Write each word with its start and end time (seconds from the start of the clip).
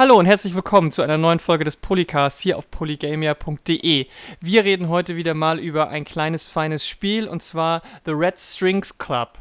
Hallo 0.00 0.18
und 0.18 0.24
herzlich 0.24 0.54
willkommen 0.54 0.92
zu 0.92 1.02
einer 1.02 1.18
neuen 1.18 1.40
Folge 1.40 1.64
des 1.64 1.76
Polycasts 1.76 2.40
hier 2.40 2.56
auf 2.56 2.70
polygamia.de. 2.70 4.06
Wir 4.40 4.64
reden 4.64 4.88
heute 4.88 5.14
wieder 5.14 5.34
mal 5.34 5.58
über 5.58 5.90
ein 5.90 6.06
kleines, 6.06 6.44
feines 6.44 6.88
Spiel 6.88 7.28
und 7.28 7.42
zwar 7.42 7.82
The 8.06 8.12
Red 8.12 8.40
Strings 8.40 8.96
Club. 8.96 9.32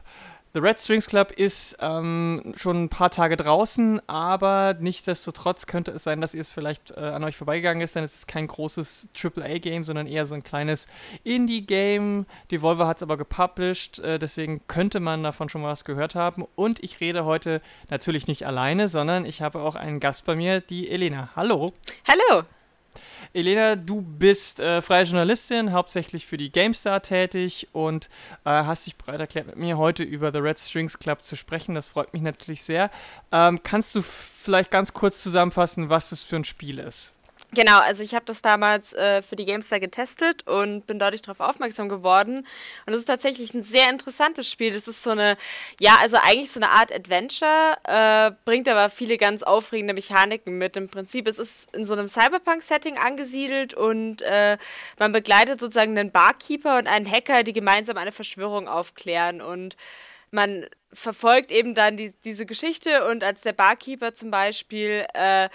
The 0.52 0.62
Red 0.62 0.80
Strings 0.80 1.06
Club 1.06 1.32
ist 1.32 1.78
ähm, 1.80 2.54
schon 2.56 2.86
ein 2.86 2.90
paar 2.90 3.12
Tage 3.12 3.38
draußen, 3.38 4.02
aber 4.08 4.76
nichtsdestotrotz 4.80 5.68
könnte 5.68 5.92
es 5.92 6.04
sein, 6.04 6.22
dass 6.22 6.34
ihr 6.34 6.42
es 6.42 6.50
vielleicht 6.50 6.90
äh, 6.92 7.02
an 7.02 7.24
euch 7.24 7.38
vorbeigegangen 7.38 7.84
ist, 7.84 7.96
denn 7.96 8.04
es 8.04 8.16
ist 8.16 8.28
kein 8.28 8.48
großes 8.48 9.10
AAA-Game, 9.16 9.84
sondern 9.84 10.08
eher 10.08 10.26
so 10.26 10.34
ein 10.34 10.42
kleines 10.42 10.88
Indie-Game. 11.24 12.26
Devolver 12.50 12.88
hat 12.88 12.98
es 12.98 13.04
aber 13.04 13.18
gepublished, 13.18 14.00
äh, 14.00 14.18
deswegen 14.18 14.62
könnte 14.66 15.00
man 15.00 15.22
davon 15.22 15.50
schon 15.50 15.62
mal 15.62 15.70
was 15.70 15.86
gehört 15.86 16.16
haben. 16.16 16.44
Und 16.56 16.84
ich 16.84 17.00
rede 17.00 17.26
heute 17.26 17.62
natürlich 17.92 18.26
nicht 18.26 18.48
alleine, 18.48 18.90
sondern 18.90 19.26
ich 19.26 19.44
habe 19.44 19.60
auch 19.60 19.76
einen 19.76 20.00
Gast 20.00 20.26
bei 20.26 20.36
mir, 20.36 20.62
die 20.62 20.90
Elena. 20.90 21.30
Hallo. 21.36 21.74
Hallo. 22.08 22.46
Elena, 23.34 23.76
du 23.76 24.02
bist 24.02 24.60
äh, 24.60 24.82
freie 24.82 25.04
Journalistin, 25.04 25.72
hauptsächlich 25.72 26.26
für 26.26 26.38
die 26.38 26.52
GameStar 26.52 27.02
tätig 27.02 27.68
und 27.72 28.08
äh, 28.46 28.50
hast 28.50 28.86
dich 28.86 28.96
bereit 28.96 29.20
erklärt, 29.20 29.48
mit 29.48 29.58
mir 29.58 29.78
heute 29.78 30.04
über 30.04 30.32
The 30.32 30.40
Red 30.40 30.60
Strings 30.60 31.00
Club 31.00 31.24
zu 31.24 31.36
sprechen. 31.36 31.76
Das 31.76 31.88
freut 31.88 32.14
mich 32.14 32.22
natürlich 32.22 32.64
sehr. 32.64 32.90
Ähm, 33.32 33.62
kannst 33.64 33.96
du 33.96 34.02
vielleicht 34.02 34.72
ganz 34.72 34.94
kurz 34.94 35.22
zusammenfassen, 35.22 35.90
was 35.90 36.10
das 36.10 36.22
für 36.22 36.38
ein 36.38 36.44
Spiel 36.44 36.80
ist? 36.80 37.16
Genau, 37.52 37.80
also 37.80 38.04
ich 38.04 38.14
habe 38.14 38.26
das 38.26 38.44
damals 38.44 38.94
äh, 38.94 39.24
für 39.24 39.36
die 39.36 39.46
GameStar 39.46 39.80
getestet 39.80 40.48
und 40.48 40.86
bin 40.86 41.00
dadurch 41.00 41.24
darauf 41.24 41.40
aufmerksam 41.40 41.90
geworden. 41.90 42.46
Und 42.86 42.94
es 42.94 43.00
ist 43.00 43.06
tatsächlich 43.06 43.56
ein 43.56 43.64
sehr 43.64 43.90
interessantes 43.90 44.48
Spiel. 44.48 44.72
Das 44.72 44.88
ist 44.88 45.02
so 45.02 45.10
eine, 45.10 45.36
ja, 45.80 45.98
also 46.00 46.18
eigentlich 46.18 46.52
so 46.52 46.60
eine 46.60 46.70
Art 46.70 46.94
Adventure, 46.94 47.76
äh, 47.86 48.32
bringt 48.46 48.68
aber 48.70 48.90
viele 48.92 49.18
ganz 49.18 49.42
aufregende 49.42 49.96
Mechaniken 49.96 50.60
mit. 50.60 50.78
Im 50.78 50.90
Prinzip, 50.90 51.28
es 51.28 51.40
ist 51.40 51.76
in 51.76 51.86
so 51.86 51.94
einem 51.94 52.08
Cyberpunk-Setting 52.08 53.00
angesiedelt 53.00 53.74
und 53.74 54.22
äh, 54.22 54.58
man 55.00 55.12
begleitet 55.12 55.60
sozusagen 55.60 55.98
einen 55.98 56.12
Barkeeper 56.12 56.78
und 56.78 56.86
einen 56.86 57.10
Hacker, 57.10 57.42
die 57.42 57.54
gemeinsam 57.54 57.98
eine 57.98 58.12
Verschwörung 58.12 58.68
aufklären. 58.68 59.42
Und 59.42 59.76
man 60.32 60.66
verfolgt 60.92 61.52
eben 61.52 61.76
dann 61.76 61.98
die, 61.98 62.12
diese 62.24 62.46
Geschichte 62.46 63.08
und 63.10 63.24
als 63.24 63.42
der 63.42 63.54
Barkeeper 63.54 64.14
zum 64.14 64.32
Beispiel 64.32 65.06
äh, 65.14 65.48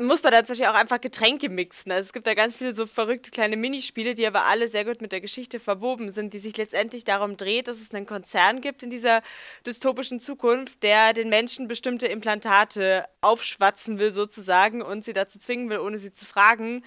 muss 0.00 0.22
man 0.22 0.32
dann 0.32 0.42
natürlich 0.42 0.68
auch 0.68 0.74
einfach 0.74 1.00
Getränke 1.00 1.48
mixen. 1.48 1.90
Also 1.90 2.06
es 2.06 2.12
gibt 2.12 2.26
da 2.26 2.34
ganz 2.34 2.54
viele 2.54 2.72
so 2.72 2.86
verrückte 2.86 3.30
kleine 3.30 3.56
Minispiele, 3.56 4.14
die 4.14 4.26
aber 4.26 4.44
alle 4.44 4.68
sehr 4.68 4.84
gut 4.84 5.00
mit 5.00 5.10
der 5.10 5.20
Geschichte 5.20 5.58
verwoben 5.58 6.10
sind, 6.10 6.34
die 6.34 6.38
sich 6.38 6.56
letztendlich 6.56 7.02
darum 7.02 7.36
dreht, 7.36 7.66
dass 7.66 7.80
es 7.80 7.92
einen 7.92 8.06
Konzern 8.06 8.60
gibt 8.60 8.84
in 8.84 8.90
dieser 8.90 9.22
dystopischen 9.66 10.20
Zukunft, 10.20 10.82
der 10.84 11.12
den 11.12 11.30
Menschen 11.30 11.66
bestimmte 11.66 12.06
Implantate 12.06 13.06
aufschwatzen 13.20 13.98
will 13.98 14.12
sozusagen 14.12 14.82
und 14.82 15.02
sie 15.02 15.12
dazu 15.12 15.38
zwingen 15.40 15.68
will, 15.68 15.80
ohne 15.80 15.98
sie 15.98 16.12
zu 16.12 16.24
fragen. 16.24 16.84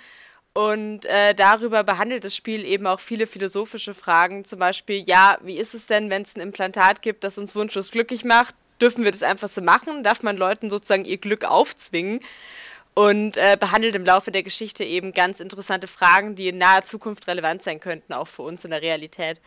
Und 0.53 1.05
äh, 1.05 1.33
darüber 1.35 1.83
behandelt 1.83 2.23
das 2.23 2.35
Spiel 2.35 2.65
eben 2.65 2.87
auch 2.87 2.99
viele 2.99 3.27
philosophische 3.27 3.93
Fragen. 3.93 4.43
Zum 4.43 4.59
Beispiel, 4.59 5.03
ja, 5.07 5.37
wie 5.41 5.57
ist 5.57 5.73
es 5.73 5.87
denn, 5.87 6.09
wenn 6.09 6.23
es 6.23 6.35
ein 6.35 6.41
Implantat 6.41 7.01
gibt, 7.01 7.23
das 7.23 7.37
uns 7.37 7.55
wunschlos 7.55 7.91
glücklich 7.91 8.25
macht? 8.25 8.55
Dürfen 8.81 9.03
wir 9.03 9.11
das 9.11 9.23
einfach 9.23 9.49
so 9.49 9.61
machen? 9.61 10.03
Darf 10.03 10.23
man 10.23 10.37
Leuten 10.37 10.69
sozusagen 10.69 11.05
ihr 11.05 11.17
Glück 11.17 11.45
aufzwingen? 11.45 12.19
Und 12.95 13.37
äh, 13.37 13.55
behandelt 13.57 13.95
im 13.95 14.03
Laufe 14.03 14.31
der 14.31 14.43
Geschichte 14.43 14.83
eben 14.83 15.13
ganz 15.13 15.39
interessante 15.39 15.87
Fragen, 15.87 16.35
die 16.35 16.49
in 16.49 16.57
naher 16.57 16.83
Zukunft 16.83 17.27
relevant 17.27 17.61
sein 17.61 17.79
könnten, 17.79 18.11
auch 18.13 18.27
für 18.27 18.41
uns 18.41 18.65
in 18.65 18.71
der 18.71 18.81
Realität. 18.81 19.39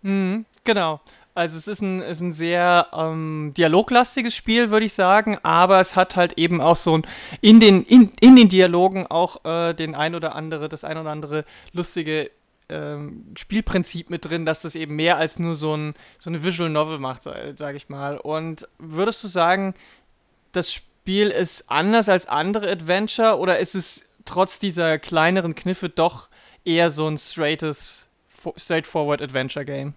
Mhm, 0.00 0.46
genau. 0.64 1.00
Also 1.34 1.56
es 1.56 1.66
ist 1.66 1.80
ein, 1.80 2.00
ist 2.02 2.20
ein 2.20 2.32
sehr 2.32 2.88
ähm, 2.92 3.54
dialoglastiges 3.56 4.34
Spiel, 4.34 4.70
würde 4.70 4.84
ich 4.84 4.92
sagen, 4.92 5.38
aber 5.42 5.80
es 5.80 5.96
hat 5.96 6.14
halt 6.16 6.38
eben 6.38 6.60
auch 6.60 6.76
so 6.76 6.98
ein, 6.98 7.06
in 7.40 7.58
den, 7.58 7.84
in, 7.84 8.12
in 8.20 8.36
den 8.36 8.50
Dialogen 8.50 9.06
auch 9.06 9.42
äh, 9.44 9.72
den 9.72 9.94
ein 9.94 10.14
oder 10.14 10.34
andere, 10.34 10.68
das 10.68 10.84
ein 10.84 10.98
oder 10.98 11.10
andere 11.10 11.46
lustige 11.72 12.30
ähm, 12.68 13.32
Spielprinzip 13.36 14.10
mit 14.10 14.26
drin, 14.26 14.44
dass 14.44 14.60
das 14.60 14.74
eben 14.74 14.94
mehr 14.96 15.16
als 15.16 15.38
nur 15.38 15.54
so, 15.54 15.74
ein, 15.74 15.94
so 16.18 16.28
eine 16.28 16.44
Visual 16.44 16.68
Novel 16.68 16.98
macht, 16.98 17.22
sage 17.22 17.76
ich 17.76 17.88
mal. 17.88 18.18
Und 18.18 18.68
würdest 18.78 19.24
du 19.24 19.28
sagen, 19.28 19.74
das 20.52 20.72
Spiel 20.72 21.28
ist 21.30 21.70
anders 21.70 22.10
als 22.10 22.26
andere 22.26 22.70
Adventure 22.70 23.38
oder 23.38 23.58
ist 23.58 23.74
es 23.74 24.04
trotz 24.26 24.58
dieser 24.58 24.98
kleineren 24.98 25.54
Kniffe 25.54 25.88
doch 25.88 26.28
eher 26.64 26.90
so 26.90 27.08
ein 27.08 27.16
straightes, 27.16 28.06
straightforward 28.56 29.22
Adventure 29.22 29.64
Game? 29.64 29.94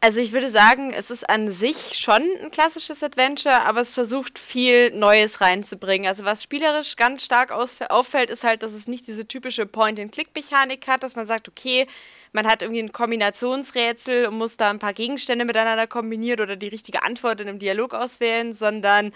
Also 0.00 0.20
ich 0.20 0.32
würde 0.32 0.50
sagen, 0.50 0.92
es 0.92 1.10
ist 1.10 1.28
an 1.28 1.50
sich 1.50 1.98
schon 1.98 2.22
ein 2.42 2.50
klassisches 2.50 3.02
Adventure, 3.02 3.62
aber 3.62 3.80
es 3.80 3.90
versucht 3.90 4.38
viel 4.38 4.90
Neues 4.90 5.40
reinzubringen. 5.40 6.06
Also 6.06 6.24
was 6.24 6.42
spielerisch 6.42 6.96
ganz 6.96 7.24
stark 7.24 7.50
auffällt, 7.50 8.30
ist 8.30 8.44
halt, 8.44 8.62
dass 8.62 8.72
es 8.72 8.88
nicht 8.88 9.06
diese 9.06 9.26
typische 9.26 9.66
Point-and-Click-Mechanik 9.66 10.86
hat, 10.86 11.02
dass 11.02 11.16
man 11.16 11.26
sagt, 11.26 11.48
okay, 11.48 11.86
man 12.32 12.46
hat 12.46 12.62
irgendwie 12.62 12.82
ein 12.82 12.92
Kombinationsrätsel 12.92 14.26
und 14.26 14.36
muss 14.36 14.56
da 14.56 14.70
ein 14.70 14.78
paar 14.78 14.92
Gegenstände 14.92 15.44
miteinander 15.44 15.86
kombinieren 15.86 16.40
oder 16.40 16.56
die 16.56 16.68
richtige 16.68 17.02
Antwort 17.02 17.40
in 17.40 17.48
einem 17.48 17.58
Dialog 17.58 17.94
auswählen, 17.94 18.52
sondern 18.52 19.12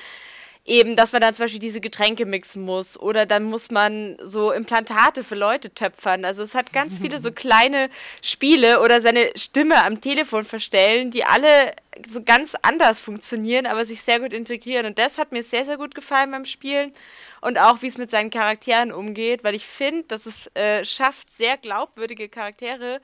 eben, 0.64 0.94
dass 0.94 1.12
man 1.12 1.20
dann 1.20 1.34
zum 1.34 1.44
Beispiel 1.44 1.60
diese 1.60 1.80
Getränke 1.80 2.26
mixen 2.26 2.62
muss 2.62 2.98
oder 2.98 3.26
dann 3.26 3.44
muss 3.44 3.70
man 3.70 4.16
so 4.22 4.52
Implantate 4.52 5.24
für 5.24 5.34
Leute 5.34 5.72
töpfern. 5.72 6.24
Also 6.24 6.42
es 6.42 6.54
hat 6.54 6.72
ganz 6.72 6.98
viele 6.98 7.20
so 7.20 7.32
kleine 7.32 7.88
Spiele 8.22 8.80
oder 8.80 9.00
seine 9.00 9.30
Stimme 9.36 9.84
am 9.84 10.00
Telefon 10.00 10.44
verstellen, 10.44 11.10
die 11.10 11.24
alle 11.24 11.72
so 12.06 12.22
ganz 12.22 12.54
anders 12.62 13.00
funktionieren, 13.00 13.66
aber 13.66 13.84
sich 13.84 14.02
sehr 14.02 14.20
gut 14.20 14.32
integrieren. 14.32 14.86
Und 14.86 14.98
das 14.98 15.18
hat 15.18 15.32
mir 15.32 15.42
sehr, 15.42 15.64
sehr 15.64 15.76
gut 15.76 15.94
gefallen 15.94 16.30
beim 16.30 16.44
Spielen 16.44 16.92
und 17.40 17.58
auch, 17.58 17.82
wie 17.82 17.88
es 17.88 17.98
mit 17.98 18.10
seinen 18.10 18.30
Charakteren 18.30 18.92
umgeht, 18.92 19.44
weil 19.44 19.54
ich 19.54 19.66
finde, 19.66 20.04
dass 20.04 20.26
es 20.26 20.48
äh, 20.54 20.84
schafft, 20.84 21.30
sehr 21.30 21.56
glaubwürdige 21.56 22.28
Charaktere 22.28 23.00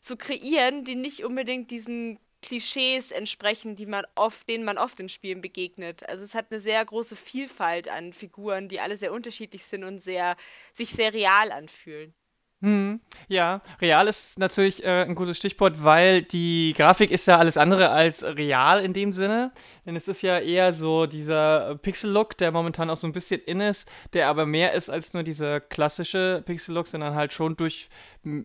zu 0.00 0.16
kreieren, 0.16 0.84
die 0.84 0.96
nicht 0.96 1.24
unbedingt 1.24 1.70
diesen 1.70 2.18
Klischees 2.42 3.10
entsprechen, 3.10 3.76
die 3.76 3.86
man 3.86 4.04
oft, 4.14 4.48
denen 4.48 4.64
man 4.64 4.78
oft 4.78 4.98
in 5.00 5.08
Spielen 5.08 5.40
begegnet. 5.40 6.08
Also 6.08 6.24
es 6.24 6.34
hat 6.34 6.46
eine 6.50 6.60
sehr 6.60 6.84
große 6.84 7.16
Vielfalt 7.16 7.88
an 7.88 8.12
Figuren, 8.12 8.68
die 8.68 8.80
alle 8.80 8.96
sehr 8.96 9.12
unterschiedlich 9.12 9.64
sind 9.64 9.84
und 9.84 9.98
sehr, 9.98 10.36
sich 10.72 10.90
sehr 10.90 11.12
real 11.14 11.52
anfühlen. 11.52 12.14
Hm, 12.62 13.00
ja, 13.28 13.62
real 13.80 14.06
ist 14.06 14.38
natürlich 14.38 14.84
äh, 14.84 15.04
ein 15.04 15.14
gutes 15.14 15.38
Stichwort, 15.38 15.82
weil 15.82 16.20
die 16.20 16.74
Grafik 16.76 17.10
ist 17.10 17.26
ja 17.26 17.38
alles 17.38 17.56
andere 17.56 17.88
als 17.88 18.22
real 18.22 18.84
in 18.84 18.92
dem 18.92 19.12
Sinne. 19.12 19.52
Denn 19.86 19.96
es 19.96 20.08
ist 20.08 20.20
ja 20.20 20.38
eher 20.38 20.74
so 20.74 21.06
dieser 21.06 21.76
Pixel-Look, 21.76 22.36
der 22.36 22.52
momentan 22.52 22.90
auch 22.90 22.96
so 22.96 23.06
ein 23.06 23.14
bisschen 23.14 23.40
in 23.40 23.62
ist, 23.62 23.88
der 24.12 24.28
aber 24.28 24.44
mehr 24.44 24.74
ist 24.74 24.90
als 24.90 25.14
nur 25.14 25.22
dieser 25.22 25.58
klassische 25.58 26.42
Pixel-Look, 26.44 26.86
sondern 26.86 27.14
halt 27.14 27.32
schon 27.32 27.56
durch 27.56 27.88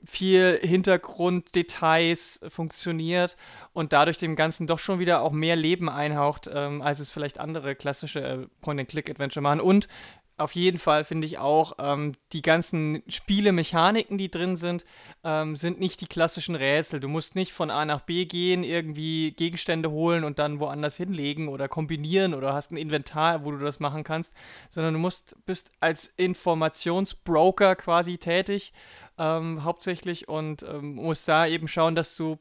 viel 0.06 0.60
Hintergrunddetails 0.64 2.40
funktioniert 2.48 3.36
und 3.74 3.92
dadurch 3.92 4.18
dem 4.18 4.38
Ganzen 4.38 4.66
doch 4.66 4.80
schon 4.80 5.00
wieder 5.00 5.22
auch 5.22 5.34
mehr 5.34 5.58
Leben 5.58 5.90
einhaucht, 5.90 6.50
ähm, 6.54 6.82
als 6.82 7.00
es 7.00 7.12
vielleicht 7.12 7.38
andere 7.38 7.76
klassische 7.76 8.22
äh, 8.22 8.48
Point-and-Click-Adventure 8.62 9.42
machen. 9.42 9.60
Und 9.60 9.90
auf 10.38 10.54
jeden 10.54 10.80
Fall 10.80 11.06
finde 11.06 11.28
ich 11.28 11.38
auch, 11.38 11.74
ähm, 11.80 12.14
die 12.34 12.42
ganzen 12.42 13.04
Spielemechaniken, 13.08 14.18
die 14.18 14.30
drin 14.30 14.58
sind, 14.58 14.86
ähm, 15.24 15.56
sind 15.56 15.80
nicht 15.80 16.02
die 16.02 16.08
klassischen 16.08 16.56
Rätsel. 16.56 17.00
Du 17.00 17.08
musst 17.08 17.36
nicht 17.36 17.54
von 17.54 17.72
A 17.72 17.86
nach 17.86 18.02
B 18.02 18.26
gehen, 18.26 18.64
irgendwie 18.64 19.32
Gegenstände 19.32 19.92
holen 19.92 20.26
und 20.26 20.38
dann 20.38 20.60
woanders 20.60 20.98
hinlegen 20.98 21.48
oder 21.48 21.70
kombinieren 21.70 22.34
oder 22.34 22.54
hast 22.54 22.72
ein 22.72 22.78
Inventar, 22.78 23.46
wo 23.46 23.52
du 23.52 23.60
das 23.60 23.80
machen 23.80 24.04
kannst, 24.04 24.34
sondern 24.70 24.94
du 24.94 25.00
musst, 25.00 25.38
bist 25.46 25.72
als 25.80 26.12
Informationsbroker 26.18 27.76
quasi 27.78 28.18
tätig, 28.18 28.74
ähm, 29.18 29.64
hauptsächlich 29.64 30.28
und 30.28 30.64
ähm, 30.64 30.96
musst 30.96 31.30
da 31.30 31.48
eben 31.48 31.70
schauen, 31.70 31.96
dass 31.96 32.16
du 32.18 32.38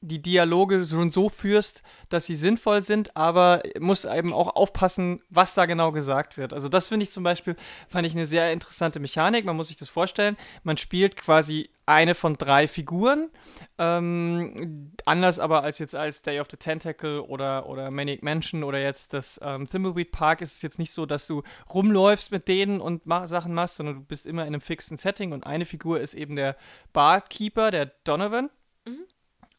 die 0.00 0.22
Dialoge 0.22 0.84
schon 0.84 1.10
so 1.10 1.28
führst, 1.28 1.82
dass 2.08 2.26
sie 2.26 2.36
sinnvoll 2.36 2.84
sind, 2.84 3.16
aber 3.16 3.62
muss 3.78 4.04
eben 4.04 4.32
auch 4.32 4.56
aufpassen, 4.56 5.22
was 5.30 5.54
da 5.54 5.66
genau 5.66 5.92
gesagt 5.92 6.36
wird. 6.36 6.52
Also 6.52 6.68
das 6.68 6.86
finde 6.86 7.04
ich 7.04 7.10
zum 7.10 7.24
Beispiel, 7.24 7.56
fand 7.88 8.06
ich 8.06 8.14
eine 8.14 8.26
sehr 8.26 8.52
interessante 8.52 9.00
Mechanik. 9.00 9.44
Man 9.44 9.56
muss 9.56 9.68
sich 9.68 9.76
das 9.76 9.88
vorstellen. 9.88 10.36
Man 10.62 10.76
spielt 10.76 11.16
quasi 11.16 11.70
eine 11.86 12.14
von 12.14 12.36
drei 12.36 12.66
Figuren. 12.66 13.30
Ähm, 13.78 14.92
anders 15.04 15.38
aber 15.38 15.62
als 15.62 15.78
jetzt 15.78 15.94
als 15.94 16.22
Day 16.22 16.40
of 16.40 16.48
the 16.50 16.56
Tentacle 16.56 17.22
oder, 17.22 17.68
oder 17.68 17.90
Manic 17.90 18.22
Mansion 18.22 18.64
oder 18.64 18.80
jetzt 18.80 19.12
das 19.12 19.38
ähm, 19.42 19.68
Thimbleweed 19.68 20.10
Park 20.10 20.40
ist 20.40 20.56
es 20.56 20.62
jetzt 20.62 20.78
nicht 20.78 20.92
so, 20.92 21.06
dass 21.06 21.26
du 21.26 21.42
rumläufst 21.72 22.30
mit 22.30 22.48
denen 22.48 22.80
und 22.80 23.06
ma 23.06 23.26
Sachen 23.26 23.54
machst, 23.54 23.76
sondern 23.76 23.96
du 23.96 24.00
bist 24.02 24.26
immer 24.26 24.42
in 24.42 24.48
einem 24.48 24.60
fixen 24.60 24.96
Setting 24.96 25.32
und 25.32 25.46
eine 25.46 25.64
Figur 25.64 26.00
ist 26.00 26.14
eben 26.14 26.36
der 26.36 26.56
Barkeeper, 26.92 27.70
der 27.70 27.86
Donovan. 28.04 28.50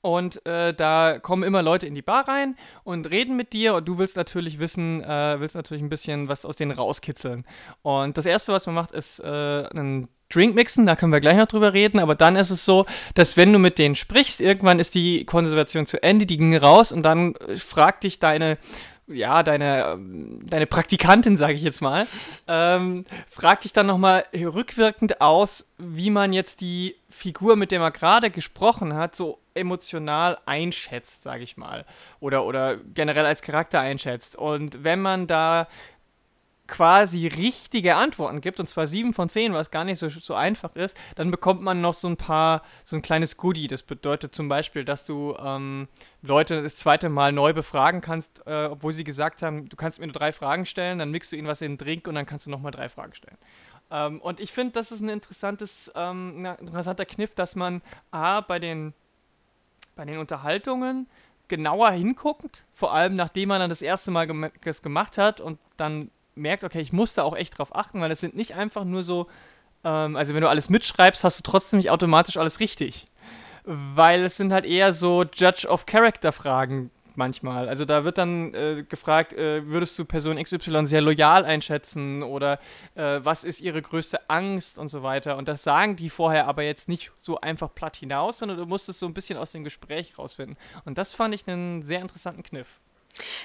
Und 0.06 0.46
äh, 0.46 0.72
da 0.72 1.18
kommen 1.18 1.42
immer 1.42 1.64
Leute 1.64 1.88
in 1.88 1.96
die 1.96 2.04
Bar 2.04 2.28
rein 2.28 2.56
und 2.84 3.10
reden 3.10 3.36
mit 3.36 3.54
dir. 3.54 3.74
Und 3.74 3.88
du 3.88 3.98
willst 3.98 4.16
natürlich 4.16 4.60
wissen, 4.60 5.04
äh, 5.04 5.40
willst 5.40 5.56
natürlich 5.56 5.82
ein 5.82 5.90
bisschen 5.90 6.30
was 6.30 6.46
aus 6.46 6.58
denen 6.58 6.74
rauskitzeln. 6.74 7.44
Und 7.82 8.16
das 8.16 8.28
Erste, 8.28 8.54
was 8.54 8.68
man 8.68 8.76
macht, 8.76 8.92
ist 8.92 9.20
äh, 9.20 9.24
einen 9.26 10.08
Drink 10.30 10.54
mixen, 10.54 10.86
da 10.86 10.96
können 10.96 11.12
wir 11.12 11.22
gleich 11.22 11.38
noch 11.38 11.48
drüber 11.48 11.74
reden, 11.74 11.98
aber 11.98 12.14
dann 12.14 12.36
ist 12.36 12.52
es 12.52 12.66
so, 12.66 12.86
dass 13.16 13.36
wenn 13.36 13.52
du 13.52 13.58
mit 13.58 13.80
denen 13.80 13.96
sprichst, 13.96 14.42
irgendwann 14.42 14.78
ist 14.78 14.94
die 14.94 15.26
Konservation 15.26 15.88
zu 15.88 16.02
Ende, 16.04 16.28
die 16.28 16.38
ging 16.38 16.56
raus. 16.56 16.92
Und 16.92 17.02
dann 17.02 17.34
äh, 17.38 17.56
fragt 17.56 18.04
dich 18.04 18.20
deine 18.20 18.60
ja, 19.08 19.44
deine, 19.44 20.00
deine 20.44 20.66
Praktikantin, 20.66 21.38
sage 21.38 21.54
ich 21.54 21.62
jetzt 21.62 21.82
mal, 21.82 22.08
ähm, 22.48 23.06
fragt 23.30 23.64
dich 23.64 23.74
dann 23.74 23.86
nochmal 23.86 24.26
rückwirkend 24.34 25.22
aus, 25.22 25.68
wie 25.78 26.10
man 26.10 26.34
jetzt 26.34 26.62
die 26.62 26.96
Figur, 27.10 27.56
mit 27.56 27.72
der 27.72 27.80
man 27.80 27.94
gerade 27.94 28.32
gesprochen 28.32 28.96
hat, 28.96 29.16
so 29.16 29.40
emotional 29.54 30.38
einschätzt, 30.46 31.24
sage 31.24 31.44
ich 31.44 31.56
mal. 31.56 31.86
Oder, 32.20 32.46
oder 32.46 32.78
generell 32.78 33.26
als 33.26 33.42
Charakter 33.42 33.80
einschätzt. 33.80 34.36
Und 34.36 34.84
wenn 34.84 35.02
man 35.02 35.28
da 35.28 35.68
quasi 36.68 37.28
richtige 37.28 37.96
Antworten 37.96 38.42
gibt, 38.42 38.60
und 38.60 38.68
zwar 38.68 38.88
sieben 38.88 39.14
von 39.14 39.30
zehn, 39.30 39.54
was 39.54 39.72
gar 39.72 39.84
nicht 39.84 40.00
so, 40.00 40.10
so 40.10 40.34
einfach 40.34 40.76
ist, 40.76 40.98
dann 41.16 41.30
bekommt 41.32 41.62
man 41.62 41.82
noch 41.82 41.94
so 41.94 42.08
ein 42.08 42.18
paar, 42.18 42.64
so 42.84 42.96
ein 42.96 43.02
kleines 43.02 43.38
Goodie. 43.38 43.68
Das 43.68 43.84
bedeutet 43.84 44.34
zum 44.34 44.50
Beispiel, 44.50 44.84
dass 44.84 45.06
du 45.06 45.36
ähm, 45.40 45.88
Leute 46.22 46.64
das 46.64 46.76
zweite 46.76 47.10
Mal 47.10 47.32
neu 47.32 47.54
befragen 47.54 48.02
kannst, 48.02 48.42
äh, 48.48 48.66
obwohl 48.66 48.94
sie 48.94 49.04
gesagt 49.04 49.42
haben, 49.42 49.70
du 49.70 49.76
kannst 49.76 50.00
mir 50.00 50.08
nur 50.08 50.14
drei 50.14 50.32
Fragen 50.32 50.66
stellen, 50.66 50.98
dann 50.98 51.12
mixt 51.12 51.32
du 51.32 51.36
ihnen 51.36 51.48
was 51.48 51.62
in 51.62 51.74
den 51.74 51.78
Drink 51.78 52.08
und 52.08 52.16
dann 52.16 52.26
kannst 52.26 52.46
du 52.48 52.50
nochmal 52.50 52.72
drei 52.72 52.90
Fragen 52.90 53.14
stellen. 53.14 53.38
Ähm, 53.92 54.20
und 54.22 54.40
ich 54.40 54.52
finde, 54.52 54.74
das 54.74 54.92
ist 54.92 55.02
ein 55.02 55.10
interessantes, 55.10 55.92
ähm, 55.96 56.46
ein 56.46 56.68
interessanter 56.68 57.06
Kniff, 57.06 57.36
dass 57.36 57.56
man 57.56 57.82
A, 58.12 58.42
bei 58.42 58.60
den, 58.60 58.94
bei 59.96 60.06
den 60.06 60.18
Unterhaltungen 60.18 61.08
genauer 61.48 61.92
hinguckt, 61.92 62.64
vor 62.74 62.94
allem 62.94 63.16
nachdem 63.16 63.50
man 63.50 63.60
dann 63.60 63.70
das 63.70 63.84
erste 63.84 64.10
Mal 64.10 64.26
gem 64.26 64.50
gemacht 64.82 65.20
hat 65.20 65.40
und 65.40 65.60
dann 65.78 66.10
merkt, 66.36 66.64
okay, 66.64 66.82
ich 66.82 66.94
muss 66.94 67.14
da 67.14 67.24
auch 67.24 67.36
echt 67.36 67.58
drauf 67.58 67.76
achten, 67.76 68.02
weil 68.02 68.12
es 68.12 68.20
sind 68.20 68.36
nicht 68.36 68.56
einfach 68.56 68.84
nur 68.84 69.04
so, 69.04 69.28
ähm, 69.84 70.16
also 70.16 70.34
wenn 70.34 70.42
du 70.42 70.50
alles 70.50 70.70
mitschreibst, 70.70 71.24
hast 71.24 71.40
du 71.40 71.44
trotzdem 71.44 71.78
nicht 71.78 71.90
automatisch 71.90 72.38
alles 72.38 72.60
richtig. 72.60 73.08
Weil 73.64 74.24
es 74.26 74.38
sind 74.38 74.52
halt 74.52 74.66
eher 74.66 74.94
so 74.94 75.24
Judge 75.24 75.68
of 75.68 75.86
Character 75.86 76.32
Fragen 76.32 76.92
manchmal. 77.18 77.68
Also 77.68 77.86
da 77.86 78.04
wird 78.04 78.18
dann 78.18 78.54
äh, 78.54 78.84
gefragt, 78.88 79.34
äh, 79.34 79.66
würdest 79.68 79.98
du 79.98 80.06
Person 80.06 80.42
XY 80.42 80.86
sehr 80.86 81.02
loyal 81.02 81.46
einschätzen 81.46 82.24
oder 82.24 82.60
äh, 82.96 83.20
was 83.24 83.44
ist 83.44 83.62
ihre 83.62 83.82
größte 83.82 84.30
Angst 84.30 84.78
und 84.78 84.90
so 84.90 85.04
weiter. 85.04 85.38
Und 85.38 85.48
das 85.48 85.64
sagen 85.64 85.96
die 85.96 86.10
vorher 86.10 86.48
aber 86.48 86.64
jetzt 86.64 86.88
nicht 86.88 87.12
so 87.22 87.40
einfach 87.42 87.74
platt 87.74 87.96
hinaus, 87.98 88.40
sondern 88.40 88.58
du 88.58 88.66
musst 88.66 88.90
es 88.90 89.00
so 89.00 89.06
ein 89.06 89.14
bisschen 89.14 89.38
aus 89.38 89.52
dem 89.52 89.64
Gespräch 89.64 90.18
rausfinden. 90.18 90.58
Und 90.86 90.98
das 90.98 91.14
fand 91.14 91.34
ich 91.34 91.48
einen 91.48 91.82
sehr 91.82 92.02
interessanten 92.02 92.44
Kniff. 92.44 92.80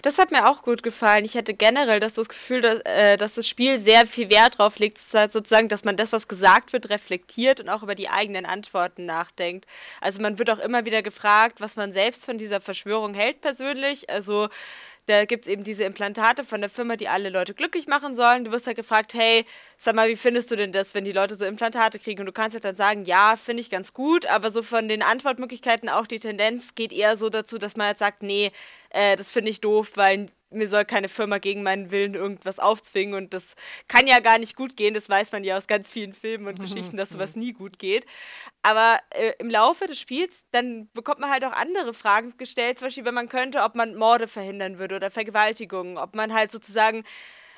Das 0.03 0.19
hat 0.19 0.31
mir 0.33 0.49
auch 0.49 0.63
gut 0.63 0.83
gefallen. 0.83 1.25
Ich 1.25 1.37
hatte 1.37 1.55
generell 1.55 2.01
das, 2.01 2.15
das 2.15 2.29
Gefühl, 2.29 2.61
dass, 2.61 2.81
äh, 2.81 3.17
dass 3.17 3.35
das 3.35 3.49
Spiel 3.49 3.79
sehr 3.79 4.07
viel 4.07 4.29
Wert 4.31 4.59
drauf 4.59 4.79
legt, 4.79 4.99
sozusagen, 4.99 5.69
dass 5.69 5.85
man 5.85 5.97
das, 5.97 6.13
was 6.13 6.29
gesagt 6.29 6.73
wird, 6.73 6.91
reflektiert 6.91 7.61
und 7.61 7.69
auch 7.69 7.83
über 7.83 7.95
die 7.95 8.09
eigenen 8.09 8.47
Antworten 8.47 9.07
nachdenkt. 9.07 9.67
Also 10.01 10.21
man 10.21 10.39
wird 10.39 10.51
auch 10.51 10.59
immer 10.59 10.85
wieder 10.85 11.03
gefragt, 11.03 11.61
was 11.61 11.77
man 11.77 11.93
selbst 11.93 12.25
von 12.25 12.39
dieser 12.39 12.61
Verschwörung 12.61 13.15
hält 13.15 13.41
persönlich. 13.41 14.11
Also 14.11 14.49
da 15.11 15.25
gibt 15.25 15.45
es 15.45 15.53
eben 15.53 15.65
diese 15.65 15.85
Implantate 15.85 16.45
von 16.45 16.61
der 16.61 16.71
Firma, 16.71 16.97
die 16.97 17.09
alle 17.09 17.31
Leute 17.31 17.53
glücklich 17.53 17.89
machen 17.89 18.15
sollen. 18.15 18.45
Du 18.45 18.53
wirst 18.53 18.67
halt 18.67 18.77
gefragt, 18.77 19.15
hey, 19.15 19.45
sag 19.77 19.97
mal, 19.97 20.09
wie 20.09 20.17
findest 20.17 20.51
du 20.51 20.57
denn 20.57 20.73
das, 20.73 20.95
wenn 20.95 21.05
die 21.05 21.13
Leute 21.13 21.35
so 21.35 21.45
Implantate 21.45 21.99
kriegen? 21.99 22.21
Und 22.21 22.27
du 22.27 22.33
kannst 22.33 22.55
halt 22.55 22.65
dann 22.65 22.77
sagen, 22.77 23.05
ja, 23.05 23.37
finde 23.37 23.61
ich 23.61 23.71
ganz 23.71 23.93
gut, 23.93 24.27
aber 24.27 24.51
so 24.51 24.63
von 24.63 24.89
den 24.89 25.03
Antwortmöglichkeiten 25.03 25.89
auch 25.89 26.07
die 26.07 26.21
Tendenz 26.21 26.75
geht 26.75 26.93
eher 26.93 27.17
so 27.17 27.29
dazu, 27.29 27.59
dass 27.59 27.77
man 27.77 27.89
halt 27.89 27.99
sagt, 27.99 28.23
nee, 28.23 28.53
äh, 28.91 29.17
das 29.17 29.31
finde 29.31 29.51
ich 29.51 29.61
doof, 29.61 29.93
weil 29.97 30.27
mir 30.51 30.69
soll 30.69 30.85
keine 30.85 31.09
Firma 31.09 31.39
gegen 31.39 31.63
meinen 31.63 31.91
Willen 31.91 32.15
irgendwas 32.15 32.59
aufzwingen 32.59 33.15
und 33.15 33.33
das 33.33 33.55
kann 33.89 34.07
ja 34.07 34.21
gar 34.21 34.39
nicht 34.39 34.57
gut 34.57 34.77
gehen. 34.77 34.95
Das 34.95 35.09
weiß 35.09 35.33
man 35.33 35.45
ja 35.45 35.57
aus 35.57 35.67
ganz 35.67 35.91
vielen 35.91 36.13
Filmen 36.13 36.47
und 36.47 36.61
Geschichten, 36.61 36.97
dass 36.97 37.11
sowas 37.11 37.37
nie 37.37 37.53
gut 37.53 37.79
geht. 37.79 38.05
Aber 38.63 38.99
äh, 39.15 39.33
im 39.39 39.49
Laufe 39.49 39.87
des 39.87 39.99
Spiels, 39.99 40.47
dann 40.51 40.89
bekommt 40.93 41.21
man 41.21 41.31
halt 41.31 41.45
auch 41.45 41.53
andere 41.53 41.95
Fragen 41.95 42.37
gestellt, 42.37 42.79
zum 42.79 42.87
Beispiel, 42.87 43.05
wenn 43.05 43.15
man 43.15 43.29
könnte, 43.29 43.63
ob 43.63 43.77
man 43.77 43.95
Morde 43.95 44.29
verhindern 44.29 44.79
würde 44.79 44.97
oder 44.97 45.11
Vergewaltigungen, 45.11 45.99
ob 45.99 46.15
man 46.15 46.35
halt 46.35 46.51
sozusagen, 46.51 47.05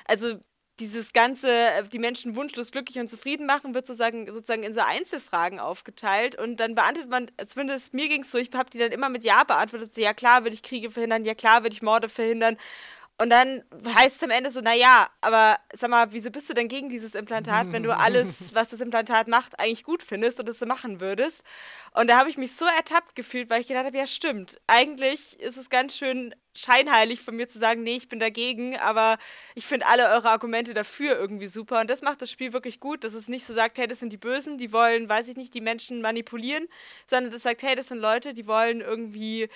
also 0.05 0.39
dieses 0.79 1.13
ganze, 1.13 1.47
äh, 1.47 1.83
die 1.83 1.99
Menschen 1.99 2.35
wunschlos 2.35 2.71
glücklich 2.71 2.99
und 2.99 3.07
zufrieden 3.07 3.45
machen, 3.45 3.73
wird 3.73 3.85
sozusagen, 3.85 4.27
sozusagen 4.27 4.63
in 4.63 4.73
so 4.73 4.81
Einzelfragen 4.81 5.59
aufgeteilt. 5.59 6.35
Und 6.39 6.57
dann 6.59 6.75
beantwortet 6.75 7.11
man, 7.11 7.27
zumindest 7.45 7.93
mir 7.93 8.09
ging 8.09 8.21
es 8.23 8.31
so, 8.31 8.37
ich 8.37 8.49
habe 8.53 8.69
die 8.69 8.79
dann 8.79 8.91
immer 8.91 9.09
mit 9.09 9.23
Ja 9.23 9.43
beantwortet, 9.43 9.93
so, 9.93 10.01
ja 10.01 10.13
klar 10.13 10.43
würde 10.43 10.55
ich 10.55 10.63
Kriege 10.63 10.89
verhindern, 10.91 11.25
ja 11.25 11.35
klar 11.35 11.63
würde 11.63 11.75
ich 11.75 11.81
Morde 11.81 12.09
verhindern 12.09 12.57
und 13.23 13.29
dann 13.29 13.63
heißt 13.87 14.17
es 14.17 14.23
am 14.23 14.31
Ende 14.31 14.51
so, 14.51 14.59
naja, 14.59 15.07
aber 15.21 15.57
sag 15.71 15.89
mal, 15.89 16.11
wieso 16.11 16.29
bist 16.29 16.49
du 16.49 16.53
denn 16.53 16.67
gegen 16.67 16.89
dieses 16.89 17.15
Implantat, 17.15 17.71
wenn 17.71 17.81
du 17.81 17.97
alles, 17.97 18.53
was 18.53 18.67
das 18.67 18.81
Implantat 18.81 19.29
macht, 19.29 19.61
eigentlich 19.61 19.85
gut 19.85 20.03
findest 20.03 20.41
und 20.41 20.49
es 20.49 20.59
so 20.59 20.65
machen 20.65 20.99
würdest? 20.99 21.43
Und 21.93 22.09
da 22.09 22.19
habe 22.19 22.29
ich 22.29 22.37
mich 22.37 22.53
so 22.53 22.65
ertappt 22.65 23.15
gefühlt, 23.15 23.49
weil 23.49 23.61
ich 23.61 23.67
gedacht 23.67 23.85
habe, 23.85 23.97
ja 23.97 24.07
stimmt, 24.07 24.59
eigentlich 24.67 25.39
ist 25.39 25.55
es 25.55 25.69
ganz 25.69 25.95
schön 25.95 26.35
scheinheilig 26.55 27.21
von 27.21 27.35
mir 27.35 27.47
zu 27.47 27.57
sagen, 27.57 27.83
nee, 27.83 27.95
ich 27.95 28.09
bin 28.09 28.19
dagegen, 28.19 28.77
aber 28.77 29.17
ich 29.55 29.65
finde 29.65 29.87
alle 29.87 30.09
eure 30.09 30.29
Argumente 30.29 30.73
dafür 30.73 31.17
irgendwie 31.17 31.47
super. 31.47 31.79
Und 31.81 31.89
das 31.89 32.01
macht 32.01 32.21
das 32.21 32.29
Spiel 32.29 32.53
wirklich 32.53 32.79
gut, 32.79 33.03
dass 33.03 33.13
es 33.13 33.27
nicht 33.27 33.45
so 33.45 33.53
sagt, 33.53 33.77
hey, 33.77 33.87
das 33.87 33.99
sind 33.99 34.13
die 34.13 34.17
Bösen, 34.17 34.57
die 34.57 34.71
wollen, 34.71 35.09
weiß 35.09 35.29
ich 35.29 35.35
nicht, 35.35 35.53
die 35.53 35.61
Menschen 35.61 36.01
manipulieren, 36.01 36.67
sondern 37.07 37.31
das 37.31 37.43
sagt, 37.43 37.63
hey, 37.63 37.75
das 37.75 37.87
sind 37.87 37.99
Leute, 37.99 38.33
die 38.33 38.45
wollen 38.45 38.81
irgendwie, 38.81 39.49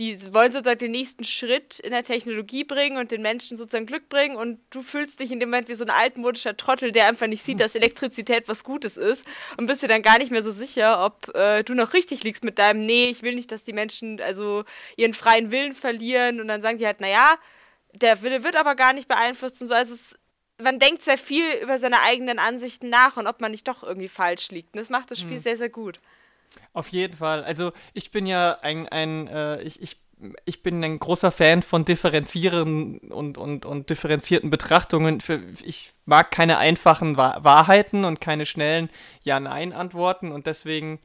die 0.00 0.32
wollen 0.32 0.50
sozusagen 0.50 0.78
den 0.78 0.92
nächsten 0.92 1.24
Schritt 1.24 1.78
in 1.78 1.90
der 1.90 2.02
Technologie 2.02 2.64
bringen 2.64 2.96
und 2.96 3.10
den 3.10 3.20
Menschen 3.20 3.54
sozusagen 3.58 3.84
Glück 3.84 4.08
bringen 4.08 4.34
und 4.34 4.58
du 4.70 4.82
fühlst 4.82 5.20
dich 5.20 5.30
in 5.30 5.40
dem 5.40 5.50
Moment 5.50 5.68
wie 5.68 5.74
so 5.74 5.84
ein 5.84 5.90
altmodischer 5.90 6.56
Trottel, 6.56 6.90
der 6.90 7.06
einfach 7.06 7.26
nicht 7.26 7.42
sieht, 7.42 7.60
dass 7.60 7.74
Elektrizität 7.74 8.48
was 8.48 8.64
Gutes 8.64 8.96
ist 8.96 9.26
und 9.58 9.66
bist 9.66 9.82
dir 9.82 9.88
dann 9.88 10.00
gar 10.00 10.16
nicht 10.16 10.30
mehr 10.30 10.42
so 10.42 10.52
sicher, 10.52 11.04
ob 11.04 11.34
äh, 11.34 11.62
du 11.64 11.74
noch 11.74 11.92
richtig 11.92 12.24
liegst 12.24 12.44
mit 12.44 12.58
deinem, 12.58 12.80
nee, 12.80 13.10
ich 13.10 13.22
will 13.22 13.34
nicht, 13.34 13.52
dass 13.52 13.66
die 13.66 13.74
Menschen 13.74 14.22
also 14.22 14.64
ihren 14.96 15.12
freien 15.12 15.50
Willen 15.50 15.74
verlieren 15.74 16.40
und 16.40 16.48
dann 16.48 16.62
sagen 16.62 16.78
die 16.78 16.86
halt, 16.86 17.02
naja, 17.02 17.36
der 17.92 18.22
Wille 18.22 18.42
wird 18.42 18.56
aber 18.56 18.76
gar 18.76 18.94
nicht 18.94 19.06
beeinflusst 19.06 19.60
und 19.60 19.66
so. 19.66 19.74
Also 19.74 19.92
es, 19.92 20.18
man 20.62 20.78
denkt 20.78 21.02
sehr 21.02 21.18
viel 21.18 21.44
über 21.62 21.78
seine 21.78 22.00
eigenen 22.00 22.38
Ansichten 22.38 22.88
nach 22.88 23.18
und 23.18 23.26
ob 23.26 23.42
man 23.42 23.50
nicht 23.50 23.68
doch 23.68 23.82
irgendwie 23.82 24.08
falsch 24.08 24.48
liegt. 24.48 24.74
Und 24.74 24.80
das 24.80 24.88
macht 24.88 25.10
das 25.10 25.20
Spiel 25.20 25.36
hm. 25.36 25.42
sehr, 25.42 25.56
sehr 25.58 25.68
gut. 25.68 26.00
Auf 26.72 26.88
jeden 26.88 27.16
Fall. 27.16 27.44
Also 27.44 27.72
ich 27.92 28.10
bin 28.10 28.26
ja 28.26 28.58
ein, 28.60 28.88
ein 28.88 29.28
äh, 29.28 29.62
ich, 29.62 29.80
ich, 29.82 30.00
ich 30.44 30.62
bin 30.62 30.82
ein 30.84 30.98
großer 30.98 31.32
Fan 31.32 31.62
von 31.62 31.84
differenzieren 31.84 32.98
und, 32.98 33.38
und, 33.38 33.64
und 33.64 33.90
differenzierten 33.90 34.50
Betrachtungen. 34.50 35.20
Für, 35.20 35.40
ich 35.62 35.92
mag 36.04 36.30
keine 36.30 36.58
einfachen 36.58 37.16
Wahrheiten 37.16 38.04
und 38.04 38.20
keine 38.20 38.46
schnellen 38.46 38.90
Ja-Nein-Antworten 39.22 40.32
und 40.32 40.46
deswegen 40.46 41.00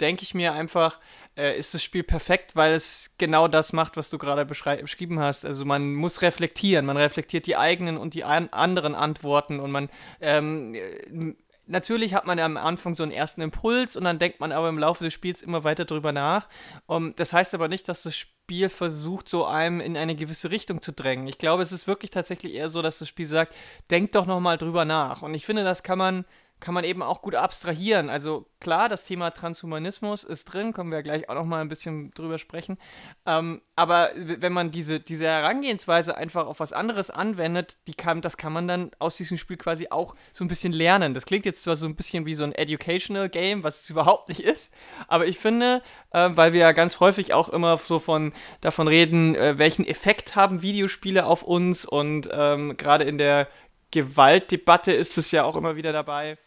denke 0.00 0.22
ich 0.22 0.34
mir 0.34 0.52
einfach, 0.52 1.00
äh, 1.36 1.58
ist 1.58 1.74
das 1.74 1.82
Spiel 1.82 2.02
perfekt, 2.02 2.56
weil 2.56 2.72
es 2.72 3.14
genau 3.18 3.48
das 3.48 3.72
macht, 3.72 3.96
was 3.96 4.10
du 4.10 4.18
gerade 4.18 4.44
beschrieben 4.44 5.20
hast. 5.20 5.44
Also 5.44 5.64
man 5.64 5.94
muss 5.94 6.22
reflektieren, 6.22 6.86
man 6.86 6.96
reflektiert 6.96 7.46
die 7.46 7.56
eigenen 7.56 7.96
und 7.96 8.14
die 8.14 8.24
an 8.24 8.48
anderen 8.50 8.94
Antworten 8.94 9.60
und 9.60 9.70
man 9.70 9.88
ähm, 10.20 11.36
natürlich 11.66 12.14
hat 12.14 12.26
man 12.26 12.38
ja 12.38 12.44
am 12.44 12.56
Anfang 12.56 12.94
so 12.94 13.02
einen 13.02 13.12
ersten 13.12 13.40
Impuls 13.40 13.96
und 13.96 14.04
dann 14.04 14.18
denkt 14.18 14.40
man 14.40 14.52
aber 14.52 14.68
im 14.68 14.78
Laufe 14.78 15.04
des 15.04 15.12
Spiels 15.12 15.42
immer 15.42 15.64
weiter 15.64 15.84
drüber 15.84 16.12
nach. 16.12 16.48
Um, 16.86 17.14
das 17.16 17.32
heißt 17.32 17.54
aber 17.54 17.68
nicht, 17.68 17.88
dass 17.88 18.02
das 18.02 18.16
Spiel 18.16 18.68
versucht, 18.68 19.28
so 19.28 19.44
einem 19.44 19.80
in 19.80 19.96
eine 19.96 20.14
gewisse 20.14 20.50
Richtung 20.50 20.80
zu 20.80 20.92
drängen. 20.92 21.26
Ich 21.26 21.38
glaube, 21.38 21.62
es 21.62 21.72
ist 21.72 21.86
wirklich 21.86 22.10
tatsächlich 22.10 22.54
eher 22.54 22.70
so, 22.70 22.82
dass 22.82 22.98
das 22.98 23.08
Spiel 23.08 23.26
sagt, 23.26 23.54
denkt 23.90 24.14
doch 24.14 24.26
nochmal 24.26 24.58
drüber 24.58 24.84
nach. 24.84 25.22
Und 25.22 25.34
ich 25.34 25.44
finde, 25.44 25.64
das 25.64 25.82
kann 25.82 25.98
man 25.98 26.24
kann 26.58 26.74
man 26.74 26.84
eben 26.84 27.02
auch 27.02 27.20
gut 27.20 27.34
abstrahieren. 27.34 28.08
Also 28.08 28.46
klar, 28.60 28.88
das 28.88 29.04
Thema 29.04 29.30
Transhumanismus 29.30 30.24
ist 30.24 30.46
drin, 30.46 30.72
können 30.72 30.90
wir 30.90 31.02
gleich 31.02 31.28
auch 31.28 31.34
noch 31.34 31.44
mal 31.44 31.60
ein 31.60 31.68
bisschen 31.68 32.12
drüber 32.12 32.38
sprechen. 32.38 32.78
Ähm, 33.26 33.60
aber 33.76 34.10
wenn 34.16 34.52
man 34.52 34.70
diese, 34.70 34.98
diese 34.98 35.26
Herangehensweise 35.26 36.16
einfach 36.16 36.46
auf 36.46 36.58
was 36.58 36.72
anderes 36.72 37.10
anwendet, 37.10 37.76
die 37.86 37.94
kann, 37.94 38.22
das 38.22 38.38
kann 38.38 38.54
man 38.54 38.66
dann 38.66 38.90
aus 38.98 39.16
diesem 39.16 39.36
Spiel 39.36 39.58
quasi 39.58 39.88
auch 39.90 40.14
so 40.32 40.44
ein 40.44 40.48
bisschen 40.48 40.72
lernen. 40.72 41.12
Das 41.12 41.26
klingt 41.26 41.44
jetzt 41.44 41.62
zwar 41.62 41.76
so 41.76 41.86
ein 41.86 41.94
bisschen 41.94 42.24
wie 42.24 42.34
so 42.34 42.44
ein 42.44 42.54
Educational 42.54 43.28
Game, 43.28 43.62
was 43.62 43.82
es 43.82 43.90
überhaupt 43.96 44.30
nicht 44.30 44.40
ist, 44.40 44.72
aber 45.08 45.26
ich 45.26 45.38
finde, 45.38 45.82
äh, 46.12 46.30
weil 46.32 46.54
wir 46.54 46.60
ja 46.60 46.72
ganz 46.72 47.00
häufig 47.00 47.34
auch 47.34 47.50
immer 47.50 47.76
so 47.76 47.98
von 47.98 48.32
davon 48.62 48.88
reden, 48.88 49.34
äh, 49.34 49.58
welchen 49.58 49.86
Effekt 49.86 50.36
haben 50.36 50.62
Videospiele 50.62 51.26
auf 51.26 51.42
uns 51.42 51.84
und 51.84 52.30
ähm, 52.32 52.76
gerade 52.78 53.04
in 53.04 53.18
der 53.18 53.48
Gewaltdebatte 53.90 54.92
ist 54.92 55.18
es 55.18 55.30
ja 55.30 55.44
auch 55.44 55.54
immer 55.54 55.76
wieder 55.76 55.92
dabei 55.92 56.38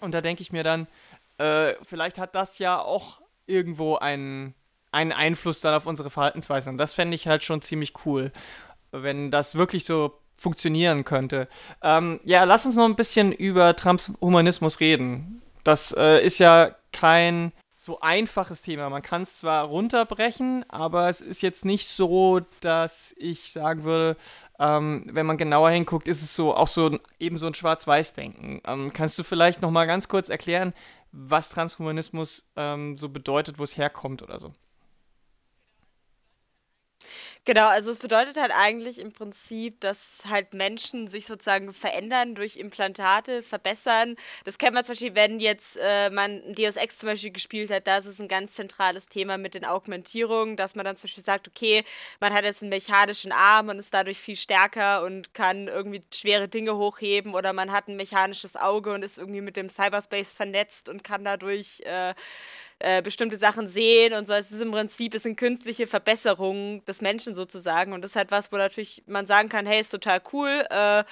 und 0.00 0.12
da 0.12 0.20
denke 0.20 0.42
ich 0.42 0.52
mir 0.52 0.62
dann, 0.62 0.86
äh, 1.38 1.74
vielleicht 1.82 2.18
hat 2.18 2.34
das 2.34 2.58
ja 2.58 2.80
auch 2.80 3.20
irgendwo 3.46 3.96
einen, 3.96 4.54
einen 4.92 5.12
Einfluss 5.12 5.60
dann 5.60 5.74
auf 5.74 5.86
unsere 5.86 6.10
Verhaltensweisen. 6.10 6.72
Und 6.72 6.78
das 6.78 6.94
fände 6.94 7.14
ich 7.14 7.28
halt 7.28 7.42
schon 7.42 7.62
ziemlich 7.62 7.92
cool, 8.04 8.32
wenn 8.90 9.30
das 9.30 9.54
wirklich 9.54 9.84
so 9.84 10.18
funktionieren 10.36 11.04
könnte. 11.04 11.48
Ähm, 11.82 12.20
ja, 12.24 12.44
lass 12.44 12.66
uns 12.66 12.74
noch 12.74 12.84
ein 12.84 12.96
bisschen 12.96 13.32
über 13.32 13.74
Trumps 13.76 14.12
Humanismus 14.20 14.80
reden. 14.80 15.42
Das 15.64 15.92
äh, 15.96 16.24
ist 16.24 16.38
ja 16.38 16.76
kein 16.92 17.52
so 17.86 18.00
einfaches 18.00 18.60
Thema. 18.60 18.90
Man 18.90 19.00
kann 19.00 19.22
es 19.22 19.36
zwar 19.36 19.64
runterbrechen, 19.64 20.68
aber 20.68 21.08
es 21.08 21.22
ist 21.22 21.40
jetzt 21.40 21.64
nicht 21.64 21.88
so, 21.88 22.40
dass 22.60 23.14
ich 23.16 23.52
sagen 23.52 23.84
würde, 23.84 24.16
ähm, 24.58 25.06
wenn 25.10 25.24
man 25.24 25.38
genauer 25.38 25.70
hinguckt, 25.70 26.08
ist 26.08 26.22
es 26.22 26.34
so 26.34 26.54
auch 26.54 26.68
so 26.68 26.98
eben 27.18 27.38
so 27.38 27.46
ein 27.46 27.54
Schwarz-Weiß-Denken. 27.54 28.60
Ähm, 28.66 28.92
kannst 28.92 29.18
du 29.18 29.22
vielleicht 29.22 29.62
noch 29.62 29.70
mal 29.70 29.86
ganz 29.86 30.08
kurz 30.08 30.28
erklären, 30.28 30.74
was 31.12 31.48
Transhumanismus 31.48 32.50
ähm, 32.56 32.98
so 32.98 33.08
bedeutet, 33.08 33.58
wo 33.58 33.64
es 33.64 33.76
herkommt 33.76 34.22
oder 34.22 34.38
so? 34.38 34.52
Genau, 37.48 37.68
also 37.68 37.92
es 37.92 37.98
bedeutet 38.00 38.36
halt 38.36 38.50
eigentlich 38.52 38.98
im 38.98 39.12
Prinzip, 39.12 39.80
dass 39.80 40.24
halt 40.28 40.52
Menschen 40.52 41.06
sich 41.06 41.26
sozusagen 41.26 41.72
verändern 41.72 42.34
durch 42.34 42.56
Implantate, 42.56 43.40
verbessern. 43.40 44.16
Das 44.44 44.58
kennt 44.58 44.74
man 44.74 44.84
zum 44.84 44.94
Beispiel, 44.94 45.14
wenn 45.14 45.38
jetzt 45.38 45.76
äh, 45.80 46.10
man 46.10 46.42
Deus 46.54 46.74
Ex 46.74 46.98
zum 46.98 47.08
Beispiel 47.08 47.30
gespielt 47.30 47.70
hat, 47.70 47.86
da 47.86 47.98
ist 47.98 48.06
es 48.06 48.18
ein 48.18 48.26
ganz 48.26 48.54
zentrales 48.54 49.08
Thema 49.08 49.38
mit 49.38 49.54
den 49.54 49.64
Augmentierungen, 49.64 50.56
dass 50.56 50.74
man 50.74 50.84
dann 50.84 50.96
zum 50.96 51.04
Beispiel 51.04 51.22
sagt, 51.22 51.46
okay, 51.46 51.84
man 52.18 52.34
hat 52.34 52.44
jetzt 52.44 52.62
einen 52.62 52.70
mechanischen 52.70 53.30
Arm 53.30 53.68
und 53.68 53.78
ist 53.78 53.94
dadurch 53.94 54.18
viel 54.18 54.36
stärker 54.36 55.04
und 55.04 55.32
kann 55.32 55.68
irgendwie 55.68 56.00
schwere 56.12 56.48
Dinge 56.48 56.76
hochheben 56.76 57.32
oder 57.32 57.52
man 57.52 57.70
hat 57.70 57.86
ein 57.86 57.94
mechanisches 57.94 58.56
Auge 58.56 58.92
und 58.92 59.04
ist 59.04 59.18
irgendwie 59.18 59.40
mit 59.40 59.56
dem 59.56 59.68
Cyberspace 59.70 60.32
vernetzt 60.32 60.88
und 60.88 61.04
kann 61.04 61.24
dadurch 61.24 61.80
äh, 61.84 62.12
äh, 62.78 63.02
bestimmte 63.02 63.36
Sachen 63.36 63.66
sehen 63.66 64.12
und 64.12 64.26
so. 64.26 64.32
Es 64.32 64.50
ist 64.50 64.60
im 64.60 64.70
Prinzip, 64.70 65.14
es 65.14 65.22
sind 65.22 65.36
künstliche 65.36 65.86
Verbesserungen 65.86 66.84
des 66.84 67.00
Menschen 67.00 67.34
sozusagen. 67.34 67.92
Und 67.92 68.02
das 68.02 68.12
ist 68.12 68.16
halt 68.16 68.30
was, 68.30 68.52
wo 68.52 68.56
natürlich 68.56 69.02
man 69.06 69.26
sagen 69.26 69.48
kann, 69.48 69.66
hey, 69.66 69.80
ist 69.80 69.90
total 69.90 70.20
cool. 70.32 70.64
Äh, 70.70 71.04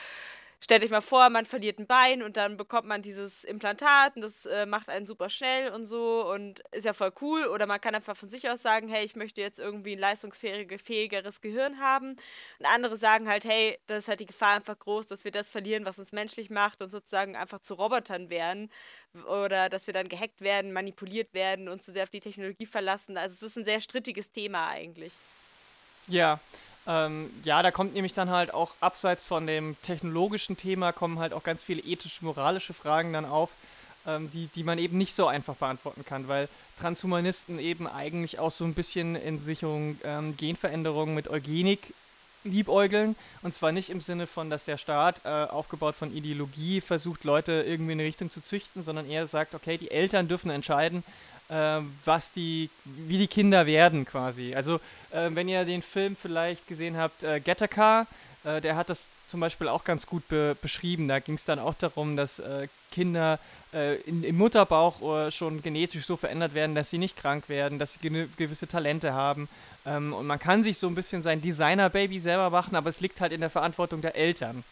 Stellt 0.64 0.82
euch 0.82 0.88
mal 0.88 1.02
vor, 1.02 1.28
man 1.28 1.44
verliert 1.44 1.78
ein 1.78 1.86
Bein 1.86 2.22
und 2.22 2.38
dann 2.38 2.56
bekommt 2.56 2.88
man 2.88 3.02
dieses 3.02 3.44
Implantat 3.44 4.16
und 4.16 4.22
das 4.22 4.46
äh, 4.46 4.64
macht 4.64 4.88
einen 4.88 5.04
super 5.04 5.28
schnell 5.28 5.70
und 5.70 5.84
so 5.84 6.26
und 6.32 6.60
ist 6.72 6.84
ja 6.84 6.94
voll 6.94 7.12
cool. 7.20 7.44
Oder 7.48 7.66
man 7.66 7.82
kann 7.82 7.94
einfach 7.94 8.16
von 8.16 8.30
sich 8.30 8.48
aus 8.48 8.62
sagen, 8.62 8.88
hey, 8.88 9.04
ich 9.04 9.14
möchte 9.14 9.42
jetzt 9.42 9.58
irgendwie 9.58 9.92
ein 9.92 9.98
leistungsfähigeres 9.98 11.42
Gehirn 11.42 11.80
haben. 11.80 12.12
Und 12.58 12.66
andere 12.66 12.96
sagen 12.96 13.28
halt, 13.28 13.44
hey, 13.44 13.78
das 13.88 13.98
ist 13.98 14.08
halt 14.08 14.20
die 14.20 14.26
Gefahr 14.26 14.56
einfach 14.56 14.78
groß, 14.78 15.06
dass 15.06 15.24
wir 15.24 15.32
das 15.32 15.50
verlieren, 15.50 15.84
was 15.84 15.98
uns 15.98 16.12
menschlich 16.12 16.48
macht 16.48 16.80
und 16.80 16.88
sozusagen 16.88 17.36
einfach 17.36 17.58
zu 17.58 17.74
Robotern 17.74 18.30
werden. 18.30 18.70
Oder 19.26 19.68
dass 19.68 19.86
wir 19.86 19.92
dann 19.92 20.08
gehackt 20.08 20.40
werden, 20.40 20.72
manipuliert 20.72 21.34
werden 21.34 21.68
und 21.68 21.82
zu 21.82 21.92
sehr 21.92 22.04
auf 22.04 22.10
die 22.10 22.20
Technologie 22.20 22.64
verlassen. 22.64 23.18
Also 23.18 23.34
es 23.34 23.42
ist 23.42 23.58
ein 23.58 23.66
sehr 23.66 23.82
strittiges 23.82 24.32
Thema 24.32 24.68
eigentlich. 24.68 25.12
Ja, 26.06 26.40
ähm, 26.86 27.30
ja, 27.44 27.62
da 27.62 27.70
kommt 27.70 27.94
nämlich 27.94 28.12
dann 28.12 28.30
halt 28.30 28.52
auch 28.52 28.72
abseits 28.80 29.24
von 29.24 29.46
dem 29.46 29.76
technologischen 29.82 30.56
Thema, 30.56 30.92
kommen 30.92 31.18
halt 31.18 31.32
auch 31.32 31.42
ganz 31.42 31.62
viele 31.62 31.82
ethisch-moralische 31.82 32.74
Fragen 32.74 33.12
dann 33.12 33.24
auf, 33.24 33.50
ähm, 34.06 34.30
die, 34.32 34.48
die 34.54 34.64
man 34.64 34.78
eben 34.78 34.98
nicht 34.98 35.14
so 35.14 35.26
einfach 35.26 35.54
beantworten 35.56 36.04
kann, 36.04 36.28
weil 36.28 36.48
Transhumanisten 36.78 37.58
eben 37.58 37.86
eigentlich 37.86 38.38
auch 38.38 38.50
so 38.50 38.64
ein 38.64 38.74
bisschen 38.74 39.16
in 39.16 39.42
Sicherung 39.42 39.98
ähm, 40.04 40.36
Genveränderungen 40.36 41.14
mit 41.14 41.28
Eugenik 41.28 41.94
liebäugeln. 42.44 43.16
Und 43.42 43.54
zwar 43.54 43.72
nicht 43.72 43.88
im 43.88 44.02
Sinne 44.02 44.26
von, 44.26 44.50
dass 44.50 44.64
der 44.64 44.76
Staat, 44.76 45.22
äh, 45.24 45.28
aufgebaut 45.28 45.94
von 45.94 46.14
Ideologie, 46.14 46.82
versucht, 46.82 47.24
Leute 47.24 47.64
irgendwie 47.66 47.92
in 47.92 48.00
eine 48.00 48.08
Richtung 48.08 48.30
zu 48.30 48.42
züchten, 48.42 48.82
sondern 48.82 49.08
eher 49.08 49.26
sagt, 49.26 49.54
okay, 49.54 49.78
die 49.78 49.90
Eltern 49.90 50.28
dürfen 50.28 50.50
entscheiden, 50.50 51.02
was 51.48 52.32
die, 52.32 52.70
wie 52.84 53.18
die 53.18 53.26
Kinder 53.26 53.66
werden 53.66 54.04
quasi. 54.04 54.54
Also 54.54 54.80
äh, 55.10 55.30
wenn 55.30 55.48
ihr 55.48 55.64
den 55.64 55.82
Film 55.82 56.16
vielleicht 56.16 56.66
gesehen 56.66 56.96
habt, 56.96 57.22
äh, 57.22 57.40
Gattaca, 57.40 58.06
äh, 58.44 58.60
der 58.60 58.76
hat 58.76 58.90
das 58.90 59.04
zum 59.28 59.40
Beispiel 59.40 59.68
auch 59.68 59.84
ganz 59.84 60.06
gut 60.06 60.26
be 60.28 60.56
beschrieben. 60.60 61.08
Da 61.08 61.18
ging 61.18 61.34
es 61.34 61.44
dann 61.44 61.58
auch 61.58 61.74
darum, 61.74 62.16
dass 62.16 62.38
äh, 62.38 62.68
Kinder 62.92 63.38
äh, 63.72 63.96
in, 64.02 64.22
im 64.22 64.36
Mutterbauch 64.36 65.30
schon 65.32 65.62
genetisch 65.62 66.06
so 66.06 66.16
verändert 66.16 66.54
werden, 66.54 66.74
dass 66.74 66.90
sie 66.90 66.98
nicht 66.98 67.16
krank 67.16 67.48
werden, 67.48 67.78
dass 67.78 67.94
sie 67.94 68.26
gewisse 68.36 68.68
Talente 68.68 69.12
haben. 69.12 69.48
Ähm, 69.86 70.12
und 70.12 70.26
man 70.26 70.38
kann 70.38 70.62
sich 70.62 70.78
so 70.78 70.86
ein 70.86 70.94
bisschen 70.94 71.22
sein 71.22 71.42
Designer-Baby 71.42 72.20
selber 72.20 72.50
machen, 72.50 72.76
aber 72.76 72.88
es 72.88 73.00
liegt 73.00 73.20
halt 73.20 73.32
in 73.32 73.40
der 73.40 73.50
Verantwortung 73.50 74.00
der 74.00 74.14
Eltern 74.14 74.62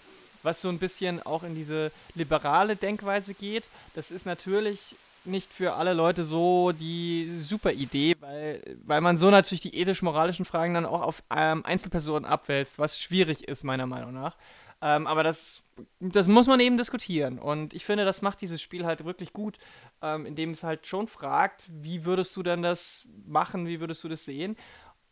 was 0.44 0.60
so 0.60 0.68
ein 0.68 0.78
bisschen 0.78 1.22
auch 1.22 1.44
in 1.44 1.54
diese 1.54 1.92
liberale 2.16 2.74
Denkweise 2.74 3.32
geht. 3.32 3.64
Das 3.94 4.10
ist 4.10 4.26
natürlich 4.26 4.96
nicht 5.24 5.52
für 5.52 5.74
alle 5.74 5.94
Leute 5.94 6.24
so 6.24 6.72
die 6.72 7.36
super 7.38 7.72
Idee, 7.72 8.16
weil, 8.20 8.62
weil 8.84 9.00
man 9.00 9.18
so 9.18 9.30
natürlich 9.30 9.60
die 9.60 9.76
ethisch-moralischen 9.76 10.44
Fragen 10.44 10.74
dann 10.74 10.86
auch 10.86 11.02
auf 11.02 11.22
ähm, 11.34 11.64
Einzelpersonen 11.64 12.24
abwälzt, 12.24 12.78
was 12.78 13.00
schwierig 13.00 13.46
ist, 13.48 13.64
meiner 13.64 13.86
Meinung 13.86 14.12
nach. 14.12 14.36
Ähm, 14.82 15.06
aber 15.06 15.22
das, 15.22 15.62
das 16.00 16.26
muss 16.26 16.48
man 16.48 16.58
eben 16.58 16.76
diskutieren. 16.76 17.38
Und 17.38 17.72
ich 17.72 17.84
finde, 17.84 18.04
das 18.04 18.20
macht 18.20 18.40
dieses 18.40 18.60
Spiel 18.60 18.84
halt 18.84 19.04
wirklich 19.04 19.32
gut, 19.32 19.58
ähm, 20.02 20.26
indem 20.26 20.50
es 20.50 20.64
halt 20.64 20.88
schon 20.88 21.06
fragt, 21.06 21.64
wie 21.70 22.04
würdest 22.04 22.34
du 22.34 22.42
denn 22.42 22.62
das 22.62 23.06
machen, 23.24 23.68
wie 23.68 23.78
würdest 23.78 24.02
du 24.02 24.08
das 24.08 24.24
sehen? 24.24 24.56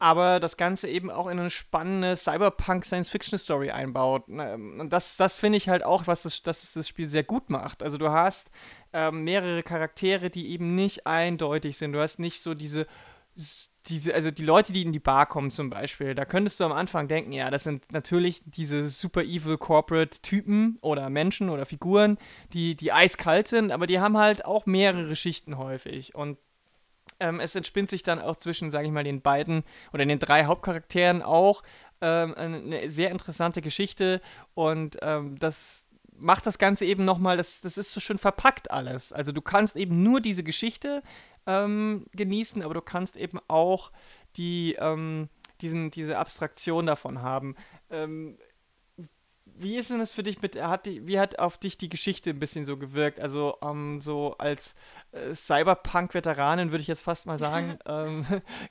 Aber 0.00 0.40
das 0.40 0.56
Ganze 0.56 0.88
eben 0.88 1.10
auch 1.10 1.26
in 1.26 1.38
eine 1.38 1.50
spannende 1.50 2.16
Cyberpunk-Science-Fiction-Story 2.16 3.70
einbaut. 3.70 4.28
Und 4.28 4.88
das, 4.88 5.18
das 5.18 5.36
finde 5.36 5.58
ich 5.58 5.68
halt 5.68 5.84
auch, 5.84 6.06
was 6.06 6.22
das, 6.22 6.42
das 6.42 6.72
das 6.72 6.88
Spiel 6.88 7.10
sehr 7.10 7.22
gut 7.22 7.50
macht. 7.50 7.82
Also 7.82 7.98
du 7.98 8.08
hast 8.08 8.50
ähm, 8.94 9.24
mehrere 9.24 9.62
Charaktere, 9.62 10.30
die 10.30 10.48
eben 10.48 10.74
nicht 10.74 11.06
eindeutig 11.06 11.76
sind. 11.76 11.92
Du 11.92 12.00
hast 12.00 12.18
nicht 12.18 12.40
so 12.40 12.54
diese, 12.54 12.86
diese, 13.88 14.14
also 14.14 14.30
die 14.30 14.44
Leute, 14.44 14.72
die 14.72 14.82
in 14.82 14.92
die 14.92 14.98
Bar 14.98 15.26
kommen 15.26 15.50
zum 15.50 15.68
Beispiel, 15.68 16.14
da 16.14 16.24
könntest 16.24 16.60
du 16.60 16.64
am 16.64 16.72
Anfang 16.72 17.06
denken, 17.06 17.32
ja, 17.32 17.50
das 17.50 17.64
sind 17.64 17.92
natürlich 17.92 18.40
diese 18.46 18.88
super 18.88 19.22
evil 19.22 19.58
Corporate 19.58 20.22
Typen 20.22 20.78
oder 20.80 21.10
Menschen 21.10 21.50
oder 21.50 21.66
Figuren, 21.66 22.16
die, 22.54 22.74
die 22.74 22.90
eiskalt 22.90 23.48
sind, 23.48 23.70
aber 23.70 23.86
die 23.86 24.00
haben 24.00 24.16
halt 24.16 24.46
auch 24.46 24.64
mehrere 24.64 25.14
Schichten 25.14 25.58
häufig. 25.58 26.14
Und 26.14 26.38
ähm, 27.20 27.40
es 27.40 27.54
entspinnt 27.54 27.90
sich 27.90 28.02
dann 28.02 28.20
auch 28.20 28.36
zwischen, 28.36 28.70
sage 28.70 28.86
ich 28.86 28.92
mal, 28.92 29.04
den 29.04 29.22
beiden 29.22 29.64
oder 29.92 30.04
den 30.04 30.18
drei 30.18 30.46
Hauptcharakteren 30.46 31.22
auch 31.22 31.62
ähm, 32.00 32.34
eine 32.34 32.90
sehr 32.90 33.10
interessante 33.10 33.60
Geschichte 33.60 34.20
und 34.54 34.98
ähm, 35.02 35.38
das 35.38 35.84
macht 36.20 36.46
das 36.46 36.58
Ganze 36.58 36.84
eben 36.84 37.04
nochmal, 37.04 37.36
das, 37.36 37.60
das 37.60 37.78
ist 37.78 37.92
so 37.92 38.00
schön 38.00 38.18
verpackt 38.18 38.70
alles. 38.70 39.12
Also 39.12 39.32
du 39.32 39.40
kannst 39.40 39.76
eben 39.76 40.02
nur 40.02 40.20
diese 40.20 40.42
Geschichte 40.42 41.02
ähm, 41.46 42.06
genießen, 42.12 42.62
aber 42.62 42.74
du 42.74 42.82
kannst 42.82 43.16
eben 43.16 43.38
auch 43.48 43.90
die, 44.36 44.76
ähm, 44.78 45.28
diesen, 45.60 45.90
diese 45.90 46.18
Abstraktion 46.18 46.86
davon 46.86 47.22
haben. 47.22 47.56
Ähm, 47.90 48.38
wie 49.62 49.76
ist 49.76 49.90
denn 49.90 49.98
das 49.98 50.10
für 50.10 50.22
dich 50.22 50.40
mit, 50.42 50.60
hat 50.60 50.86
die, 50.86 51.06
wie 51.06 51.18
hat 51.18 51.38
auf 51.38 51.58
dich 51.58 51.78
die 51.78 51.88
Geschichte 51.88 52.30
ein 52.30 52.38
bisschen 52.38 52.66
so 52.66 52.76
gewirkt? 52.76 53.20
Also 53.20 53.56
ähm, 53.62 54.00
so 54.00 54.36
als 54.38 54.74
äh, 55.12 55.34
Cyberpunk-Veteranin 55.34 56.70
würde 56.70 56.82
ich 56.82 56.88
jetzt 56.88 57.02
fast 57.02 57.26
mal 57.26 57.38
sagen, 57.38 57.78
ähm, 57.86 58.26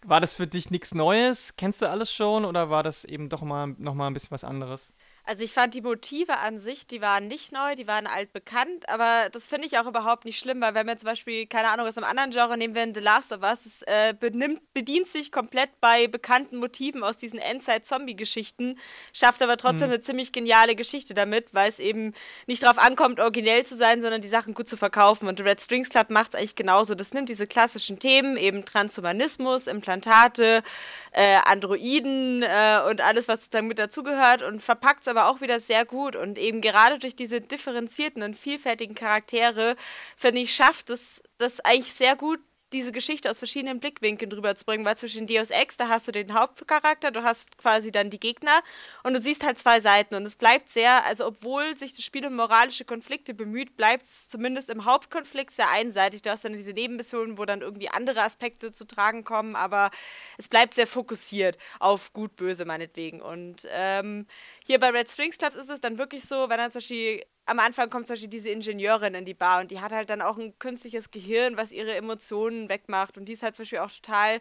war 0.06 0.22
das 0.22 0.34
für 0.34 0.48
dich 0.48 0.72
nichts 0.72 0.94
Neues? 0.94 1.56
Kennst 1.58 1.82
du 1.82 1.90
alles 1.90 2.12
schon 2.12 2.46
oder 2.46 2.70
war 2.70 2.84
das 2.84 3.06
eben 3.06 3.30
doch 3.30 3.42
mal 3.42 3.76
noch 3.78 3.94
mal 3.94 4.08
ein 4.08 4.14
bisschen 4.14 4.32
was 4.32 4.44
anderes? 4.44 4.94
Also 5.30 5.44
ich 5.44 5.54
fand 5.54 5.76
die 5.76 5.82
Motive 5.82 6.40
an 6.40 6.58
sich, 6.58 6.88
die 6.88 7.02
waren 7.02 7.28
nicht 7.28 7.52
neu, 7.52 7.76
die 7.76 7.86
waren 7.86 8.08
altbekannt, 8.08 8.90
aber 8.90 9.30
das 9.32 9.46
finde 9.46 9.68
ich 9.68 9.78
auch 9.78 9.86
überhaupt 9.86 10.26
nicht 10.26 10.40
schlimm, 10.40 10.60
weil 10.60 10.74
wenn 10.74 10.88
wir 10.88 10.98
zum 10.98 11.06
Beispiel, 11.06 11.46
keine 11.46 11.70
Ahnung, 11.70 11.86
aus 11.86 11.98
einem 11.98 12.08
anderen 12.08 12.32
Genre 12.32 12.58
nehmen 12.58 12.74
wir 12.74 12.82
in 12.82 12.96
The 12.96 13.00
Last 13.00 13.32
of 13.32 13.44
Us, 13.44 13.68
es 13.68 13.84
äh, 13.84 14.16
benimmt, 14.20 14.60
bedient 14.74 15.06
sich 15.06 15.32
komplett 15.32 15.70
bei 15.82 16.08
bekannten 16.08 16.58
Motiven 16.58 17.04
aus 17.04 17.20
diesen 17.20 17.38
Endzeit-Zombie-Geschichten, 17.38 18.80
schafft 19.14 19.44
aber 19.44 19.58
trotzdem 19.58 19.90
hm. 19.90 19.92
eine 19.92 20.00
ziemlich 20.00 20.32
geniale 20.32 20.76
Geschichte 20.76 21.14
damit, 21.14 21.54
weil 21.54 21.70
es 21.70 21.78
eben 21.78 22.16
nicht 22.48 22.64
darauf 22.64 22.80
ankommt, 22.80 23.20
originell 23.20 23.64
zu 23.68 23.76
sein, 23.76 24.02
sondern 24.02 24.22
die 24.22 24.28
Sachen 24.28 24.56
gut 24.56 24.68
zu 24.68 24.78
verkaufen. 24.78 25.28
Und 25.28 25.38
The 25.38 25.44
Red 25.44 25.62
Strings 25.62 25.90
Club 25.90 26.10
macht 26.10 26.34
es 26.34 26.40
eigentlich 26.40 26.56
genauso. 26.56 26.96
Das 26.96 27.14
nimmt 27.14 27.30
diese 27.30 27.46
klassischen 27.46 28.00
Themen, 28.00 28.36
eben 28.36 28.66
Transhumanismus, 28.66 29.68
Implantate, 29.68 30.64
äh, 31.12 31.38
Androiden 31.46 32.42
äh, 32.42 32.82
und 32.90 33.02
alles, 33.02 33.28
was 33.28 33.52
dann 33.52 33.68
mit 33.68 33.78
dazugehört 33.78 34.42
und 34.42 34.60
verpackt 34.60 35.02
es 35.02 35.08
aber 35.08 35.19
aber 35.20 35.30
auch 35.30 35.42
wieder 35.42 35.60
sehr 35.60 35.86
gut. 35.86 36.16
Und 36.16 36.38
eben 36.38 36.62
gerade 36.62 37.00
durch 37.00 37.16
diese 37.16 37.42
differenzierten 37.42 38.24
und 38.24 38.36
vielfältigen 38.36 38.96
Charaktere, 38.96 39.76
finde 40.16 40.42
ich, 40.42 40.56
schafft 40.56 40.90
es 40.90 41.24
das 41.38 41.60
eigentlich 41.62 41.94
sehr 41.94 42.16
gut, 42.16 42.40
diese 42.74 42.92
Geschichte 42.92 43.30
aus 43.30 43.40
verschiedenen 43.40 43.80
Blickwinkeln 43.80 44.30
drüber 44.30 44.56
zu 44.56 44.66
bringen, 44.66 44.86
weil 44.86 44.98
zwischen 44.98 45.28
Deus 45.28 45.50
Ex, 45.50 45.78
da 45.78 45.90
hast 45.90 46.08
du 46.08 46.12
den 46.12 46.34
Hauptcharakter, 46.34 47.12
du 47.12 47.24
hast 47.24 47.58
quasi 47.58 47.92
dann 47.92 48.10
die 48.10 48.20
Gegner 48.20 48.62
und 49.04 49.14
du 49.14 49.20
siehst 49.20 49.46
halt 49.46 49.58
zwei 49.58 49.80
Seiten 49.80 50.16
und 50.16 50.24
es 50.24 50.36
bleibt 50.36 50.70
sehr, 50.70 51.06
also 51.06 51.28
obwohl 51.28 51.76
sich 51.76 51.94
das 51.94 52.06
Spiel 52.06 52.26
um 52.26 52.36
moralische 52.36 52.86
Konflikte 52.86 53.34
bemüht, 53.34 53.76
bleibt 53.78 54.04
es 54.04 54.30
zumindest 54.30 54.70
im 54.70 54.86
Hauptkonflikt 54.86 55.52
sehr 55.52 55.70
einseitig. 55.70 56.22
Du 56.22 56.30
hast 56.30 56.46
dann 56.46 56.54
diese 56.54 56.74
Nebenmissionen, 56.74 57.38
wo 57.38 57.46
dann 57.46 57.62
irgendwie 57.62 57.90
andere 57.90 58.22
Aspekte 58.22 58.72
zu 58.72 58.86
tragen 58.86 59.24
kommen, 59.24 59.56
aber 59.56 59.90
es 60.38 60.48
bleibt 60.48 60.74
sehr 60.74 60.88
fokussiert 60.88 61.58
auf 61.80 62.14
gut, 62.14 62.36
böse 62.36 62.66
meinetwegen 62.66 63.22
und 63.22 63.68
ähm, 63.72 64.28
hier 64.66 64.80
bei 64.80 64.90
Red 64.90 65.10
Strings 65.10 65.38
Clubs 65.38 65.56
ist 65.56 65.70
es 65.70 65.82
dann 65.82 65.98
wirklich 65.98 66.24
so, 66.26 66.50
wenn 66.50 66.58
dann 66.58 66.72
zum 66.72 66.80
Beispiel 66.80 67.24
am 67.50 67.60
Anfang 67.60 67.90
kommt 67.90 68.06
zum 68.06 68.14
Beispiel 68.14 68.30
diese 68.30 68.50
Ingenieurin 68.50 69.16
in 69.16 69.26
die 69.26 69.34
Bar 69.34 69.62
und 69.62 69.72
die 69.72 69.82
hat 69.82 69.92
halt 69.92 70.10
dann 70.12 70.22
auch 70.22 70.38
ein 70.38 70.58
künstliches 70.60 71.10
Gehirn, 71.10 71.58
was 71.58 71.72
ihre 71.72 71.96
Emotionen 71.96 72.70
wegmacht. 72.70 73.18
Und 73.18 73.26
die 73.26 73.34
ist 73.34 73.42
halt 73.42 73.56
zum 73.56 73.64
Beispiel 73.64 73.80
auch 73.80 73.92
total 73.92 74.40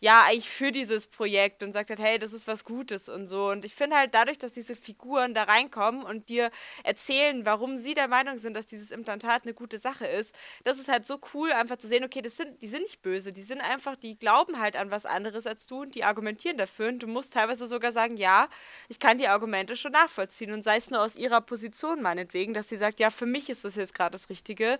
ja, 0.00 0.24
eigentlich 0.24 0.48
für 0.48 0.72
dieses 0.72 1.06
Projekt 1.06 1.62
und 1.62 1.72
sagt 1.72 1.90
halt, 1.90 2.00
hey, 2.00 2.18
das 2.18 2.32
ist 2.32 2.46
was 2.46 2.64
Gutes 2.64 3.08
und 3.08 3.26
so. 3.26 3.50
Und 3.50 3.64
ich 3.64 3.74
finde 3.74 3.96
halt 3.96 4.14
dadurch, 4.14 4.38
dass 4.38 4.52
diese 4.52 4.76
Figuren 4.76 5.34
da 5.34 5.44
reinkommen 5.44 6.02
und 6.02 6.28
dir 6.28 6.50
erzählen, 6.84 7.44
warum 7.44 7.78
sie 7.78 7.94
der 7.94 8.08
Meinung 8.08 8.38
sind, 8.38 8.56
dass 8.56 8.66
dieses 8.66 8.90
Implantat 8.90 9.42
eine 9.44 9.54
gute 9.54 9.78
Sache 9.78 10.06
ist, 10.06 10.34
das 10.64 10.78
ist 10.78 10.88
halt 10.88 11.06
so 11.06 11.20
cool, 11.34 11.52
einfach 11.52 11.76
zu 11.76 11.88
sehen, 11.88 12.04
okay, 12.04 12.22
das 12.22 12.36
sind, 12.36 12.60
die 12.62 12.66
sind 12.66 12.82
nicht 12.82 13.02
böse, 13.02 13.32
die 13.32 13.42
sind 13.42 13.60
einfach, 13.60 13.96
die 13.96 14.18
glauben 14.18 14.58
halt 14.60 14.76
an 14.76 14.90
was 14.90 15.06
anderes 15.06 15.46
als 15.46 15.66
du 15.66 15.82
und 15.82 15.94
die 15.94 16.04
argumentieren 16.04 16.58
dafür. 16.58 16.88
Und 16.88 17.00
du 17.00 17.06
musst 17.06 17.34
teilweise 17.34 17.66
sogar 17.66 17.92
sagen, 17.92 18.16
ja, 18.16 18.48
ich 18.88 18.98
kann 18.98 19.18
die 19.18 19.28
Argumente 19.28 19.76
schon 19.76 19.92
nachvollziehen 19.92 20.52
und 20.52 20.62
sei 20.62 20.76
es 20.76 20.90
nur 20.90 21.02
aus 21.02 21.16
ihrer 21.16 21.40
Position 21.40 22.02
meinetwegen, 22.02 22.54
dass 22.54 22.68
sie 22.68 22.76
sagt, 22.76 23.00
ja, 23.00 23.10
für 23.10 23.26
mich 23.26 23.50
ist 23.50 23.64
das 23.64 23.76
jetzt 23.76 23.94
gerade 23.94 24.12
das 24.12 24.30
Richtige. 24.30 24.78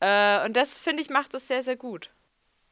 Äh, 0.00 0.44
und 0.44 0.56
das, 0.56 0.78
finde 0.78 1.02
ich, 1.02 1.10
macht 1.10 1.34
das 1.34 1.48
sehr, 1.48 1.62
sehr 1.62 1.76
gut. 1.76 2.10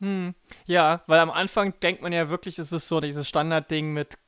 Hm. 0.01 0.35
Ja, 0.67 1.03
weil 1.07 1.21
am 1.21 1.31
Anfang 1.31 1.75
denkt 1.81 2.03
man 2.03 2.13
ja 2.13 2.29
wirklich, 2.29 2.59
es 2.59 2.73
ist 2.73 2.89
so 2.89 3.01
dieses 3.01 3.29
Standardding 3.29 3.93
mit 3.93 4.19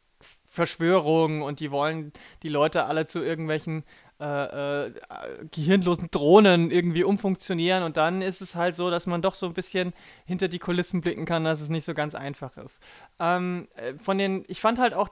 Verschwörung 0.44 1.42
und 1.42 1.60
die 1.60 1.70
wollen 1.70 2.12
die 2.42 2.48
Leute 2.48 2.87
alle 2.87 3.06
zu 3.06 3.22
irgendwelchen 3.22 3.84
äh, 4.20 4.87
äh, 4.87 4.92
gehirnlosen 5.52 6.10
Drohnen 6.10 6.72
irgendwie 6.72 7.04
umfunktionieren 7.04 7.84
und 7.84 7.96
dann 7.96 8.20
ist 8.22 8.40
es 8.40 8.56
halt 8.56 8.75
so, 8.75 8.90
dass 8.90 9.06
man 9.06 9.22
doch 9.22 9.34
so 9.34 9.46
ein 9.46 9.54
bisschen 9.54 9.92
hinter 10.26 10.48
die 10.48 10.58
Kulissen 10.58 11.00
blicken 11.00 11.25
kann, 11.25 11.44
dass 11.44 11.60
es 11.60 11.68
nicht 11.68 11.84
so 11.84 11.94
ganz 11.94 12.16
einfach 12.16 12.56
ist. 12.56 12.82
Ähm, 13.20 13.68
äh, 13.76 13.94
von 13.98 14.18
den, 14.18 14.44
ich 14.48 14.60
fand 14.60 14.80
halt 14.80 14.94
auch 14.94 15.10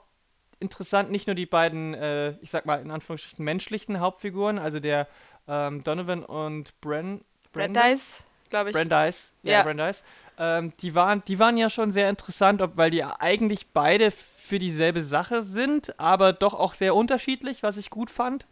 interessant, 0.59 1.13
nicht 1.13 1.29
nur 1.29 1.37
die 1.37 1.47
beiden, 1.47 1.95
äh, 1.95 2.31
ich 2.41 2.51
sag 2.51 2.67
mal 2.67 2.81
in 2.81 2.91
Anführungsstrichen 2.91 3.45
menschlichen 3.45 4.01
Hauptfiguren, 4.01 4.59
also 4.59 4.81
der 4.81 5.07
ähm, 5.47 5.85
Donovan 5.85 6.25
und 6.25 6.81
Bren, 6.81 7.21
Brandeis, 7.53 8.25
glaube 8.51 8.71
ich. 8.71 8.77
Brandeis, 8.77 9.35
ja, 9.45 9.53
ja. 9.53 9.63
Brandeis. 9.63 10.03
Ähm, 10.39 10.73
die, 10.81 10.95
waren, 10.95 11.23
die 11.27 11.39
waren 11.39 11.57
ja 11.57 11.71
schon 11.71 11.93
sehr 11.93 12.11
interessant, 12.11 12.61
ob, 12.63 12.77
weil 12.77 12.91
die 12.91 13.05
eigentlich 13.05 13.69
beide 13.73 14.11
für 14.11 14.59
dieselbe 14.59 15.03
Sache 15.03 15.43
sind, 15.43 15.99
aber 15.99 16.33
doch 16.33 16.55
auch 16.55 16.75
sehr 16.75 16.95
unterschiedlich, 16.95 17.63
was 17.63 17.77
ich 17.77 17.91
gut 17.91 18.11
fand. 18.11 18.47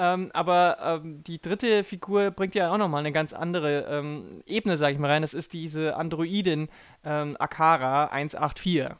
Ähm, 0.00 0.30
aber 0.32 0.78
ähm, 0.80 1.24
die 1.24 1.40
dritte 1.40 1.82
Figur 1.82 2.30
bringt 2.30 2.54
ja 2.54 2.72
auch 2.72 2.78
nochmal 2.78 3.00
eine 3.00 3.10
ganz 3.10 3.32
andere 3.32 3.80
ähm, 3.90 4.42
Ebene, 4.46 4.76
sag 4.76 4.92
ich 4.92 4.98
mal, 4.98 5.10
rein. 5.10 5.22
Das 5.22 5.34
ist 5.34 5.52
diese 5.52 5.96
Androidin 5.96 6.68
ähm, 7.04 7.36
Akara 7.38 8.06
184. 8.06 8.90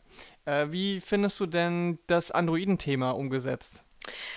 Äh, 0.44 0.66
wie 0.70 1.00
findest 1.00 1.38
du 1.38 1.46
denn 1.46 2.00
das 2.08 2.32
Androiden-Thema 2.32 3.12
umgesetzt? 3.12 3.84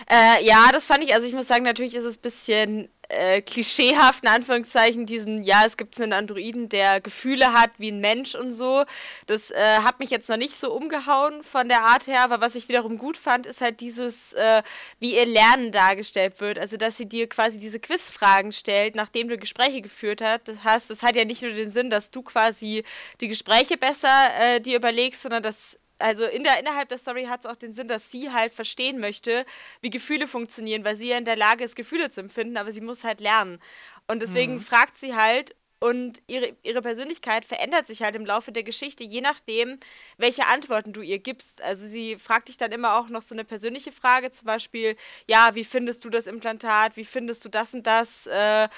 Äh, 0.09 0.45
ja, 0.45 0.69
das 0.71 0.85
fand 0.85 1.03
ich, 1.03 1.15
also 1.15 1.25
ich 1.25 1.33
muss 1.33 1.47
sagen, 1.47 1.63
natürlich 1.63 1.95
ist 1.95 2.03
es 2.03 2.17
ein 2.17 2.21
bisschen 2.21 2.89
äh, 3.11 3.41
klischeehaft, 3.41 4.23
in 4.23 4.29
Anführungszeichen, 4.29 5.05
diesen, 5.05 5.43
ja, 5.43 5.63
es 5.65 5.77
gibt 5.77 5.99
einen 5.99 6.13
Androiden, 6.13 6.69
der 6.69 7.01
Gefühle 7.01 7.53
hat 7.53 7.71
wie 7.77 7.91
ein 7.91 7.99
Mensch 7.99 8.35
und 8.35 8.51
so. 8.51 8.83
Das 9.27 9.51
äh, 9.51 9.77
hat 9.83 9.99
mich 9.99 10.09
jetzt 10.09 10.29
noch 10.29 10.37
nicht 10.37 10.55
so 10.55 10.71
umgehauen 10.73 11.43
von 11.43 11.67
der 11.67 11.81
Art 11.81 12.07
her, 12.07 12.21
aber 12.21 12.41
was 12.41 12.55
ich 12.55 12.69
wiederum 12.69 12.97
gut 12.97 13.17
fand, 13.17 13.45
ist 13.45 13.61
halt 13.61 13.79
dieses, 13.79 14.33
äh, 14.33 14.63
wie 14.99 15.15
ihr 15.15 15.25
Lernen 15.25 15.71
dargestellt 15.71 16.39
wird. 16.39 16.57
Also, 16.59 16.77
dass 16.77 16.97
sie 16.97 17.07
dir 17.07 17.27
quasi 17.27 17.59
diese 17.59 17.79
Quizfragen 17.79 18.51
stellt, 18.51 18.95
nachdem 18.95 19.27
du 19.27 19.37
Gespräche 19.37 19.81
geführt 19.81 20.21
hast. 20.21 20.89
Das 20.89 21.03
hat 21.03 21.15
ja 21.15 21.25
nicht 21.25 21.41
nur 21.41 21.51
den 21.51 21.69
Sinn, 21.69 21.89
dass 21.89 22.11
du 22.11 22.21
quasi 22.21 22.83
die 23.19 23.27
Gespräche 23.27 23.77
besser 23.77 24.29
äh, 24.39 24.61
dir 24.61 24.77
überlegst, 24.77 25.21
sondern 25.21 25.43
dass 25.43 25.77
also 26.01 26.25
in 26.25 26.43
der, 26.43 26.59
innerhalb 26.59 26.89
der 26.89 26.97
Story 26.97 27.25
hat 27.25 27.41
es 27.41 27.45
auch 27.45 27.55
den 27.55 27.73
Sinn, 27.73 27.87
dass 27.87 28.11
sie 28.11 28.31
halt 28.31 28.53
verstehen 28.53 28.99
möchte, 28.99 29.45
wie 29.81 29.89
Gefühle 29.89 30.27
funktionieren, 30.27 30.83
weil 30.83 30.95
sie 30.95 31.09
ja 31.09 31.17
in 31.17 31.25
der 31.25 31.37
Lage 31.37 31.63
ist, 31.63 31.75
Gefühle 31.75 32.09
zu 32.09 32.21
empfinden, 32.21 32.57
aber 32.57 32.71
sie 32.71 32.81
muss 32.81 33.03
halt 33.03 33.21
lernen. 33.21 33.59
Und 34.07 34.21
deswegen 34.21 34.55
mhm. 34.55 34.61
fragt 34.61 34.97
sie 34.97 35.15
halt, 35.15 35.55
und 35.83 36.21
ihre, 36.27 36.55
ihre 36.61 36.83
Persönlichkeit 36.83 37.43
verändert 37.43 37.87
sich 37.87 38.03
halt 38.03 38.15
im 38.15 38.23
Laufe 38.23 38.51
der 38.51 38.61
Geschichte, 38.61 39.03
je 39.03 39.19
nachdem, 39.19 39.79
welche 40.17 40.45
Antworten 40.45 40.93
du 40.93 41.01
ihr 41.01 41.17
gibst. 41.17 41.59
Also 41.63 41.87
sie 41.87 42.17
fragt 42.17 42.49
dich 42.49 42.57
dann 42.57 42.71
immer 42.71 42.99
auch 42.99 43.09
noch 43.09 43.23
so 43.23 43.33
eine 43.33 43.43
persönliche 43.43 43.91
Frage, 43.91 44.29
zum 44.29 44.45
Beispiel, 44.45 44.95
ja, 45.27 45.55
wie 45.55 45.63
findest 45.63 46.05
du 46.05 46.11
das 46.11 46.27
Implantat, 46.27 46.97
wie 46.97 47.03
findest 47.03 47.43
du 47.45 47.49
das 47.49 47.73
und 47.73 47.87
das? 47.87 48.27
Äh, 48.27 48.69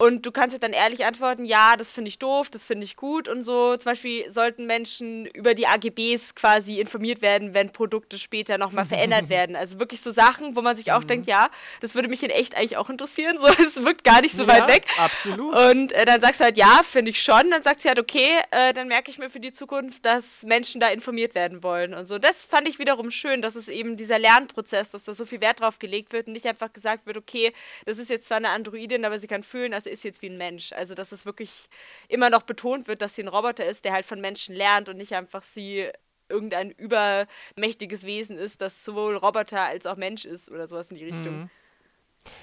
und 0.00 0.24
du 0.24 0.30
kannst 0.30 0.52
halt 0.52 0.62
dann 0.62 0.72
ehrlich 0.72 1.04
antworten, 1.04 1.44
ja, 1.44 1.74
das 1.76 1.90
finde 1.90 2.06
ich 2.06 2.20
doof, 2.20 2.50
das 2.50 2.64
finde 2.64 2.84
ich 2.84 2.94
gut 2.94 3.26
und 3.26 3.42
so. 3.42 3.76
Zum 3.76 3.90
Beispiel 3.90 4.30
sollten 4.30 4.64
Menschen 4.66 5.26
über 5.26 5.54
die 5.54 5.66
AGBs 5.66 6.36
quasi 6.36 6.78
informiert 6.78 7.20
werden, 7.20 7.52
wenn 7.52 7.70
Produkte 7.70 8.16
später 8.16 8.58
nochmal 8.58 8.84
verändert 8.84 9.28
werden. 9.28 9.56
Also 9.56 9.80
wirklich 9.80 10.00
so 10.00 10.12
Sachen, 10.12 10.54
wo 10.54 10.62
man 10.62 10.76
sich 10.76 10.92
auch 10.92 11.02
mhm. 11.02 11.08
denkt, 11.08 11.26
ja, 11.26 11.48
das 11.80 11.96
würde 11.96 12.08
mich 12.08 12.22
in 12.22 12.30
echt 12.30 12.56
eigentlich 12.56 12.76
auch 12.76 12.90
interessieren. 12.90 13.38
So, 13.38 13.48
es 13.58 13.82
wirkt 13.82 14.04
gar 14.04 14.20
nicht 14.20 14.36
so 14.36 14.42
ja, 14.42 14.48
weit 14.48 14.68
weg. 14.68 14.86
Absolut. 14.98 15.56
Und 15.56 15.92
äh, 15.92 16.04
dann 16.04 16.20
sagst 16.20 16.38
du 16.38 16.44
halt, 16.44 16.56
ja, 16.56 16.82
finde 16.84 17.10
ich 17.10 17.20
schon. 17.20 17.50
Dann 17.50 17.62
sagt 17.62 17.80
sie 17.80 17.88
halt, 17.88 17.98
okay, 17.98 18.28
äh, 18.52 18.72
dann 18.74 18.86
merke 18.86 19.10
ich 19.10 19.18
mir 19.18 19.30
für 19.30 19.40
die 19.40 19.50
Zukunft, 19.50 20.06
dass 20.06 20.44
Menschen 20.44 20.80
da 20.80 20.90
informiert 20.90 21.34
werden 21.34 21.64
wollen 21.64 21.92
und 21.92 22.06
so. 22.06 22.18
Das 22.18 22.44
fand 22.44 22.68
ich 22.68 22.78
wiederum 22.78 23.10
schön, 23.10 23.42
dass 23.42 23.56
es 23.56 23.66
eben 23.66 23.96
dieser 23.96 24.20
Lernprozess, 24.20 24.92
dass 24.92 25.06
da 25.06 25.14
so 25.16 25.26
viel 25.26 25.40
Wert 25.40 25.58
drauf 25.58 25.80
gelegt 25.80 26.12
wird 26.12 26.28
und 26.28 26.34
nicht 26.34 26.46
einfach 26.46 26.72
gesagt 26.72 27.04
wird, 27.06 27.16
okay, 27.16 27.52
das 27.84 27.98
ist 27.98 28.10
jetzt 28.10 28.26
zwar 28.26 28.36
eine 28.36 28.50
Androidin, 28.50 29.04
aber 29.04 29.18
sie 29.18 29.26
kann 29.26 29.42
fühlen, 29.42 29.74
also 29.74 29.87
ist 29.88 30.04
jetzt 30.04 30.22
wie 30.22 30.28
ein 30.28 30.38
Mensch. 30.38 30.72
Also, 30.72 30.94
dass 30.94 31.12
es 31.12 31.26
wirklich 31.26 31.68
immer 32.08 32.30
noch 32.30 32.42
betont 32.42 32.88
wird, 32.88 33.02
dass 33.02 33.14
sie 33.14 33.22
ein 33.22 33.28
Roboter 33.28 33.64
ist, 33.64 33.84
der 33.84 33.92
halt 33.92 34.04
von 34.04 34.20
Menschen 34.20 34.54
lernt 34.54 34.88
und 34.88 34.96
nicht 34.96 35.14
einfach 35.14 35.42
sie 35.42 35.88
irgendein 36.28 36.70
übermächtiges 36.70 38.04
Wesen 38.04 38.38
ist, 38.38 38.60
das 38.60 38.84
sowohl 38.84 39.16
Roboter 39.16 39.62
als 39.62 39.86
auch 39.86 39.96
Mensch 39.96 40.24
ist 40.24 40.50
oder 40.50 40.68
sowas 40.68 40.90
in 40.90 40.98
die 40.98 41.04
Richtung. 41.04 41.40
Mhm. 41.40 41.50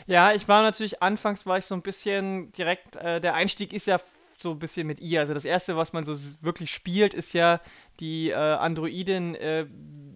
Ja, 0.07 0.33
ich 0.33 0.47
war 0.47 0.63
natürlich, 0.63 1.03
anfangs 1.03 1.45
war 1.45 1.57
ich 1.59 1.65
so 1.65 1.75
ein 1.75 1.83
bisschen 1.83 2.51
direkt, 2.53 2.95
äh, 2.95 3.21
der 3.21 3.35
Einstieg 3.35 3.73
ist 3.73 3.85
ja 3.85 3.99
so 4.39 4.51
ein 4.51 4.59
bisschen 4.59 4.87
mit 4.87 4.99
ihr. 4.99 5.19
Also 5.19 5.33
das 5.33 5.45
erste, 5.45 5.77
was 5.77 5.93
man 5.93 6.05
so 6.05 6.15
wirklich 6.41 6.71
spielt, 6.71 7.13
ist 7.13 7.33
ja 7.33 7.61
die 7.99 8.29
äh, 8.29 8.35
Androidin, 8.35 9.35
äh, 9.35 9.67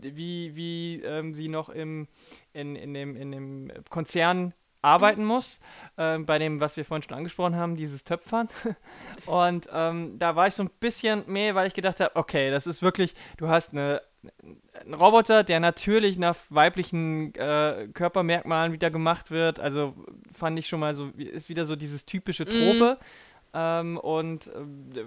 wie, 0.02 0.56
wie 0.56 1.02
ähm, 1.04 1.34
sie 1.34 1.48
noch 1.48 1.70
im, 1.70 2.08
in, 2.54 2.76
in, 2.76 2.94
dem, 2.94 3.16
in 3.16 3.32
dem 3.32 3.72
Konzern 3.90 4.54
arbeiten 4.82 5.26
muss, 5.26 5.60
äh, 5.98 6.18
bei 6.20 6.40
dem, 6.40 6.60
was 6.60 6.78
wir 6.78 6.86
vorhin 6.86 7.04
schon 7.04 7.18
angesprochen 7.18 7.56
haben, 7.56 7.76
dieses 7.76 8.04
Töpfern. 8.04 8.50
Und 9.26 9.68
ähm, 9.72 10.18
da 10.18 10.36
war 10.36 10.48
ich 10.48 10.54
so 10.54 10.64
ein 10.64 10.70
bisschen 10.80 11.24
mehr, 11.28 11.56
weil 11.56 11.68
ich 11.68 11.74
gedacht 11.74 12.00
habe, 12.00 12.16
okay, 12.16 12.52
das 12.52 12.68
ist 12.68 12.82
wirklich, 12.82 13.14
du 13.38 13.50
hast 13.50 13.74
eine, 13.74 14.02
einen 14.80 14.94
Roboter, 14.94 15.44
der 15.44 15.60
natürlich 15.60 16.18
nach 16.18 16.38
weiblichen 16.50 17.34
äh, 17.36 17.88
Körpermerkmalen 17.94 18.72
wieder 18.72 18.90
gemacht 18.92 19.32
wird. 19.32 19.60
Also 19.60 19.96
fand 20.34 20.58
ich 20.60 20.68
schon 20.68 20.80
mal 20.80 20.96
so, 20.96 21.10
ist 21.18 21.50
wieder 21.50 21.66
so 21.66 21.76
dieses 21.76 22.06
typische 22.06 22.46
Trope. 22.46 22.98
Mm 23.00 23.04
ähm, 23.54 23.98
und 23.98 24.48
äh, 24.48 25.06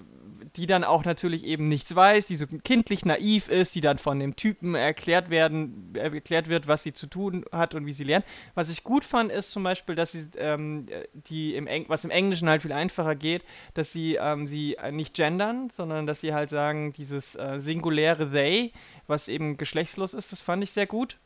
die 0.56 0.66
dann 0.66 0.84
auch 0.84 1.04
natürlich 1.04 1.44
eben 1.44 1.68
nichts 1.68 1.94
weiß, 1.94 2.26
die 2.26 2.36
so 2.36 2.46
kindlich 2.46 3.04
naiv 3.04 3.48
ist, 3.48 3.74
die 3.74 3.80
dann 3.80 3.98
von 3.98 4.18
dem 4.18 4.36
Typen 4.36 4.74
erklärt 4.74 5.30
werden, 5.30 5.92
erklärt 5.94 6.48
wird, 6.48 6.66
was 6.66 6.82
sie 6.82 6.92
zu 6.92 7.06
tun 7.06 7.44
hat 7.52 7.74
und 7.74 7.86
wie 7.86 7.92
sie 7.92 8.04
lernt. 8.04 8.24
Was 8.54 8.68
ich 8.68 8.84
gut 8.84 9.04
fand, 9.04 9.30
ist 9.30 9.50
zum 9.50 9.62
Beispiel, 9.62 9.94
dass 9.94 10.12
sie 10.12 10.26
ähm, 10.36 10.86
die 11.12 11.54
im 11.54 11.66
Eng 11.66 11.86
was 11.88 12.04
im 12.04 12.10
Englischen 12.10 12.48
halt 12.48 12.62
viel 12.62 12.72
einfacher 12.72 13.14
geht, 13.14 13.44
dass 13.74 13.92
sie 13.92 14.16
ähm, 14.20 14.46
sie 14.48 14.76
nicht 14.90 15.14
gendern, 15.14 15.70
sondern 15.70 16.06
dass 16.06 16.20
sie 16.20 16.34
halt 16.34 16.50
sagen, 16.50 16.92
dieses 16.92 17.36
äh, 17.36 17.58
singuläre 17.58 18.30
they, 18.30 18.72
was 19.06 19.28
eben 19.28 19.56
geschlechtslos 19.56 20.14
ist, 20.14 20.32
das 20.32 20.40
fand 20.40 20.62
ich 20.62 20.72
sehr 20.72 20.86
gut 20.86 21.18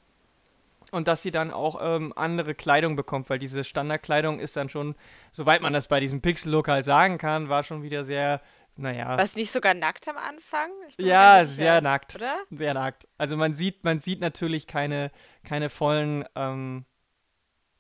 und 0.90 1.09
dass 1.09 1.22
sie 1.22 1.31
dann 1.31 1.51
auch 1.51 1.79
ähm, 1.81 2.12
andere 2.16 2.55
Kleidung 2.55 2.96
bekommt, 2.96 3.31
weil 3.31 3.38
diese 3.38 3.64
Standardkleidung 3.64 4.38
ist 4.38 4.57
dann 4.57 4.68
schon, 4.68 4.94
soweit 5.33 5.62
man 5.62 5.72
das 5.72 5.88
bei 5.88 6.01
diesem 6.01 6.20
Pixel-Look 6.20 6.68
halt 6.68 6.85
sagen 6.85 7.18
kann, 7.18 7.49
war 7.49 7.64
schon 7.64 7.83
wieder 7.83 8.05
sehr, 8.05 8.40
naja. 8.77 9.16
Was 9.18 9.37
nicht 9.37 9.51
sogar 9.51 9.75
nackt 9.75 10.09
am 10.09 10.16
Anfang? 10.16 10.70
ja, 10.99 11.44
sehr 11.44 11.81
nackt. 11.81 12.14
Oder? 12.14 12.37
Sehr 12.51 12.75
nackt. 12.75 13.09
Also 13.18 13.37
man 13.37 13.55
sieht, 13.55 13.85
man 13.85 14.01
sieht 14.01 14.20
natürlich 14.20 14.66
keine, 14.66 15.11
keine 15.44 15.70
vollen 15.70 16.25
ähm, 16.35 16.85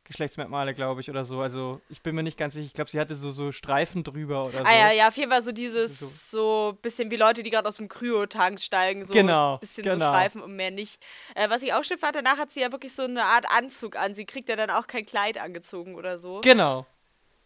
Geschlechtsmerkmale, 0.06 0.74
glaube 0.74 1.00
ich, 1.00 1.10
oder 1.10 1.24
so. 1.24 1.40
Also 1.40 1.80
ich 1.88 2.02
bin 2.02 2.14
mir 2.14 2.22
nicht 2.22 2.38
ganz 2.38 2.54
sicher. 2.54 2.66
Ich 2.66 2.72
glaube, 2.72 2.90
sie 2.90 3.00
hatte 3.00 3.14
so, 3.14 3.32
so 3.32 3.52
Streifen 3.52 4.04
drüber 4.04 4.42
oder 4.42 4.58
so. 4.58 4.64
Ah 4.64 4.74
ja, 4.74 4.92
ja, 4.92 5.08
auf 5.08 5.16
jeden 5.16 5.30
Fall 5.30 5.42
so 5.42 5.52
dieses, 5.52 5.98
so, 6.30 6.70
so 6.70 6.78
bisschen 6.80 7.10
wie 7.10 7.16
Leute, 7.16 7.42
die 7.42 7.50
gerade 7.50 7.68
aus 7.68 7.76
dem 7.76 7.88
Kryotank 7.88 8.60
steigen. 8.60 9.04
So 9.04 9.12
genau. 9.12 9.58
bisschen 9.58 9.84
genau. 9.84 9.98
so 9.98 10.04
Streifen 10.04 10.42
und 10.42 10.54
mehr 10.54 10.70
nicht. 10.70 11.02
Äh, 11.34 11.50
was 11.50 11.62
ich 11.62 11.72
auch 11.74 11.84
schön 11.84 11.98
fand, 11.98 12.14
danach 12.14 12.38
hat 12.38 12.50
sie 12.50 12.60
ja 12.60 12.72
wirklich 12.72 12.94
so 12.94 13.02
eine 13.02 13.24
Art 13.24 13.46
Anzug 13.50 13.96
an. 13.96 14.14
Sie 14.14 14.24
kriegt 14.24 14.48
ja 14.48 14.56
dann 14.56 14.70
auch 14.70 14.86
kein 14.86 15.04
Kleid 15.04 15.38
angezogen 15.38 15.94
oder 15.94 16.18
so. 16.18 16.40
Genau. 16.42 16.86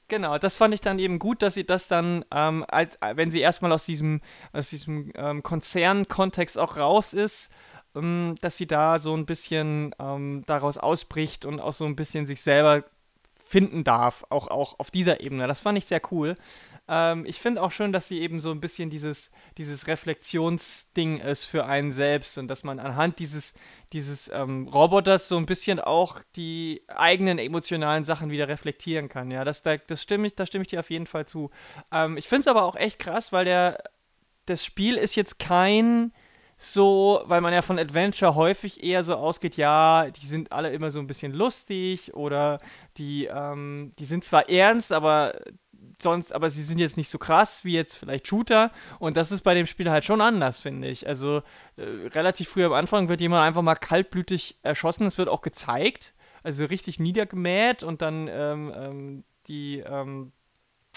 Genau, 0.09 0.39
das 0.39 0.57
fand 0.57 0.75
ich 0.75 0.81
dann 0.81 0.99
eben 0.99 1.21
gut, 1.21 1.41
dass 1.41 1.55
sie 1.55 1.65
das 1.65 1.87
dann, 1.87 2.25
ähm, 2.35 2.65
als, 2.67 2.99
wenn 3.15 3.31
sie 3.31 3.41
erstmal 3.41 3.71
aus 3.71 3.85
diesem, 3.85 4.21
aus 4.53 4.69
diesem 4.69 5.13
ähm, 5.15 5.45
Konzernkontext 5.45 6.59
auch 6.59 6.77
raus 6.77 7.15
ist, 7.15 7.49
ähm, 7.95 8.35
dass 8.41 8.57
sie 8.57 8.67
da 8.67 8.99
so 8.99 9.15
ein 9.17 9.27
bisschen 9.27 9.95
ähm, 9.99 10.45
daraus 10.47 10.79
ausbricht 10.79 11.45
und 11.45 11.61
auch 11.61 11.73
so 11.73 11.85
ein 11.85 11.97
bisschen 11.97 12.27
sich 12.27 12.43
selber 12.43 12.85
finden 13.51 13.83
darf, 13.83 14.25
auch, 14.31 14.47
auch 14.47 14.79
auf 14.79 14.93
dieser 14.93 15.21
Ebene. 15.21 15.49
Das 15.49 15.61
fand 15.61 15.77
ich 15.77 15.87
sehr 15.87 16.01
cool. 16.13 16.37
Ähm, 16.87 17.25
ich 17.27 17.41
finde 17.41 17.63
auch 17.63 17.73
schön, 17.73 17.93
dass 17.93 18.07
sie 18.07 18.21
eben 18.21 18.39
so 18.39 18.53
ein 18.53 18.61
bisschen 18.61 18.91
dieses, 18.91 19.31
dieses 19.59 19.89
Reflexionsding 19.89 21.19
ist 21.19 21.45
für 21.47 21.67
einen 21.67 21.91
selbst 21.91 22.39
und 22.39 22.47
dass 22.47 22.63
man 22.63 22.79
anhand 22.79 23.19
dieses, 23.19 23.55
dieses 23.93 24.31
ähm, 24.33 24.69
Roboters 24.69 25.27
so 25.27 25.37
ein 25.37 25.47
bisschen 25.47 25.81
auch 25.81 26.21
die 26.37 26.83
eigenen 26.87 27.39
emotionalen 27.39 28.05
Sachen 28.05 28.31
wieder 28.31 28.47
reflektieren 28.47 29.09
kann. 29.09 29.33
Ja, 29.33 29.45
das, 29.45 29.63
das, 29.63 30.01
stimme, 30.01 30.29
ich, 30.29 30.37
das 30.37 30.47
stimme 30.47 30.63
ich 30.63 30.69
dir 30.69 30.79
auf 30.79 30.91
jeden 30.91 31.09
Fall 31.09 31.27
zu. 31.27 31.51
Ähm, 31.91 32.17
ich 32.17 32.29
finde 32.29 32.43
es 32.43 32.47
aber 32.47 32.63
auch 32.65 32.77
echt 32.77 33.01
krass, 33.01 33.33
weil 33.33 33.47
der, 33.47 33.83
das 34.47 34.65
Spiel 34.65 34.97
ist 34.97 35.17
jetzt 35.17 35.41
kein 35.41 36.13
so, 36.63 37.23
weil 37.25 37.41
man 37.41 37.55
ja 37.55 37.63
von 37.63 37.79
Adventure 37.79 38.35
häufig 38.35 38.85
eher 38.85 39.03
so 39.03 39.15
ausgeht, 39.15 39.57
ja, 39.57 40.11
die 40.11 40.27
sind 40.27 40.53
alle 40.53 40.69
immer 40.69 40.91
so 40.91 40.99
ein 40.99 41.07
bisschen 41.07 41.33
lustig 41.33 42.13
oder 42.13 42.61
die, 42.99 43.25
ähm, 43.25 43.93
die 43.99 44.05
sind 44.05 44.25
zwar 44.25 44.51
ernst, 44.51 44.93
aber 44.93 45.41
sonst, 45.99 46.35
aber 46.35 46.51
sie 46.51 46.63
sind 46.63 46.79
jetzt 46.79 46.99
nicht 46.99 47.09
so 47.09 47.17
krass 47.17 47.65
wie 47.65 47.73
jetzt 47.73 47.95
vielleicht 47.95 48.29
Shooter 48.29 48.73
und 48.99 49.17
das 49.17 49.33
ist 49.33 49.41
bei 49.41 49.55
dem 49.55 49.67
Spiel 49.67 49.91
halt 49.91 50.05
schon 50.05 50.21
anders, 50.21 50.59
finde 50.59 50.89
ich. 50.89 51.09
Also 51.09 51.39
äh, 51.77 52.09
relativ 52.09 52.51
früh 52.51 52.67
am 52.67 52.75
Anfang 52.75 53.09
wird 53.09 53.23
jemand 53.23 53.43
einfach 53.43 53.63
mal 53.63 53.75
kaltblütig 53.75 54.59
erschossen, 54.63 55.07
es 55.07 55.17
wird 55.17 55.31
auch 55.31 55.41
gezeigt, 55.41 56.13
also 56.43 56.67
richtig 56.67 57.01
niedergemäht 57.01 57.83
und 57.83 58.03
dann 58.03 58.29
ähm, 58.29 58.73
ähm, 58.77 59.25
die 59.47 59.79
ähm, 59.79 60.33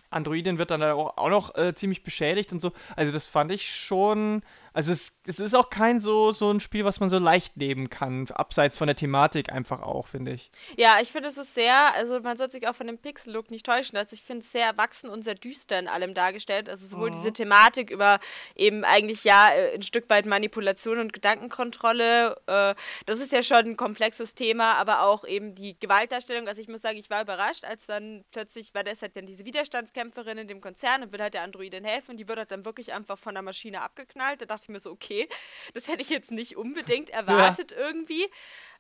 Androidin 0.10 0.58
wird 0.58 0.72
dann 0.72 0.84
auch, 0.84 1.30
noch 1.30 1.56
äh, 1.56 1.74
ziemlich 1.74 2.04
beschädigt 2.04 2.52
und 2.52 2.60
so. 2.60 2.72
Also 2.96 3.12
das 3.12 3.26
fand 3.26 3.52
ich 3.52 3.68
schon 3.74 4.44
Also 4.74 4.92
es, 4.92 5.14
es 5.28 5.40
ist 5.40 5.54
auch 5.54 5.70
kein 5.70 6.00
so, 6.00 6.32
so 6.32 6.50
ein 6.50 6.60
Spiel, 6.60 6.84
was 6.84 7.00
man 7.00 7.10
so 7.10 7.20
leicht 7.20 7.58
nehmen 7.58 7.90
kann, 7.90 8.28
abseits 8.32 8.78
von 8.78 8.88
der 8.88 8.96
Thematik 8.96 9.52
einfach 9.52 9.82
auch, 9.82 10.08
finde 10.08 10.34
ich. 10.34 10.50
Ja, 10.78 10.98
ich 11.00 11.12
finde, 11.12 11.30
es 11.30 11.38
ist 11.38 11.54
sehr, 11.54 11.94
also 11.96 12.20
man 12.22 12.38
soll 12.38 12.50
sich 12.50 12.68
auch 12.68 12.76
von 12.76 12.88
dem 12.88 12.98
Pixel-Look 12.98 13.52
nicht 13.52 13.66
täuschen. 13.66 13.98
Also 13.98 14.16
ich 14.16 14.24
finde 14.24 14.40
es 14.40 14.52
sehr 14.52 14.66
erwachsen 14.66 15.10
und 15.10 15.24
sehr 15.24 15.36
düster 15.36 15.78
in 15.78 15.88
allem 15.88 16.16
dargestellt. 16.16 16.70
Also 16.70 16.88
sowohl 16.88 17.10
mhm. 17.10 17.14
diese 17.14 17.32
Thematik 17.32 17.92
über 17.92 18.20
eben 18.56 18.84
eigentlich 18.84 19.24
ja 19.24 19.52
äh, 19.52 19.76
ein 19.76 19.84
Stück 19.84 20.10
weit 20.10 20.26
Manipulation 20.26 21.00
und 21.00 21.14
Gedankenkontrolle. 21.14 22.36
Äh, 22.48 22.74
das 23.06 23.20
ist 23.20 23.32
ja 23.32 23.44
schon 23.44 23.66
ein 23.66 23.78
komplexes 23.78 24.34
Thema, 24.34 24.74
aber 24.74 25.04
auch 25.04 25.24
eben 25.24 25.54
die 25.54 25.80
Gewaltdarstellung. 25.80 26.48
Also 26.48 26.62
ich 26.62 26.68
muss 26.68 26.82
sagen, 26.82 26.98
ich 26.98 27.12
war 27.12 27.22
überrascht, 27.22 27.64
als 27.64 27.86
dann 27.86 28.24
plötzlich, 28.32 28.74
weil 28.74 28.84
das 28.84 29.04
halt 29.04 29.16
dann 29.16 29.28
diese 29.28 29.46
Widerstandskämpferin 29.46 30.40
in 30.40 30.48
dem 30.48 30.62
Konzern 30.62 31.04
und 31.04 31.12
will 31.12 31.22
halt 31.22 31.36
der 31.36 31.44
Androidin 31.44 31.84
helfen. 31.84 32.18
Die 32.18 32.28
wird 32.28 32.40
halt 32.40 32.50
dann 32.50 32.66
wirklich 32.66 32.92
einfach 32.92 33.20
von 33.20 33.36
der 33.36 33.44
Maschine 33.44 33.82
abgeknallt. 33.82 34.42
Da 34.42 34.46
dachte 34.46 34.63
ich 34.64 34.70
mir 34.70 34.80
so, 34.80 34.92
okay, 34.92 35.28
das 35.74 35.88
hätte 35.88 36.02
ich 36.02 36.10
jetzt 36.10 36.32
nicht 36.32 36.58
unbedingt 36.58 37.10
erwartet 37.10 37.72
ja. 37.72 37.78
irgendwie. 37.78 38.28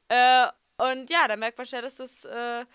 Äh, 0.09 0.47
und 0.77 1.09
ja, 1.09 1.27
da 1.27 1.35
merkt 1.37 1.57
man 1.57 1.67
schon, 1.67 1.81
dass 1.81 1.95
das, 1.95 2.25
äh, 2.25 2.65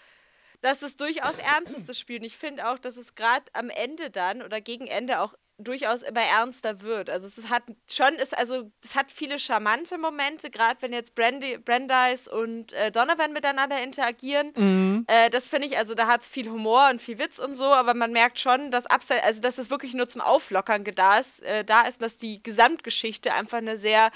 dass 0.61 0.83
es 0.83 0.97
durchaus 0.97 1.39
ernst 1.39 1.75
ist, 1.75 1.89
das 1.89 1.99
Spiel. 1.99 2.19
Und 2.19 2.25
ich 2.25 2.37
finde 2.37 2.69
auch, 2.69 2.79
dass 2.79 2.97
es 2.97 3.15
gerade 3.15 3.45
am 3.53 3.71
Ende 3.71 4.11
dann 4.11 4.43
oder 4.43 4.61
gegen 4.61 4.87
Ende 4.87 5.21
auch 5.21 5.35
durchaus 5.59 6.03
immer 6.03 6.23
ernster 6.23 6.83
wird. 6.83 7.11
Also 7.11 7.27
es 7.27 7.51
hat 7.51 7.65
schon, 7.91 8.15
ist, 8.15 8.37
also 8.39 8.71
es 8.83 8.95
hat 8.95 9.11
viele 9.11 9.39
charmante 9.41 9.99
Momente, 9.99 10.51
gerade 10.51 10.77
wenn 10.81 10.93
jetzt 10.93 11.17
Brandy, 11.17 11.59
Brandeis 11.59 12.29
und 12.29 12.73
äh, 12.73 12.93
Donovan 12.93 13.33
miteinander 13.33 13.83
interagieren. 13.83 14.53
Mhm. 14.55 15.05
Äh, 15.09 15.31
das 15.31 15.49
finde 15.49 15.67
ich, 15.67 15.77
also 15.77 15.95
da 15.95 16.07
hat 16.07 16.23
es 16.23 16.29
viel 16.29 16.49
Humor 16.49 16.89
und 16.91 17.03
viel 17.03 17.19
Witz 17.19 17.41
und 17.41 17.55
so, 17.55 17.67
aber 17.67 17.95
man 17.95 18.13
merkt 18.13 18.39
schon, 18.39 18.71
dass 18.71 18.87
abseits, 18.87 19.25
also 19.25 19.41
dass 19.41 19.59
es 19.59 19.69
wirklich 19.69 19.95
nur 19.95 20.09
zum 20.09 20.21
Auflockern 20.21 20.85
da 20.85 21.19
ist, 21.19 21.43
äh, 21.43 21.65
da 21.65 21.83
ist, 21.83 22.03
dass 22.03 22.19
die 22.19 22.41
Gesamtgeschichte 22.41 23.35
einfach 23.35 23.59
eine 23.59 23.77
sehr 23.77 24.11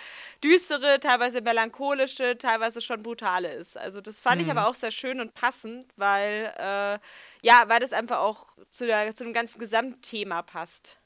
düstere, 0.44 1.00
teilweise 1.00 1.40
melancholische, 1.40 2.38
teilweise 2.38 2.80
schon 2.80 3.02
brutale 3.02 3.52
ist. 3.52 3.76
Also 3.76 4.00
das 4.00 4.20
fand 4.20 4.40
mhm. 4.40 4.46
ich 4.46 4.50
aber 4.50 4.68
auch 4.68 4.76
sehr 4.76 4.92
schön 4.92 5.20
und 5.20 5.34
passend, 5.34 5.86
weil 5.96 6.52
äh, 6.56 6.98
ja, 7.42 7.64
weil 7.66 7.80
das 7.80 7.92
einfach 7.92 8.20
auch 8.20 8.56
zu, 8.70 8.86
der, 8.86 9.12
zu 9.14 9.24
dem 9.24 9.32
ganzen 9.32 9.58
Gesamtthema 9.58 10.42
passt. 10.42 10.98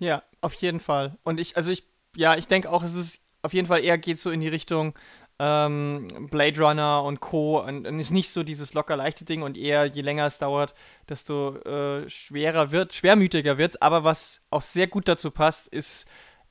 Ja, 0.00 0.22
auf 0.40 0.54
jeden 0.54 0.80
Fall. 0.80 1.16
Und 1.24 1.40
ich, 1.40 1.56
also 1.56 1.70
ich, 1.70 1.84
ja, 2.16 2.36
ich 2.36 2.46
denke 2.46 2.70
auch, 2.70 2.82
es 2.82 2.94
ist 2.94 3.20
auf 3.42 3.52
jeden 3.52 3.66
Fall 3.66 3.84
eher 3.84 3.98
geht 3.98 4.20
so 4.20 4.30
in 4.30 4.40
die 4.40 4.48
Richtung 4.48 4.94
ähm, 5.38 6.08
Blade 6.30 6.60
Runner 6.60 7.02
und 7.04 7.20
Co. 7.20 7.60
Und, 7.60 7.86
und, 7.86 7.98
ist 7.98 8.10
nicht 8.10 8.30
so 8.30 8.42
dieses 8.42 8.74
locker 8.74 8.96
leichte 8.96 9.24
Ding 9.24 9.42
und 9.42 9.56
eher 9.56 9.86
je 9.86 10.02
länger 10.02 10.26
es 10.26 10.38
dauert, 10.38 10.74
desto 11.08 11.56
äh, 11.58 12.08
schwerer 12.08 12.70
wird, 12.70 12.94
schwermütiger 12.94 13.58
wird. 13.58 13.82
Aber 13.82 14.04
was 14.04 14.40
auch 14.50 14.62
sehr 14.62 14.86
gut 14.86 15.08
dazu 15.08 15.30
passt, 15.30 15.68
ist 15.68 16.06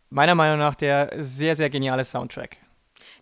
meiner 0.09 0.35
Meinung 0.35 0.59
nach 0.59 0.75
der 0.75 1.11
sehr, 1.17 1.55
sehr 1.55 1.69
geniale 1.69 2.05
Soundtrack. 2.05 2.57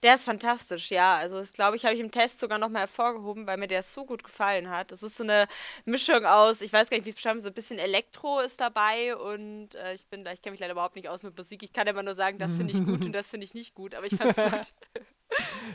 Der 0.06 0.14
ist 0.14 0.26
fantastisch, 0.26 0.92
ja. 0.92 1.16
Also 1.16 1.40
das 1.40 1.52
glaube 1.52 1.78
ich, 1.78 1.84
habe 1.84 1.96
ich 1.96 2.00
im 2.00 2.12
Test 2.12 2.38
sogar 2.38 2.60
nochmal 2.60 2.82
hervorgehoben, 2.82 3.48
weil 3.48 3.58
mir 3.58 3.68
der 3.68 3.82
so 3.82 4.06
gut 4.06 4.24
gefallen 4.24 4.70
hat. 4.70 4.92
Das 4.92 5.02
ist 5.02 5.18
so 5.18 5.24
eine 5.24 5.48
Mischung 5.86 6.24
aus, 6.28 6.62
ich 6.62 6.72
weiß 6.72 6.92
gar 6.92 6.98
nicht, 6.98 7.08
wie 7.08 7.10
es 7.10 7.16
beschreiben, 7.16 7.42
so 7.42 7.48
ein 7.48 7.56
bisschen 7.56 7.80
Elektro 7.80 8.40
ist 8.40 8.62
dabei 8.62 9.16
und 9.16 9.74
äh, 9.74 9.96
ich 9.96 10.06
bin 10.06 10.24
da, 10.24 10.32
ich 10.32 10.44
kenne 10.44 10.52
mich 10.52 10.60
leider 10.60 10.74
überhaupt 10.74 10.96
nicht 10.96 11.10
aus 11.10 11.24
mit 11.24 11.36
Musik. 11.36 11.64
Ich 11.64 11.74
kann 11.74 11.88
immer 11.88 12.04
nur 12.04 12.14
sagen, 12.14 12.38
das 12.38 12.54
finde 12.54 12.72
ich 12.74 12.86
gut 12.86 13.04
und 13.04 13.14
das 13.14 13.30
finde 13.32 13.46
ich 13.46 13.56
nicht 13.56 13.74
gut, 13.74 13.96
aber 13.96 14.06
ich 14.06 14.16
fand 14.16 14.38
es 14.38 14.52
gut. 14.52 14.74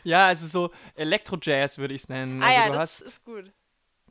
ja, 0.05 0.29
also 0.29 0.47
so 0.47 0.71
Elektro-Jazz 0.95 1.79
würde 1.79 1.95
ich 1.95 2.03
es 2.03 2.09
nennen. 2.09 2.41
Ah 2.41 2.47
also 2.47 2.61
ja, 2.61 2.69
das 2.69 2.79
hast, 2.79 3.01
ist 3.01 3.25
gut. 3.25 3.51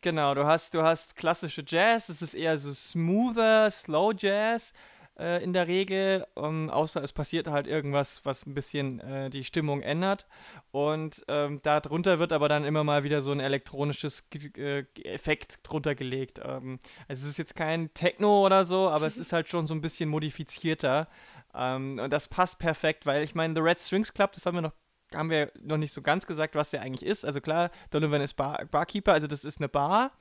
Genau, 0.02 0.36
du 0.36 0.46
hast, 0.46 0.74
du 0.74 0.84
hast 0.84 1.16
klassische 1.16 1.64
Jazz, 1.66 2.08
das 2.08 2.22
ist 2.22 2.34
eher 2.34 2.58
so 2.58 2.74
smoother, 2.74 3.72
slow 3.72 4.12
Jazz 4.18 4.74
äh, 5.20 5.44
in 5.44 5.54
der 5.54 5.68
Regel, 5.68 6.26
um, 6.36 6.70
außer 6.70 7.04
es 7.04 7.14
passiert 7.14 7.48
halt 7.48 7.68
irgendwas, 7.68 8.22
was 8.24 8.46
ein 8.46 8.54
bisschen 8.54 9.00
äh, 9.02 9.30
die 9.30 9.44
Stimmung 9.44 9.82
ändert. 9.82 10.28
Und 10.72 11.26
ähm, 11.28 11.60
darunter 11.62 12.20
wird 12.20 12.32
aber 12.32 12.50
dann 12.50 12.64
immer 12.64 12.84
mal 12.84 13.04
wieder 13.04 13.22
so 13.22 13.32
ein 13.32 13.40
elektronisches 13.40 14.24
äh, 14.56 14.86
Effekt 15.04 15.60
drunter 15.64 15.96
gelegt. 15.96 16.40
Ähm, 16.44 16.80
also 17.08 17.24
es 17.24 17.32
ist 17.32 17.38
jetzt 17.38 17.56
kein 17.56 17.94
Techno 17.94 18.46
oder 18.46 18.66
so, 18.66 18.90
aber 18.90 19.06
es 19.06 19.18
ist 19.20 19.34
halt 19.34 19.50
schon 19.50 19.68
so 19.68 19.74
ein 19.74 19.82
bisschen 19.82 20.10
modifizierter. 20.10 21.08
Ähm, 21.54 22.00
und 22.00 22.12
das 22.12 22.28
passt 22.28 22.60
perfekt, 22.60 23.06
weil 23.06 23.24
ich 23.24 23.36
meine, 23.36 23.54
The 23.54 23.62
Red 23.62 23.80
Strings 23.80 24.14
Club, 24.14 24.32
das 24.34 24.46
haben 24.46 24.56
wir 24.56 24.62
noch 24.62 24.74
haben 25.16 25.30
wir 25.30 25.52
noch 25.62 25.78
nicht 25.78 25.94
so 25.94 26.02
ganz 26.02 26.26
gesagt, 26.26 26.56
was 26.56 26.70
der 26.70 26.82
eigentlich 26.82 27.08
ist. 27.08 27.26
Also 27.26 27.42
klar, 27.42 27.72
Donovan 27.90 28.22
ist 28.22 28.36
Bar 28.36 28.66
Barkeeper, 28.70 29.14
also 29.14 29.28
das 29.28 29.44
ist 29.44 29.60
eine 29.60 29.70
Bar. 29.70 30.12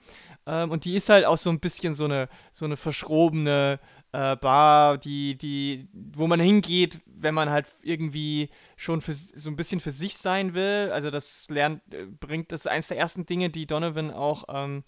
Ähm, 0.46 0.70
und 0.70 0.84
die 0.84 0.96
ist 0.96 1.08
halt 1.08 1.26
auch 1.26 1.38
so 1.38 1.50
ein 1.50 1.61
bisschen 1.61 1.94
so 1.94 2.04
eine, 2.04 2.28
so 2.52 2.64
eine 2.64 2.76
verschrobene 2.76 3.80
äh, 4.12 4.37
Bar, 4.37 4.99
die, 4.99 5.37
die, 5.37 5.88
wo 5.92 6.27
man 6.27 6.40
hingeht, 6.40 7.01
wenn 7.07 7.35
man 7.35 7.51
halt 7.51 7.66
irgendwie 7.83 8.51
schon 8.77 9.01
für, 9.01 9.12
so 9.12 9.51
ein 9.51 9.57
bisschen 9.57 9.81
für 9.81 9.90
sich 9.90 10.16
sein 10.16 10.55
will. 10.55 10.90
Also 10.92 11.11
das 11.11 11.47
lernt, 11.49 11.83
äh, 11.92 12.07
bringt, 12.07 12.53
das 12.53 12.61
ist 12.61 12.66
eines 12.68 12.88
der 12.88 12.99
ersten 12.99 13.27
Dinge, 13.27 13.51
die 13.51 13.66
Donovan 13.66 14.11
auch 14.11 14.44
ähm, 14.49 14.85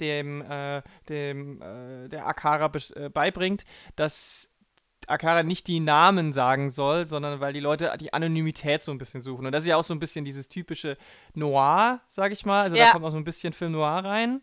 dem, 0.00 0.42
äh, 0.42 0.82
dem 1.08 1.60
äh, 1.62 2.08
der 2.08 2.26
Akara 2.26 2.70
äh, 2.94 3.08
beibringt, 3.08 3.64
dass 3.96 4.50
Akara 5.08 5.42
nicht 5.42 5.66
die 5.66 5.80
Namen 5.80 6.32
sagen 6.32 6.70
soll, 6.70 7.06
sondern 7.06 7.40
weil 7.40 7.52
die 7.52 7.60
Leute 7.60 7.92
die 7.98 8.12
Anonymität 8.12 8.82
so 8.82 8.92
ein 8.92 8.98
bisschen 8.98 9.22
suchen. 9.22 9.46
Und 9.46 9.52
das 9.52 9.64
ist 9.64 9.68
ja 9.68 9.76
auch 9.76 9.84
so 9.84 9.94
ein 9.94 10.00
bisschen 10.00 10.24
dieses 10.24 10.48
typische 10.48 10.96
Noir, 11.34 12.00
sag 12.08 12.32
ich 12.32 12.44
mal. 12.44 12.62
Also 12.62 12.76
ja. 12.76 12.86
da 12.86 12.92
kommt 12.92 13.04
auch 13.04 13.10
so 13.10 13.16
ein 13.16 13.24
bisschen 13.24 13.52
Film 13.52 13.72
Noir 13.72 14.04
rein. 14.04 14.42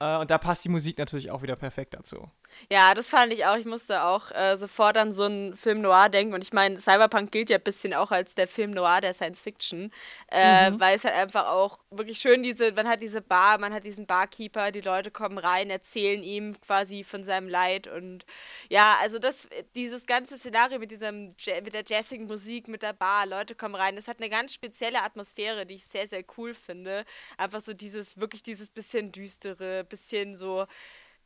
Äh, 0.00 0.18
und 0.18 0.30
da 0.30 0.38
passt 0.38 0.64
die 0.64 0.68
Musik 0.68 0.98
natürlich 0.98 1.30
auch 1.30 1.42
wieder 1.42 1.56
perfekt 1.56 1.94
dazu. 1.94 2.30
Ja, 2.70 2.94
das 2.94 3.08
fand 3.08 3.32
ich 3.32 3.46
auch. 3.46 3.56
Ich 3.56 3.66
musste 3.66 4.04
auch 4.04 4.30
äh, 4.30 4.56
sofort 4.56 4.96
an 4.96 5.12
so 5.12 5.24
einen 5.24 5.56
Film 5.56 5.80
Noir 5.80 6.08
denken. 6.08 6.34
Und 6.34 6.42
ich 6.42 6.52
meine, 6.52 6.76
Cyberpunk 6.76 7.30
gilt 7.32 7.50
ja 7.50 7.58
ein 7.58 7.62
bisschen 7.62 7.94
auch 7.94 8.10
als 8.10 8.34
der 8.34 8.48
Film 8.48 8.70
Noir 8.70 9.00
der 9.00 9.14
Science 9.14 9.42
Fiction, 9.42 9.90
äh, 10.30 10.70
mhm. 10.70 10.80
weil 10.80 10.96
es 10.96 11.04
halt 11.04 11.14
einfach 11.14 11.48
auch 11.48 11.78
wirklich 11.90 12.18
schön 12.18 12.42
diese, 12.42 12.72
man 12.72 12.88
hat 12.88 13.02
diese 13.02 13.20
Bar, 13.20 13.58
man 13.58 13.72
hat 13.72 13.84
diesen 13.84 14.06
Barkeeper, 14.06 14.70
die 14.70 14.80
Leute 14.80 15.10
kommen 15.10 15.38
rein, 15.38 15.70
erzählen 15.70 16.22
ihm 16.22 16.60
quasi 16.60 17.04
von 17.04 17.24
seinem 17.24 17.48
Leid 17.48 17.86
und 17.86 18.24
ja, 18.68 18.96
also 19.00 19.18
das, 19.18 19.48
dieses 19.74 20.06
ganze 20.06 20.38
Szenario 20.38 20.78
mit 20.78 20.90
diesem, 20.90 21.34
mit 21.62 21.74
der 21.74 21.84
jazzigen 21.86 22.26
Musik, 22.26 22.68
mit 22.68 22.82
der 22.82 22.92
Bar, 22.92 23.26
Leute 23.26 23.54
kommen 23.54 23.74
rein, 23.74 23.96
das 23.96 24.08
hat 24.08 24.18
eine 24.20 24.30
ganz 24.30 24.52
spezielle 24.54 25.02
Atmosphäre, 25.02 25.66
die 25.66 25.74
ich 25.74 25.84
sehr, 25.84 26.08
sehr 26.08 26.24
cool 26.36 26.54
finde. 26.54 27.04
Einfach 27.36 27.60
so 27.60 27.72
dieses, 27.74 28.18
wirklich 28.18 28.42
dieses 28.42 28.68
bisschen 28.68 29.12
düstere, 29.12 29.84
bisschen 29.84 30.36
so 30.36 30.66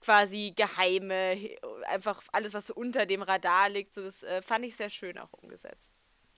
quasi 0.01 0.53
geheime, 0.57 1.37
einfach 1.87 2.21
alles, 2.33 2.55
was 2.55 2.69
so 2.69 2.75
unter 2.75 3.07
dem 3.07 3.23
Radar 3.23 3.69
liegt. 3.69 3.95
So, 3.95 4.03
das 4.03 4.23
äh, 4.23 4.43
fand 4.43 4.65
ich 4.65 4.77
sehr 4.77 4.91
schön 4.91 5.19
auch 5.19 5.33
umgesetzt. 5.33 5.95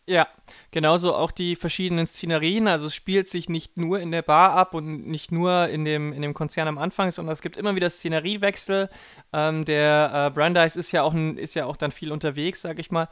Ja, 0.06 0.26
genauso 0.72 1.14
auch 1.14 1.30
die 1.30 1.54
verschiedenen 1.54 2.06
Szenerien. 2.06 2.66
Also 2.66 2.88
es 2.88 2.94
spielt 2.96 3.30
sich 3.30 3.48
nicht 3.48 3.78
nur 3.78 4.00
in 4.00 4.10
der 4.10 4.22
Bar 4.22 4.54
ab 4.54 4.74
und 4.74 5.06
nicht 5.06 5.30
nur 5.30 5.68
in 5.68 5.84
dem, 5.84 6.12
in 6.12 6.20
dem 6.20 6.34
Konzern 6.34 6.66
am 6.66 6.78
Anfang, 6.78 7.12
sondern 7.12 7.32
es 7.32 7.42
gibt 7.42 7.56
immer 7.56 7.76
wieder 7.76 7.90
Szeneriewechsel. 7.90 8.90
Ähm, 9.32 9.64
der 9.64 10.10
äh, 10.12 10.34
Brandeis 10.34 10.74
ist 10.74 10.90
ja 10.90 11.04
auch 11.04 11.14
ein, 11.14 11.36
ist 11.36 11.54
ja 11.54 11.66
auch 11.66 11.76
dann 11.76 11.92
viel 11.92 12.10
unterwegs, 12.10 12.60
sag 12.60 12.80
ich 12.80 12.90
mal. 12.90 13.08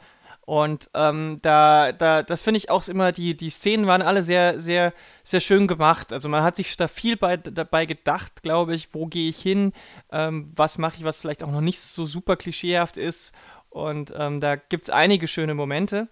Und 0.49 0.89
ähm, 0.95 1.37
da, 1.43 1.91
da, 1.91 2.23
das 2.23 2.41
finde 2.41 2.57
ich 2.57 2.71
auch 2.71 2.87
immer, 2.87 3.11
die, 3.11 3.37
die 3.37 3.51
Szenen 3.51 3.85
waren 3.85 4.01
alle 4.01 4.23
sehr, 4.23 4.59
sehr, 4.59 4.95
sehr 5.23 5.41
schön 5.41 5.67
gemacht. 5.67 6.11
Also 6.11 6.27
man 6.27 6.41
hat 6.41 6.55
sich 6.55 6.75
da 6.75 6.87
viel 6.87 7.17
bei, 7.17 7.37
dabei 7.37 7.85
gedacht, 7.85 8.41
glaube 8.41 8.73
ich, 8.73 8.95
wo 8.95 9.05
gehe 9.05 9.29
ich 9.29 9.39
hin, 9.39 9.73
ähm, 10.11 10.51
was 10.55 10.79
mache 10.79 10.97
ich, 10.97 11.03
was 11.03 11.21
vielleicht 11.21 11.43
auch 11.43 11.51
noch 11.51 11.61
nicht 11.61 11.79
so 11.79 12.03
super 12.03 12.35
klischeehaft 12.35 12.97
ist. 12.97 13.31
Und 13.69 14.11
ähm, 14.17 14.41
da 14.41 14.55
gibt 14.55 14.85
es 14.85 14.89
einige 14.89 15.27
schöne 15.27 15.53
Momente. 15.53 16.07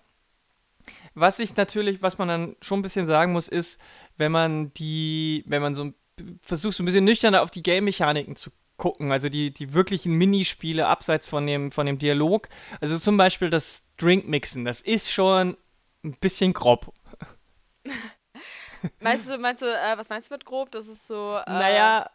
Was 1.16 1.40
ich 1.40 1.56
natürlich, 1.56 2.04
was 2.04 2.20
man 2.20 2.28
dann 2.28 2.56
schon 2.62 2.78
ein 2.78 2.84
bisschen 2.84 3.08
sagen 3.08 3.32
muss, 3.32 3.48
ist, 3.48 3.80
wenn 4.18 4.32
man 4.32 4.72
die, 4.76 5.46
wenn 5.48 5.64
man 5.64 5.74
so 5.74 5.94
versucht, 6.44 6.76
so 6.76 6.84
ein 6.84 6.86
bisschen 6.86 7.06
nüchterner 7.06 7.42
auf 7.42 7.50
die 7.50 7.64
Game-Mechaniken 7.64 8.36
zu 8.36 8.52
gucken, 8.78 9.12
also 9.12 9.30
die, 9.30 9.52
die 9.52 9.74
wirklichen 9.74 10.14
Minispiele 10.14 10.88
abseits 10.88 11.28
von 11.28 11.46
dem, 11.46 11.72
von 11.72 11.86
dem 11.86 12.00
Dialog. 12.00 12.48
Also 12.80 13.00
zum 13.00 13.18
Beispiel 13.18 13.50
das 13.50 13.84
Drinkmixen, 13.98 14.66
das 14.66 14.82
ist 14.82 15.12
schon 15.12 15.58
ein 16.04 16.14
bisschen 16.20 16.54
grob. 16.54 16.94
meinst 19.02 19.30
du, 19.30 19.38
meinst 19.40 19.62
du, 19.62 19.66
äh, 19.66 19.98
was 19.98 20.10
meinst 20.10 20.30
du 20.30 20.36
mit 20.36 20.46
grob? 20.46 20.72
Das 20.72 20.88
ist 20.88 21.08
so. 21.08 21.38
Äh 21.46 21.50
naja, 21.52 22.10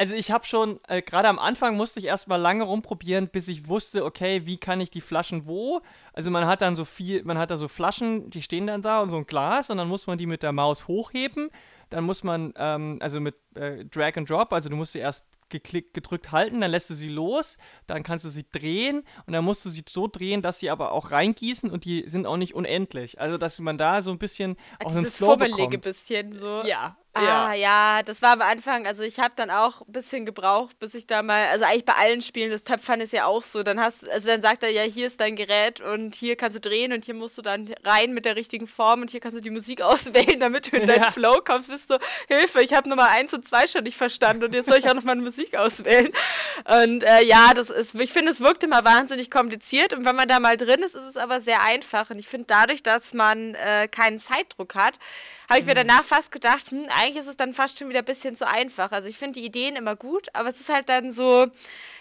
also 0.00 0.14
ich 0.14 0.30
habe 0.30 0.46
schon, 0.46 0.80
äh, 0.88 1.02
gerade 1.02 1.28
am 1.28 1.38
Anfang 1.38 1.76
musste 1.76 2.00
ich 2.00 2.06
erstmal 2.06 2.40
lange 2.40 2.64
rumprobieren, 2.64 3.28
bis 3.28 3.48
ich 3.48 3.68
wusste, 3.68 4.04
okay, 4.04 4.46
wie 4.46 4.56
kann 4.56 4.80
ich 4.80 4.90
die 4.90 5.02
Flaschen 5.02 5.46
wo? 5.46 5.82
Also 6.14 6.30
man 6.30 6.46
hat 6.46 6.62
dann 6.62 6.74
so 6.74 6.86
viel, 6.86 7.22
man 7.22 7.36
hat 7.36 7.50
da 7.50 7.58
so 7.58 7.68
Flaschen, 7.68 8.30
die 8.30 8.40
stehen 8.40 8.66
dann 8.66 8.80
da 8.80 9.02
und 9.02 9.10
so 9.10 9.18
ein 9.18 9.26
Glas 9.26 9.68
und 9.68 9.76
dann 9.76 9.88
muss 9.88 10.06
man 10.06 10.16
die 10.16 10.24
mit 10.24 10.42
der 10.42 10.52
Maus 10.52 10.88
hochheben. 10.88 11.50
Dann 11.90 12.04
muss 12.04 12.24
man, 12.24 12.54
ähm, 12.56 12.98
also 13.02 13.20
mit 13.20 13.36
äh, 13.54 13.84
Drag 13.84 14.16
and 14.16 14.30
Drop, 14.30 14.52
also 14.54 14.70
du 14.70 14.76
musst 14.76 14.92
sie 14.92 15.00
erst 15.00 15.22
geklickt, 15.50 15.94
gedrückt 15.94 16.32
halten, 16.32 16.60
dann 16.60 16.70
lässt 16.70 16.90
du 16.90 16.94
sie 16.94 17.08
los, 17.08 17.58
dann 17.86 18.02
kannst 18.02 18.24
du 18.24 18.28
sie 18.28 18.46
drehen 18.50 19.02
und 19.26 19.32
dann 19.32 19.44
musst 19.44 19.64
du 19.64 19.70
sie 19.70 19.84
so 19.88 20.08
drehen, 20.08 20.42
dass 20.42 20.58
sie 20.58 20.70
aber 20.70 20.92
auch 20.92 21.10
reingießen 21.10 21.70
und 21.70 21.84
die 21.84 22.04
sind 22.08 22.26
auch 22.26 22.36
nicht 22.36 22.54
unendlich. 22.54 23.20
Also, 23.20 23.38
dass 23.38 23.58
man 23.58 23.78
da 23.78 24.02
so 24.02 24.10
ein 24.10 24.18
bisschen 24.18 24.56
also 24.78 24.98
auch 24.98 25.02
einen 25.02 25.10
Flow 25.10 25.26
Fummelige 25.32 25.56
bekommt. 25.56 25.82
bisschen 25.82 26.32
so. 26.32 26.62
Ja, 26.64 26.96
Ah, 27.12 27.54
ja, 27.54 28.02
das 28.04 28.22
war 28.22 28.32
am 28.32 28.42
Anfang, 28.42 28.86
also 28.86 29.02
ich 29.02 29.18
habe 29.18 29.32
dann 29.34 29.50
auch 29.50 29.80
ein 29.80 29.92
bisschen 29.92 30.24
gebraucht, 30.24 30.78
bis 30.78 30.94
ich 30.94 31.08
da 31.08 31.24
mal, 31.24 31.48
also 31.48 31.64
eigentlich 31.64 31.84
bei 31.84 31.94
allen 31.94 32.22
Spielen, 32.22 32.52
das 32.52 32.62
Töpfern 32.62 33.00
ist 33.00 33.12
ja 33.12 33.24
auch 33.24 33.42
so, 33.42 33.64
dann 33.64 33.80
hast, 33.80 34.08
also 34.08 34.28
dann 34.28 34.40
sagt 34.42 34.62
er 34.62 34.70
ja, 34.70 34.82
hier 34.82 35.08
ist 35.08 35.20
dein 35.20 35.34
Gerät 35.34 35.80
und 35.80 36.14
hier 36.14 36.36
kannst 36.36 36.56
du 36.56 36.60
drehen 36.60 36.92
und 36.92 37.04
hier 37.04 37.14
musst 37.14 37.36
du 37.36 37.42
dann 37.42 37.74
rein 37.82 38.12
mit 38.12 38.26
der 38.26 38.36
richtigen 38.36 38.68
Form 38.68 39.00
und 39.00 39.10
hier 39.10 39.18
kannst 39.18 39.36
du 39.36 39.40
die 39.40 39.50
Musik 39.50 39.82
auswählen, 39.82 40.38
damit 40.38 40.70
du 40.70 40.76
in 40.76 40.86
deinen 40.86 41.02
ja. 41.02 41.10
Flow 41.10 41.40
kommst, 41.44 41.68
bist 41.68 41.90
du, 41.90 41.98
Hilfe, 42.28 42.62
ich 42.62 42.74
habe 42.74 42.88
Nummer 42.88 43.08
1 43.08 43.34
und 43.34 43.44
2 43.44 43.66
schon 43.66 43.82
nicht 43.82 43.96
verstanden 43.96 44.44
und 44.44 44.54
jetzt 44.54 44.68
soll 44.68 44.78
ich 44.78 44.88
auch 44.88 44.94
noch 44.94 45.02
mal 45.02 45.16
Musik 45.16 45.56
auswählen. 45.56 46.12
Und 46.64 47.02
äh, 47.02 47.22
ja, 47.24 47.54
das 47.54 47.70
ist, 47.70 47.96
ich 47.96 48.12
finde, 48.12 48.30
es 48.30 48.40
wirkt 48.40 48.62
immer 48.62 48.84
wahnsinnig 48.84 49.32
kompliziert 49.32 49.94
und 49.94 50.04
wenn 50.04 50.14
man 50.14 50.28
da 50.28 50.38
mal 50.38 50.56
drin 50.56 50.80
ist, 50.84 50.94
ist 50.94 51.06
es 51.06 51.16
aber 51.16 51.40
sehr 51.40 51.64
einfach. 51.64 52.10
Und 52.10 52.20
ich 52.20 52.28
finde 52.28 52.46
dadurch, 52.46 52.84
dass 52.84 53.14
man 53.14 53.56
äh, 53.56 53.88
keinen 53.88 54.20
Zeitdruck 54.20 54.76
hat, 54.76 54.94
habe 55.50 55.60
ich 55.60 55.66
mir 55.66 55.74
danach 55.74 56.04
fast 56.04 56.30
gedacht, 56.30 56.70
hm, 56.70 56.86
eigentlich 56.96 57.16
ist 57.16 57.26
es 57.26 57.36
dann 57.36 57.52
fast 57.52 57.76
schon 57.76 57.88
wieder 57.88 57.98
ein 57.98 58.04
bisschen 58.04 58.36
zu 58.36 58.46
einfach. 58.46 58.92
Also 58.92 59.08
ich 59.08 59.18
finde 59.18 59.40
die 59.40 59.46
Ideen 59.46 59.74
immer 59.74 59.96
gut, 59.96 60.28
aber 60.32 60.48
es 60.48 60.60
ist 60.60 60.68
halt 60.68 60.88
dann 60.88 61.10
so, 61.10 61.48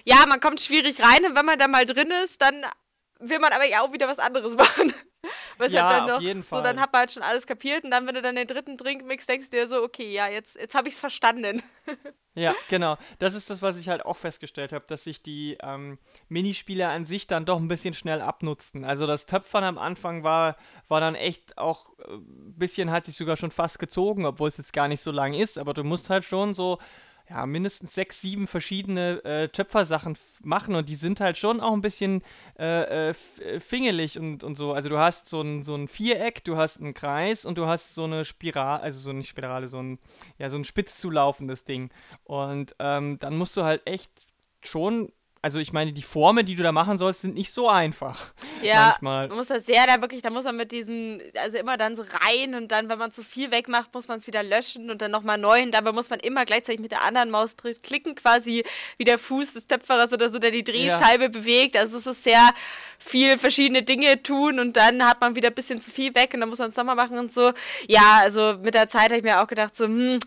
ja, 0.06 0.24
man 0.28 0.40
kommt 0.40 0.62
schwierig 0.62 1.02
rein 1.02 1.26
und 1.26 1.36
wenn 1.36 1.46
man 1.46 1.58
da 1.58 1.68
mal 1.68 1.86
drin 1.86 2.12
ist, 2.24 2.42
dann 2.44 2.64
will 3.20 3.40
man 3.40 3.52
aber 3.52 3.66
ja 3.66 3.82
auch 3.82 3.92
wieder 3.92 4.08
was 4.08 4.20
anderes 4.20 4.56
machen. 4.58 4.94
Weil 5.58 5.72
ja, 5.72 5.88
halt 5.88 6.02
dann 6.02 6.12
auf 6.12 6.22
jeden 6.22 6.44
Fall. 6.44 6.60
so, 6.60 6.64
dann 6.64 6.80
hat 6.80 6.94
man 6.94 7.02
halt 7.02 7.12
schon 7.12 7.24
alles 7.24 7.46
kapiert 7.46 7.84
und 7.84 7.92
dann, 7.92 8.08
wenn 8.08 8.16
du 8.16 8.22
dann 8.22 8.36
den 8.36 8.48
dritten 8.48 8.78
Drink 8.78 9.06
mixst, 9.06 9.30
denkst 9.30 9.50
du 9.50 9.58
dir 9.58 9.68
so, 9.68 9.84
okay, 9.84 10.10
ja, 10.10 10.30
jetzt, 10.30 10.56
jetzt 10.56 10.76
habe 10.76 10.88
ich 10.88 10.94
es 10.94 11.00
verstanden. 11.00 11.62
Ja, 12.36 12.56
genau. 12.70 12.98
Das 13.18 13.34
ist 13.34 13.50
das, 13.50 13.62
was 13.62 13.76
ich 13.76 13.90
halt 13.90 14.06
auch 14.06 14.16
festgestellt 14.16 14.72
habe, 14.72 14.86
dass 14.88 15.04
sich 15.04 15.22
die 15.22 15.58
ähm, 15.62 15.98
Minispiele 16.30 16.88
an 16.88 17.06
sich 17.06 17.28
dann 17.28 17.44
doch 17.44 17.58
ein 17.58 17.68
bisschen 17.68 17.94
schnell 17.94 18.22
abnutzten. 18.22 18.86
Also 18.86 19.08
das 19.08 19.26
Töpfern 19.26 19.66
am 19.66 19.78
Anfang 19.78 20.24
war, 20.24 20.56
war 20.88 21.02
dann 21.02 21.16
echt 21.16 21.58
auch 21.58 21.90
ein 22.08 22.16
äh, 22.16 22.54
bisschen, 22.56 22.92
hat 22.92 23.06
sich 23.06 23.18
sogar 23.18 23.36
schon 23.36 23.52
fast 23.52 23.78
gezogen, 23.78 24.26
obwohl 24.26 24.48
es 24.48 24.58
jetzt 24.58 24.72
gar 24.72 24.88
nicht 24.88 25.02
so 25.02 25.12
lang 25.12 25.34
ist, 25.34 25.58
aber 25.58 25.74
du 25.74 25.84
musst 25.84 26.10
halt 26.10 26.24
schon 26.24 26.56
so 26.56 26.78
ja, 27.30 27.46
mindestens 27.46 27.94
sechs, 27.94 28.22
sieben 28.22 28.48
verschiedene 28.48 29.24
äh, 29.24 29.50
Töpfersachen 29.50 30.18
machen 30.42 30.74
und 30.76 30.90
die 30.90 30.96
sind 30.96 31.20
halt 31.20 31.38
schon 31.38 31.62
auch 31.62 31.74
ein 31.74 31.82
bisschen 31.82 32.24
äh, 32.58 33.10
äh, 33.10 33.14
äh, 33.40 33.60
fingelig 33.60 34.18
und, 34.18 34.44
und 34.44 34.56
so. 34.56 34.74
Also 34.74 34.90
du 34.90 34.98
hast 34.98 35.28
so 35.28 35.42
ein, 35.42 35.64
so 35.64 35.76
ein 35.76 35.88
Viereck, 35.88 36.44
du 36.44 36.58
hast 36.58 36.80
einen 36.80 36.96
Kreis 36.96 37.46
und 37.46 37.58
du 37.60 37.68
hast 37.68 37.94
so 37.94 38.06
eine 38.06 38.26
Spirale, 38.26 38.82
also 38.82 39.00
so 39.00 39.12
eine 39.12 39.24
Spirale, 39.24 39.68
so 39.68 39.80
ein, 39.80 40.00
ja, 40.40 40.50
so 40.50 40.58
ein 40.58 40.64
spitz 40.64 40.98
zulaufendes 40.98 41.64
Ding. 41.64 41.92
Und 42.24 42.76
ähm, 42.80 43.20
dann 43.20 43.38
musst 43.38 43.56
du 43.56 43.64
halt 43.64 43.86
echt 43.86 44.12
schon 44.62 45.12
also 45.42 45.60
ich 45.60 45.72
meine, 45.72 45.94
die 45.94 46.02
Formen, 46.02 46.46
die 46.46 46.56
du 46.56 46.64
da 46.64 46.72
machen 46.72 46.98
sollst, 46.98 47.22
sind 47.22 47.36
nicht 47.36 47.52
so 47.52 47.70
einfach. 47.70 48.20
Ja, 48.62 48.90
manchmal. 48.90 49.30
man 49.30 49.38
muss 49.38 49.48
das 49.48 49.66
sehr 49.66 49.88
da 49.88 50.02
wirklich, 50.02 50.22
da 50.22 50.30
muss 50.30 50.44
man 50.44 50.58
mit 50.58 50.74
diesem, 50.74 51.18
also 51.42 51.58
immer 51.58 51.78
dann 51.78 51.96
so 51.96 52.04
rein 52.04 52.56
und 52.56 52.70
dann, 52.74 52.90
wenn 52.90 53.00
man 53.00 53.10
zu 53.10 53.24
viel 53.24 53.52
wegmacht, 53.52 53.94
muss 53.94 54.10
man 54.10 54.18
es 54.18 54.28
wieder 54.28 54.44
löschen 54.44 54.92
und 54.92 55.02
dann 55.02 55.12
nochmal 55.12 55.38
neu 55.38 55.64
und 55.64 55.72
dabei 55.72 55.94
muss 55.94 56.10
man 56.10 56.20
immer 56.20 56.44
gleichzeitig 56.44 56.82
mit 56.82 56.92
der 56.92 57.04
anderen 57.04 57.30
Maus 57.30 57.56
klicken, 57.56 58.16
quasi 58.16 58.66
wie 58.98 59.06
der 59.06 59.18
Fuß 59.18 59.54
des 59.54 59.66
Töpferers 59.66 60.12
oder 60.12 60.30
so, 60.30 60.40
der 60.40 60.52
die 60.52 60.66
Drehscheibe 60.66 61.24
ja. 61.24 61.30
bewegt. 61.30 61.78
Also 61.78 62.00
es 62.00 62.06
ist 62.06 62.26
sehr 62.26 62.50
viel 62.98 63.38
verschiedene 63.38 63.82
Dinge 63.82 64.22
tun 64.22 64.60
und 64.60 64.76
dann 64.76 65.08
hat 65.08 65.22
man 65.22 65.38
wieder 65.38 65.48
ein 65.48 65.56
bisschen 65.56 65.80
zu 65.80 65.90
viel 65.90 66.14
weg 66.16 66.32
und 66.34 66.42
dann 66.42 66.50
muss 66.50 66.60
man 66.60 66.68
es 66.68 66.76
nochmal 66.76 66.96
machen 66.96 67.18
und 67.18 67.32
so. 67.32 67.54
Ja, 67.88 68.20
also 68.24 68.58
mit 68.62 68.74
der 68.74 68.90
Zeit 68.90 69.06
habe 69.06 69.18
ich 69.18 69.24
mir 69.24 69.42
auch 69.42 69.48
gedacht, 69.48 69.74
so, 69.74 69.86
hm, 69.86 70.20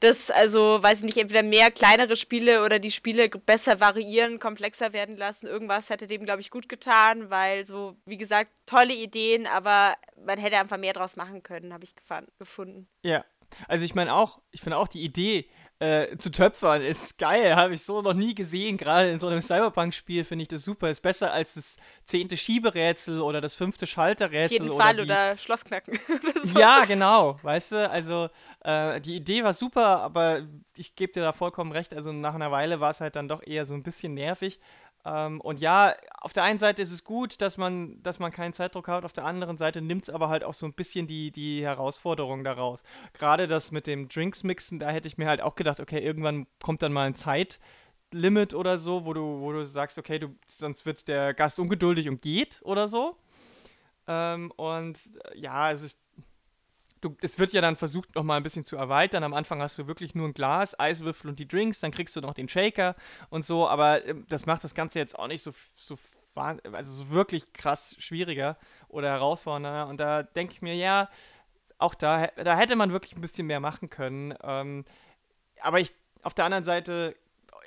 das, 0.00 0.30
also, 0.30 0.82
weiß 0.82 1.00
ich 1.00 1.04
nicht, 1.04 1.18
entweder 1.18 1.42
mehr 1.42 1.70
kleinere 1.70 2.16
Spiele 2.16 2.64
oder 2.64 2.78
die 2.78 2.90
Spiele 2.90 3.28
besser 3.28 3.80
variieren, 3.80 4.38
komplexer 4.38 4.92
werden 4.92 5.16
lassen. 5.16 5.46
Irgendwas 5.46 5.90
hätte 5.90 6.06
dem, 6.06 6.24
glaube 6.24 6.40
ich, 6.40 6.50
gut 6.50 6.68
getan, 6.68 7.30
weil 7.30 7.64
so, 7.64 7.96
wie 8.06 8.16
gesagt, 8.16 8.50
tolle 8.66 8.94
Ideen, 8.94 9.46
aber 9.46 9.94
man 10.24 10.38
hätte 10.38 10.58
einfach 10.58 10.78
mehr 10.78 10.94
draus 10.94 11.16
machen 11.16 11.42
können, 11.42 11.72
habe 11.72 11.84
ich 11.84 11.94
gefunden. 12.38 12.88
Ja, 13.02 13.24
also 13.68 13.84
ich 13.84 13.94
meine 13.94 14.14
auch, 14.14 14.40
ich 14.50 14.60
finde 14.60 14.78
auch 14.78 14.88
die 14.88 15.02
Idee, 15.02 15.48
äh, 15.80 16.18
zu 16.18 16.30
töpfern 16.30 16.82
ist 16.82 17.16
geil, 17.16 17.56
habe 17.56 17.72
ich 17.72 17.82
so 17.82 18.02
noch 18.02 18.12
nie 18.12 18.34
gesehen. 18.34 18.76
Gerade 18.76 19.10
in 19.10 19.18
so 19.18 19.28
einem 19.28 19.40
Cyberpunk-Spiel 19.40 20.24
finde 20.24 20.42
ich 20.42 20.48
das 20.48 20.62
super. 20.62 20.90
Ist 20.90 21.00
besser 21.00 21.32
als 21.32 21.54
das 21.54 21.78
zehnte 22.04 22.36
Schieberätsel 22.36 23.22
oder 23.22 23.40
das 23.40 23.54
fünfte 23.54 23.86
Schalterrätsel. 23.86 24.58
Auf 24.58 24.64
jeden 24.64 24.78
Fall 24.78 24.94
oder, 24.96 25.02
oder 25.04 25.38
Schlossknacken. 25.38 25.98
so. 26.44 26.58
Ja, 26.58 26.84
genau, 26.84 27.38
weißt 27.42 27.72
du, 27.72 27.90
also 27.90 28.28
äh, 28.62 29.00
die 29.00 29.16
Idee 29.16 29.42
war 29.42 29.54
super, 29.54 30.02
aber 30.02 30.42
ich 30.76 30.94
gebe 30.96 31.14
dir 31.14 31.22
da 31.22 31.32
vollkommen 31.32 31.72
recht. 31.72 31.94
Also 31.94 32.12
nach 32.12 32.34
einer 32.34 32.52
Weile 32.52 32.80
war 32.80 32.90
es 32.90 33.00
halt 33.00 33.16
dann 33.16 33.28
doch 33.28 33.42
eher 33.42 33.64
so 33.64 33.72
ein 33.72 33.82
bisschen 33.82 34.12
nervig. 34.12 34.60
Ähm, 35.04 35.40
und 35.40 35.60
ja, 35.60 35.94
auf 36.20 36.32
der 36.32 36.42
einen 36.42 36.58
Seite 36.58 36.82
ist 36.82 36.92
es 36.92 37.04
gut, 37.04 37.40
dass 37.40 37.56
man, 37.56 38.02
dass 38.02 38.18
man 38.18 38.32
keinen 38.32 38.52
Zeitdruck 38.52 38.88
hat, 38.88 39.04
auf 39.04 39.12
der 39.12 39.24
anderen 39.24 39.56
Seite 39.56 39.80
nimmt 39.80 40.04
es 40.04 40.10
aber 40.10 40.28
halt 40.28 40.44
auch 40.44 40.54
so 40.54 40.66
ein 40.66 40.74
bisschen 40.74 41.06
die, 41.06 41.30
die 41.30 41.62
Herausforderung 41.62 42.44
daraus. 42.44 42.82
Gerade 43.14 43.46
das 43.46 43.72
mit 43.72 43.86
dem 43.86 44.08
Drinks 44.08 44.42
mixen, 44.42 44.78
da 44.78 44.90
hätte 44.90 45.08
ich 45.08 45.16
mir 45.16 45.26
halt 45.26 45.40
auch 45.40 45.54
gedacht, 45.54 45.80
okay, 45.80 46.00
irgendwann 46.00 46.46
kommt 46.62 46.82
dann 46.82 46.92
mal 46.92 47.06
ein 47.06 47.14
Zeitlimit 47.16 48.52
oder 48.54 48.78
so, 48.78 49.06
wo 49.06 49.14
du, 49.14 49.40
wo 49.40 49.52
du 49.52 49.64
sagst, 49.64 49.98
okay, 49.98 50.18
du, 50.18 50.34
sonst 50.46 50.84
wird 50.84 51.08
der 51.08 51.32
Gast 51.32 51.58
ungeduldig 51.58 52.08
und 52.08 52.20
geht 52.20 52.60
oder 52.64 52.88
so. 52.88 53.16
Ähm, 54.06 54.52
und 54.56 54.98
äh, 55.32 55.38
ja, 55.38 55.52
also 55.52 55.86
ich 55.86 55.96
du, 57.00 57.16
es 57.20 57.38
wird 57.38 57.52
ja 57.52 57.60
dann 57.60 57.76
versucht, 57.76 58.14
noch 58.14 58.22
mal 58.22 58.36
ein 58.36 58.42
bisschen 58.42 58.64
zu 58.64 58.76
erweitern. 58.76 59.24
Am 59.24 59.34
Anfang 59.34 59.60
hast 59.62 59.78
du 59.78 59.86
wirklich 59.86 60.14
nur 60.14 60.28
ein 60.28 60.34
Glas, 60.34 60.78
Eiswürfel 60.78 61.30
und 61.30 61.38
die 61.38 61.48
Drinks, 61.48 61.80
dann 61.80 61.90
kriegst 61.90 62.16
du 62.16 62.20
noch 62.20 62.34
den 62.34 62.48
Shaker 62.48 62.96
und 63.30 63.44
so, 63.44 63.68
aber 63.68 64.04
äh, 64.04 64.14
das 64.28 64.46
macht 64.46 64.64
das 64.64 64.74
Ganze 64.74 64.98
jetzt 64.98 65.18
auch 65.18 65.28
nicht 65.28 65.42
so, 65.42 65.52
so, 65.74 65.98
also 66.34 66.92
so 66.92 67.10
wirklich 67.10 67.52
krass 67.52 67.96
schwieriger 67.98 68.56
oder 68.88 69.08
herausfordernder. 69.10 69.88
Und 69.88 69.98
da 69.98 70.22
denke 70.22 70.52
ich 70.52 70.62
mir, 70.62 70.74
ja, 70.74 71.08
auch 71.78 71.94
da, 71.94 72.26
da 72.28 72.56
hätte 72.56 72.76
man 72.76 72.92
wirklich 72.92 73.16
ein 73.16 73.20
bisschen 73.20 73.46
mehr 73.46 73.60
machen 73.60 73.88
können. 73.90 74.34
Ähm, 74.42 74.84
aber 75.60 75.80
ich, 75.80 75.92
auf 76.22 76.34
der 76.34 76.44
anderen 76.44 76.64
Seite 76.64 77.16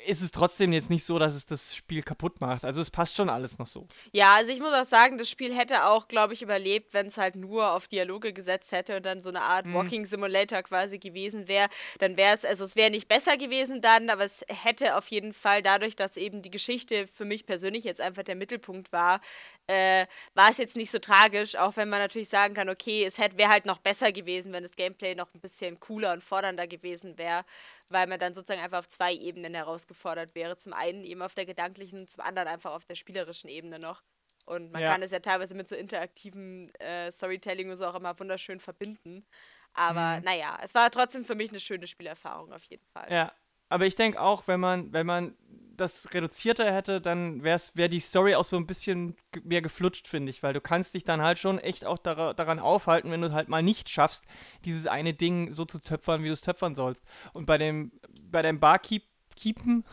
ist 0.05 0.21
es 0.21 0.31
trotzdem 0.31 0.73
jetzt 0.73 0.89
nicht 0.89 1.03
so, 1.03 1.19
dass 1.19 1.35
es 1.35 1.45
das 1.45 1.75
Spiel 1.75 2.01
kaputt 2.01 2.41
macht. 2.41 2.65
Also 2.65 2.81
es 2.81 2.89
passt 2.89 3.15
schon 3.15 3.29
alles 3.29 3.57
noch 3.57 3.67
so. 3.67 3.87
Ja, 4.11 4.35
also 4.35 4.51
ich 4.51 4.59
muss 4.59 4.73
auch 4.73 4.85
sagen, 4.85 5.17
das 5.17 5.29
Spiel 5.29 5.55
hätte 5.55 5.85
auch, 5.85 6.07
glaube 6.07 6.33
ich, 6.33 6.41
überlebt, 6.41 6.93
wenn 6.93 7.07
es 7.07 7.17
halt 7.17 7.35
nur 7.35 7.71
auf 7.71 7.87
Dialoge 7.87 8.33
gesetzt 8.33 8.71
hätte 8.71 8.97
und 8.97 9.05
dann 9.05 9.21
so 9.21 9.29
eine 9.29 9.41
Art 9.41 9.65
mhm. 9.65 9.73
Walking 9.73 10.05
Simulator 10.05 10.61
quasi 10.63 10.99
gewesen 10.99 11.47
wäre. 11.47 11.67
Dann 11.99 12.17
wäre 12.17 12.35
es, 12.35 12.45
also 12.45 12.65
es 12.65 12.75
wäre 12.75 12.91
nicht 12.91 13.07
besser 13.07 13.37
gewesen 13.37 13.81
dann, 13.81 14.09
aber 14.09 14.25
es 14.25 14.43
hätte 14.47 14.97
auf 14.97 15.07
jeden 15.07 15.33
Fall 15.33 15.61
dadurch, 15.61 15.95
dass 15.95 16.17
eben 16.17 16.41
die 16.41 16.51
Geschichte 16.51 17.07
für 17.07 17.25
mich 17.25 17.45
persönlich 17.45 17.83
jetzt 17.83 18.01
einfach 18.01 18.23
der 18.23 18.35
Mittelpunkt 18.35 18.91
war, 18.91 19.21
äh, 19.67 20.05
war 20.33 20.49
es 20.49 20.57
jetzt 20.57 20.75
nicht 20.75 20.91
so 20.91 20.99
tragisch, 20.99 21.55
auch 21.55 21.75
wenn 21.77 21.89
man 21.89 21.99
natürlich 21.99 22.29
sagen 22.29 22.53
kann, 22.53 22.69
okay, 22.69 23.05
es 23.05 23.17
wäre 23.17 23.49
halt 23.49 23.65
noch 23.65 23.79
besser 23.79 24.11
gewesen, 24.11 24.51
wenn 24.51 24.63
das 24.63 24.75
Gameplay 24.75 25.15
noch 25.15 25.33
ein 25.33 25.39
bisschen 25.39 25.79
cooler 25.79 26.13
und 26.13 26.23
fordernder 26.23 26.67
gewesen 26.67 27.17
wäre 27.17 27.45
weil 27.93 28.07
man 28.07 28.19
dann 28.19 28.33
sozusagen 28.33 28.61
einfach 28.61 28.79
auf 28.79 28.89
zwei 28.89 29.13
Ebenen 29.13 29.53
herausgefordert 29.53 30.35
wäre. 30.35 30.57
Zum 30.57 30.73
einen 30.73 31.03
eben 31.05 31.21
auf 31.21 31.35
der 31.35 31.45
gedanklichen, 31.45 32.07
zum 32.07 32.23
anderen 32.23 32.49
einfach 32.49 32.71
auf 32.71 32.85
der 32.85 32.95
spielerischen 32.95 33.49
Ebene 33.49 33.79
noch. 33.79 34.03
Und 34.45 34.73
man 34.73 34.81
ja. 34.81 34.91
kann 34.91 35.01
es 35.01 35.11
ja 35.11 35.19
teilweise 35.19 35.55
mit 35.55 35.69
so 35.69 35.75
interaktivem 35.75 36.69
äh, 36.79 37.09
Storytelling 37.11 37.69
und 37.69 37.77
so 37.77 37.85
auch 37.85 37.95
immer 37.95 38.19
wunderschön 38.19 38.59
verbinden. 38.59 39.25
Aber 39.73 40.17
mhm. 40.17 40.25
naja, 40.25 40.57
es 40.61 40.75
war 40.75 40.91
trotzdem 40.91 41.23
für 41.23 41.35
mich 41.35 41.51
eine 41.51 41.61
schöne 41.61 41.87
Spielerfahrung 41.87 42.51
auf 42.51 42.63
jeden 42.65 42.85
Fall. 42.87 43.09
Ja, 43.09 43.31
aber 43.69 43.85
ich 43.85 43.95
denke 43.95 44.19
auch, 44.19 44.45
wenn 44.47 44.59
man, 44.59 44.91
wenn 44.91 45.05
man 45.05 45.37
das 45.75 46.13
reduzierter 46.13 46.71
hätte, 46.71 47.01
dann 47.01 47.43
wäre 47.43 47.59
wär 47.73 47.87
die 47.87 47.99
Story 47.99 48.35
auch 48.35 48.43
so 48.43 48.57
ein 48.57 48.67
bisschen 48.67 49.15
mehr 49.43 49.61
geflutscht, 49.61 50.07
finde 50.07 50.29
ich, 50.29 50.43
weil 50.43 50.53
du 50.53 50.61
kannst 50.61 50.93
dich 50.93 51.03
dann 51.03 51.21
halt 51.21 51.39
schon 51.39 51.59
echt 51.59 51.85
auch 51.85 51.97
dar 51.97 52.33
daran 52.33 52.59
aufhalten, 52.59 53.11
wenn 53.11 53.21
du 53.21 53.27
es 53.27 53.33
halt 53.33 53.49
mal 53.49 53.63
nicht 53.63 53.89
schaffst, 53.89 54.23
dieses 54.65 54.87
eine 54.87 55.13
Ding 55.13 55.51
so 55.51 55.65
zu 55.65 55.79
töpfern, 55.79 56.23
wie 56.23 56.27
du 56.27 56.33
es 56.33 56.41
töpfern 56.41 56.75
sollst. 56.75 57.03
Und 57.33 57.45
bei 57.45 57.57
dem, 57.57 57.91
bei 58.23 58.41
dem 58.41 58.59
Barkeep, 58.59 59.03
Keepen, 59.35 59.83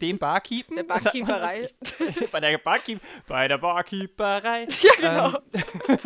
dem 0.00 0.18
Barkeepen? 0.18 0.76
Der 0.76 0.82
Barkeeperei. 0.84 1.68
bei 2.32 2.40
der 2.40 2.58
Barkeep, 2.58 3.00
bei 3.26 3.48
der 3.48 3.58
Barkeeperei. 3.58 4.66
Ja, 4.82 4.92
genau. 4.98 5.38
Ähm, 5.88 5.98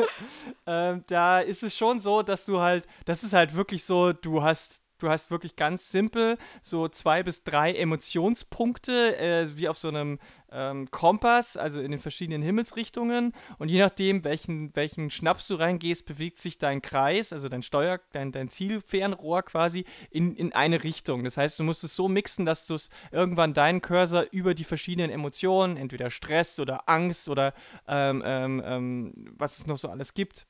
ähm, 0.66 1.04
da 1.08 1.40
ist 1.40 1.62
es 1.62 1.76
schon 1.76 2.00
so, 2.00 2.22
dass 2.22 2.44
du 2.44 2.60
halt, 2.60 2.86
das 3.04 3.22
ist 3.22 3.32
halt 3.32 3.54
wirklich 3.54 3.84
so, 3.84 4.12
du 4.12 4.42
hast 4.42 4.82
du 4.98 5.08
hast 5.08 5.30
wirklich 5.30 5.56
ganz 5.56 5.90
simpel 5.90 6.38
so 6.62 6.88
zwei 6.88 7.22
bis 7.22 7.44
drei 7.44 7.72
Emotionspunkte, 7.72 9.16
äh, 9.18 9.56
wie 9.56 9.68
auf 9.68 9.78
so 9.78 9.88
einem 9.88 10.18
ähm, 10.50 10.90
Kompass, 10.90 11.56
also 11.56 11.80
in 11.80 11.90
den 11.90 12.00
verschiedenen 12.00 12.42
Himmelsrichtungen. 12.42 13.32
Und 13.58 13.68
je 13.68 13.78
nachdem, 13.78 14.24
welchen, 14.24 14.74
welchen 14.74 15.10
Schnaps 15.10 15.46
du 15.48 15.54
reingehst, 15.54 16.06
bewegt 16.06 16.38
sich 16.38 16.58
dein 16.58 16.82
Kreis, 16.82 17.32
also 17.32 17.48
dein 17.48 17.62
Steuer, 17.62 18.00
dein, 18.12 18.32
dein 18.32 18.48
Zielfernrohr 18.48 19.42
quasi, 19.42 19.84
in, 20.10 20.34
in 20.36 20.52
eine 20.52 20.84
Richtung. 20.84 21.24
Das 21.24 21.36
heißt, 21.36 21.58
du 21.58 21.64
musst 21.64 21.84
es 21.84 21.96
so 21.96 22.08
mixen, 22.08 22.46
dass 22.46 22.66
du 22.66 22.76
irgendwann 23.10 23.54
deinen 23.54 23.80
Cursor 23.80 24.26
über 24.30 24.54
die 24.54 24.64
verschiedenen 24.64 25.10
Emotionen, 25.10 25.76
entweder 25.76 26.10
Stress 26.10 26.60
oder 26.60 26.88
Angst 26.88 27.28
oder 27.28 27.54
ähm, 27.88 28.22
ähm, 28.24 28.62
ähm 28.64 29.12
was 29.38 29.58
es 29.58 29.66
noch 29.66 29.76
so 29.76 29.88
alles 29.88 30.14
gibt, 30.14 30.46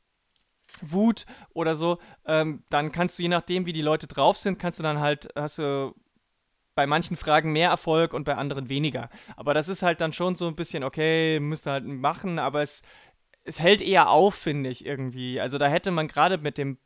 Wut 0.83 1.27
oder 1.55 1.77
so, 1.77 1.99
ähm, 2.27 2.62
dann 2.71 2.93
kannst 2.93 3.19
du 3.19 3.23
je 3.23 3.29
nachdem, 3.29 3.67
wie 3.67 3.73
die 3.73 3.83
Leute 3.83 4.07
drauf 4.07 4.37
sind, 4.37 4.59
kannst 4.59 4.79
du 4.79 4.83
dann 4.83 5.01
halt, 5.01 5.29
hast 5.35 5.59
du 5.59 5.95
bei 6.75 6.87
manchen 6.87 7.17
Fragen 7.17 7.53
mehr 7.53 7.71
Erfolg 7.71 8.12
und 8.12 8.25
bei 8.25 8.37
anderen 8.37 8.69
weniger. 8.69 9.09
Aber 9.35 9.55
das 9.55 9.69
ist 9.69 9.83
halt 9.83 10.01
dann 10.01 10.12
schon 10.12 10.37
so 10.37 10.47
ein 10.47 10.57
bisschen, 10.57 10.85
okay, 10.85 11.41
müsste 11.41 11.71
halt 11.71 11.85
machen, 11.87 12.39
aber 12.39 12.62
es, 12.62 12.83
es 13.45 13.59
hält 13.59 13.81
eher 13.81 14.11
auf, 14.11 14.35
finde 14.35 14.71
ich 14.71 14.85
irgendwie. 14.85 15.41
Also 15.41 15.59
da 15.59 15.69
hätte 15.69 15.91
man 15.91 16.07
gerade 16.07 16.39
mit 16.39 16.59
dem, 16.59 16.79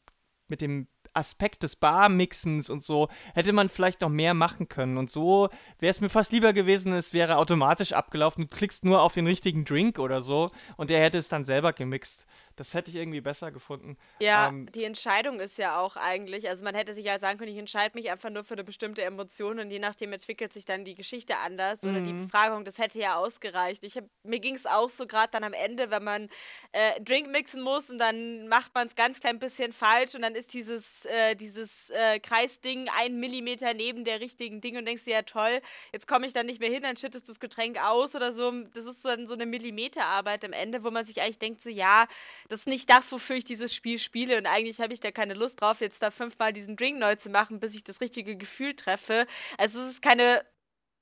mit 0.46 0.61
dem 0.61 0.87
Aspekt 1.12 1.62
des 1.62 1.76
Barmixens 1.76 2.70
und 2.70 2.85
so 2.85 3.09
hätte 3.35 3.53
man 3.53 3.68
vielleicht 3.68 4.00
noch 4.00 4.09
mehr 4.09 4.35
machen 4.35 4.68
können. 4.68 4.96
Und 4.96 5.11
so 5.11 5.48
wäre 5.79 5.90
es 5.90 6.00
mir 6.00 6.09
fast 6.09 6.33
lieber 6.33 6.53
gewesen, 6.53 6.92
es 6.92 7.12
wäre 7.12 7.37
automatisch 7.38 7.92
abgelaufen. 7.92 8.44
Du 8.48 8.57
klickst 8.57 8.85
nur 8.85 9.03
auf 9.03 9.14
den 9.14 9.26
richtigen 9.26 9.64
Drink 9.64 9.98
oder 9.98 10.22
so 10.22 10.50
und 10.76 10.90
der 10.90 11.00
hätte 11.00 11.18
es 11.18 11.29
dann 11.29 11.44
selber 11.44 11.72
gemixt. 11.72 12.26
Das 12.61 12.75
hätte 12.75 12.90
ich 12.90 12.96
irgendwie 12.96 13.23
besser 13.23 13.51
gefunden. 13.51 13.96
Ja, 14.20 14.49
ähm, 14.49 14.70
die 14.73 14.85
Entscheidung 14.85 15.40
ist 15.40 15.57
ja 15.57 15.81
auch 15.81 15.96
eigentlich, 15.96 16.46
also 16.46 16.62
man 16.62 16.75
hätte 16.75 16.92
sich 16.92 17.07
ja 17.07 17.18
sagen 17.18 17.38
können, 17.38 17.51
ich 17.51 17.57
entscheide 17.57 17.96
mich 17.96 18.11
einfach 18.11 18.29
nur 18.29 18.44
für 18.44 18.53
eine 18.53 18.64
bestimmte 18.64 19.03
Emotion 19.03 19.61
und 19.61 19.70
je 19.70 19.79
nachdem 19.79 20.12
entwickelt 20.12 20.53
sich 20.53 20.66
dann 20.66 20.85
die 20.85 20.94
Geschichte 20.94 21.38
anders 21.38 21.83
oder 21.85 22.03
die 22.03 22.12
mhm. 22.12 22.27
Befragung, 22.27 22.66
das 22.66 22.77
hätte 22.77 22.99
ja 22.99 23.16
ausgereicht. 23.16 23.83
Ich 23.83 23.96
hab, 23.96 24.05
mir 24.25 24.40
ging 24.40 24.55
es 24.55 24.66
auch 24.66 24.90
so 24.90 25.07
gerade 25.07 25.29
dann 25.31 25.42
am 25.42 25.55
Ende, 25.55 25.90
wenn 25.90 26.05
man 26.05 26.29
äh, 26.73 27.01
Drink 27.01 27.31
mixen 27.31 27.62
muss 27.62 27.88
und 27.88 27.96
dann 27.96 28.46
macht 28.49 28.75
man 28.75 28.87
es 28.87 28.94
ganz 28.94 29.20
klein 29.20 29.38
bisschen 29.38 29.73
falsch 29.73 30.14
und 30.14 30.20
dann 30.20 30.35
ist 30.35 30.53
dieses, 30.53 31.07
äh, 31.07 31.37
dieses 31.37 31.88
äh, 31.88 32.20
Kreisding 32.20 32.90
ein 32.99 33.18
Millimeter 33.20 33.73
neben 33.73 34.05
der 34.05 34.20
richtigen 34.20 34.61
Ding 34.61 34.77
und 34.77 34.85
denkst 34.85 35.05
dir, 35.05 35.14
ja 35.14 35.23
toll, 35.23 35.62
jetzt 35.94 36.07
komme 36.07 36.27
ich 36.27 36.35
dann 36.35 36.44
nicht 36.44 36.61
mehr 36.61 36.70
hin, 36.70 36.83
dann 36.83 36.99
schüttest 36.99 37.27
du 37.27 37.33
das 37.33 37.40
Getränk 37.40 37.83
aus 37.83 38.14
oder 38.14 38.35
so. 38.35 38.53
Das 38.75 38.85
ist 38.85 39.01
so, 39.01 39.09
so 39.25 39.33
eine 39.33 39.46
Millimeterarbeit 39.46 40.44
am 40.44 40.53
Ende, 40.53 40.85
wo 40.85 40.90
man 40.90 41.07
sich 41.07 41.23
eigentlich 41.23 41.38
denkt, 41.38 41.62
so 41.62 41.70
ja, 41.70 42.07
das 42.50 42.60
ist 42.60 42.66
nicht 42.66 42.90
das, 42.90 43.12
wofür 43.12 43.36
ich 43.36 43.44
dieses 43.44 43.72
Spiel 43.74 43.98
spiele 43.98 44.36
und 44.36 44.46
eigentlich 44.46 44.80
habe 44.80 44.92
ich 44.92 45.00
da 45.00 45.12
keine 45.12 45.34
Lust 45.34 45.60
drauf, 45.60 45.80
jetzt 45.80 46.02
da 46.02 46.10
fünfmal 46.10 46.52
diesen 46.52 46.76
Drink 46.76 46.98
neu 46.98 47.14
zu 47.14 47.30
machen, 47.30 47.60
bis 47.60 47.74
ich 47.76 47.84
das 47.84 48.00
richtige 48.00 48.36
Gefühl 48.36 48.74
treffe. 48.74 49.26
Also 49.56 49.80
es 49.80 49.90
ist 49.90 50.02
keine 50.02 50.44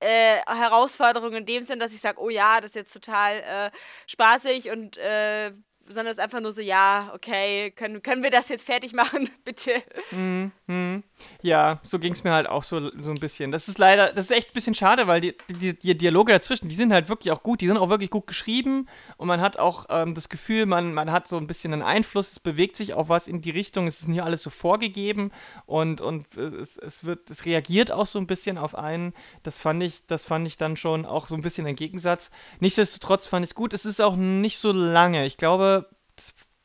äh, 0.00 0.38
Herausforderung 0.46 1.32
in 1.32 1.46
dem 1.46 1.64
Sinn, 1.64 1.80
dass 1.80 1.94
ich 1.94 2.00
sage, 2.00 2.20
oh 2.20 2.28
ja, 2.28 2.61
das 2.61 2.72
ist 2.72 2.74
jetzt 2.74 2.92
total 2.92 3.40
äh, 3.40 3.70
spaßig 4.06 4.70
und 4.70 4.98
äh, 4.98 5.52
sondern 5.88 6.07
es 6.07 6.12
ist 6.18 6.20
einfach 6.20 6.40
nur 6.40 6.53
so, 6.53 6.62
ja, 6.62 7.11
okay, 7.14 7.70
können, 7.72 8.03
können 8.03 8.22
wir 8.22 8.31
das 8.31 8.48
jetzt 8.48 8.64
fertig 8.64 8.92
machen, 8.92 9.29
bitte? 9.44 9.72
Mhm, 10.11 10.53
mhm. 10.66 11.03
Ja, 11.42 11.81
so 11.85 11.98
ging 11.98 12.12
es 12.12 12.24
mir 12.24 12.33
halt 12.33 12.48
auch 12.48 12.62
so, 12.62 12.90
so 13.01 13.11
ein 13.11 13.18
bisschen. 13.18 13.51
Das 13.51 13.68
ist 13.68 13.79
leider, 13.79 14.12
das 14.12 14.27
ist 14.27 14.31
echt 14.31 14.51
ein 14.51 14.55
bisschen 14.55 14.74
schade, 14.74 15.07
weil 15.07 15.20
die, 15.20 15.35
die, 15.48 15.79
die, 15.79 15.98
Dialoge 15.98 16.33
dazwischen, 16.33 16.68
die 16.68 16.74
sind 16.74 16.92
halt 16.92 17.09
wirklich 17.09 17.33
auch 17.33 17.42
gut, 17.42 17.61
die 17.61 17.66
sind 17.66 17.77
auch 17.77 17.88
wirklich 17.88 18.11
gut 18.11 18.27
geschrieben 18.27 18.88
und 19.16 19.27
man 19.27 19.40
hat 19.40 19.59
auch 19.59 19.87
ähm, 19.90 20.14
das 20.14 20.29
Gefühl, 20.29 20.66
man, 20.66 20.94
man 20.94 21.11
hat 21.11 21.29
so 21.29 21.37
ein 21.37 21.46
bisschen 21.46 21.72
einen 21.72 21.83
Einfluss, 21.83 22.33
es 22.33 22.40
bewegt 22.40 22.77
sich 22.77 22.94
auch 22.94 23.09
was 23.09 23.27
in 23.27 23.40
die 23.40 23.51
Richtung, 23.51 23.87
es 23.87 24.01
ist 24.01 24.09
nicht 24.09 24.22
alles 24.22 24.42
so 24.42 24.51
vorgegeben 24.51 25.33
und, 25.66 26.01
und 26.01 26.27
äh, 26.37 26.42
es, 26.61 26.77
es 26.77 27.05
wird, 27.05 27.31
es 27.31 27.44
reagiert 27.44 27.90
auch 27.90 28.07
so 28.07 28.18
ein 28.18 28.27
bisschen 28.27 28.59
auf 28.59 28.74
einen. 28.74 29.14
Das 29.42 29.61
fand 29.61 29.83
ich, 29.83 30.07
das 30.07 30.24
fand 30.24 30.46
ich 30.46 30.57
dann 30.57 30.77
schon 30.77 31.05
auch 31.05 31.29
so 31.29 31.35
ein 31.35 31.42
bisschen 31.42 31.66
ein 31.66 31.77
Gegensatz. 31.77 32.31
Nichtsdestotrotz 32.61 33.27
fand 33.27 33.44
ich 33.44 33.51
es 33.51 33.55
gut. 33.55 33.72
Es 33.72 33.85
ist 33.85 34.01
auch 34.01 34.16
nicht 34.16 34.59
so 34.59 34.72
lange. 34.72 35.27
Ich 35.27 35.37
glaube, 35.37 35.77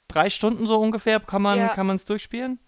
drei 0.08 0.30
Stunden 0.30 0.68
so 0.68 0.80
ungefähr 0.80 1.20
kann 1.20 1.42
man 1.42 1.58
ja. 1.58 1.94
es 1.96 2.06
durchspielen 2.06 2.60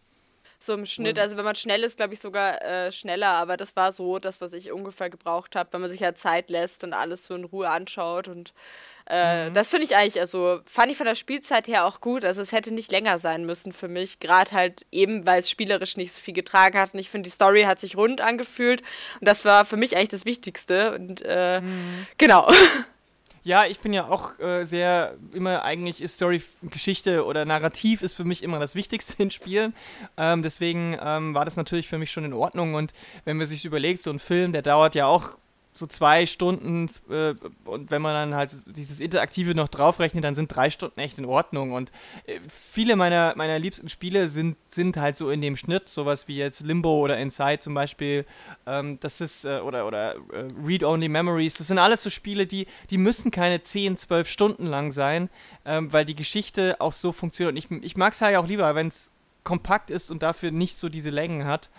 so 0.60 0.74
im 0.74 0.86
Schnitt. 0.86 1.20
Also 1.20 1.38
wenn 1.38 1.46
man 1.46 1.56
schnell 1.56 1.84
ist, 1.84 1.98
glaube 1.98 2.14
ich 2.14 2.20
sogar 2.20 2.62
äh, 2.62 2.92
schneller, 2.92 3.30
aber 3.30 3.58
das 3.58 3.76
war 3.76 3.92
so 3.92 4.20
das, 4.20 4.42
was 4.42 4.54
ich 4.54 4.72
ungefähr 4.72 5.10
gebraucht 5.10 5.56
habe, 5.56 5.72
wenn 5.74 5.82
man 5.82 5.90
sich 5.90 6.00
ja 6.00 6.16
Zeit 6.16 6.50
lässt 6.50 6.84
und 6.84 6.94
alles 6.94 7.26
so 7.26 7.36
in 7.36 7.46
Ruhe 7.46 7.70
anschaut. 7.70 8.28
Und 8.28 8.54
äh, 9.08 9.50
mhm. 9.50 9.54
das 9.54 9.70
finde 9.70 9.86
ich 9.86 9.96
eigentlich, 9.96 10.20
also 10.20 10.60
fand 10.66 10.92
ich 10.92 10.98
von 10.98 11.06
der 11.06 11.16
Spielzeit 11.16 11.68
her 11.68 11.86
auch 11.86 12.02
gut. 12.02 12.26
Also 12.26 12.42
es 12.42 12.52
hätte 12.52 12.74
nicht 12.74 12.92
länger 12.92 13.20
sein 13.20 13.46
müssen 13.46 13.74
für 13.74 13.88
mich, 13.88 14.20
gerade 14.20 14.52
halt 14.52 14.86
eben, 14.92 15.26
weil 15.26 15.40
es 15.40 15.50
spielerisch 15.50 15.98
nicht 15.98 16.14
so 16.14 16.20
viel 16.20 16.34
getragen 16.34 16.80
hat. 16.80 16.94
Und 16.94 17.00
ich 17.00 17.10
finde, 17.10 17.28
die 17.28 17.34
Story 17.34 17.64
hat 17.64 17.80
sich 17.80 17.98
rund 17.98 18.22
angefühlt 18.22 18.82
und 19.20 19.28
das 19.28 19.46
war 19.46 19.66
für 19.66 19.78
mich 19.78 19.96
eigentlich 19.96 20.10
das 20.10 20.26
Wichtigste. 20.26 20.96
Und 20.96 21.22
äh, 21.26 21.62
mhm. 21.62 22.08
genau. 22.18 22.52
Ja, 23.46 23.68
ich 23.68 23.80
bin 23.80 23.94
ja 23.94 24.08
auch 24.10 24.40
äh, 24.40 24.66
sehr, 24.66 25.18
immer 25.32 25.64
eigentlich 25.64 26.02
ist 26.02 26.16
Story, 26.16 26.42
Geschichte 26.64 27.26
oder 27.28 27.46
Narrativ 27.46 28.02
ist 28.02 28.14
für 28.14 28.24
mich 28.24 28.42
immer 28.42 28.58
das 28.58 28.74
Wichtigste 28.74 29.14
in 29.22 29.30
Spielen. 29.30 29.76
Ähm, 30.18 30.42
deswegen 30.42 30.98
ähm, 31.00 31.36
war 31.36 31.46
das 31.46 31.56
natürlich 31.56 31.88
für 31.88 32.00
mich 32.00 32.12
schon 32.12 32.26
in 32.26 32.34
Ordnung. 32.34 32.74
Und 32.74 32.92
wenn 33.24 33.38
man 33.38 33.46
sich 33.46 33.64
überlegt, 33.64 34.02
so 34.02 34.10
ein 34.10 34.18
Film, 34.18 34.52
der 34.52 34.64
dauert 34.64 34.96
ja 34.96 35.06
auch 35.06 35.38
so 35.78 35.88
zwei 35.88 36.26
Stunden 36.26 36.90
äh, 37.10 37.36
und 37.66 37.92
wenn 37.92 38.02
man 38.02 38.14
dann 38.14 38.36
halt 38.36 38.52
dieses 38.66 39.02
Interaktive 39.02 39.54
noch 39.54 39.68
draufrechnet, 39.68 40.24
dann 40.24 40.34
sind 40.34 40.48
drei 40.48 40.70
Stunden 40.70 41.00
echt 41.00 41.18
in 41.18 41.26
Ordnung. 41.26 41.74
Und 41.74 41.92
äh, 42.26 42.40
viele 42.48 42.96
meiner, 42.96 43.34
meiner 43.36 43.60
liebsten 43.60 43.90
Spiele 43.90 44.30
sind, 44.30 44.56
sind 44.72 44.96
halt 44.96 45.18
so 45.18 45.30
in 45.30 45.42
dem 45.42 45.58
Schnitt, 45.58 45.90
sowas 45.90 46.30
wie 46.30 46.38
jetzt 46.38 46.62
Limbo 46.62 47.00
oder 47.00 47.18
Inside 47.18 47.60
zum 47.60 47.74
Beispiel. 47.74 48.26
Ähm, 48.66 49.00
das 49.02 49.20
ist, 49.20 49.44
äh, 49.44 49.60
oder, 49.60 49.86
oder 49.86 50.16
äh, 50.16 50.48
Read-Only 50.66 51.10
Memories, 51.10 51.56
das 51.56 51.68
sind 51.68 51.78
alles 51.78 52.04
so 52.04 52.10
Spiele, 52.10 52.48
die, 52.48 52.68
die 52.90 52.98
müssen 52.98 53.30
keine 53.30 53.62
10, 53.62 53.98
12 53.98 54.30
Stunden 54.30 54.68
lang 54.68 54.94
sein, 54.94 55.30
ähm, 55.66 55.92
weil 55.92 56.06
die 56.06 56.16
Geschichte 56.16 56.78
auch 56.80 56.94
so 56.94 57.12
funktioniert. 57.12 57.54
Und 57.54 57.58
ich, 57.58 57.84
ich 57.84 57.98
mag 57.98 58.14
es 58.14 58.22
halt 58.22 58.38
auch 58.38 58.48
lieber, 58.48 58.74
wenn 58.76 58.88
es 58.88 59.12
kompakt 59.44 59.92
ist 59.92 60.12
und 60.12 60.24
dafür 60.24 60.52
nicht 60.52 60.78
so 60.78 60.90
diese 60.90 61.10
Längen 61.10 61.46
hat. 61.46 61.70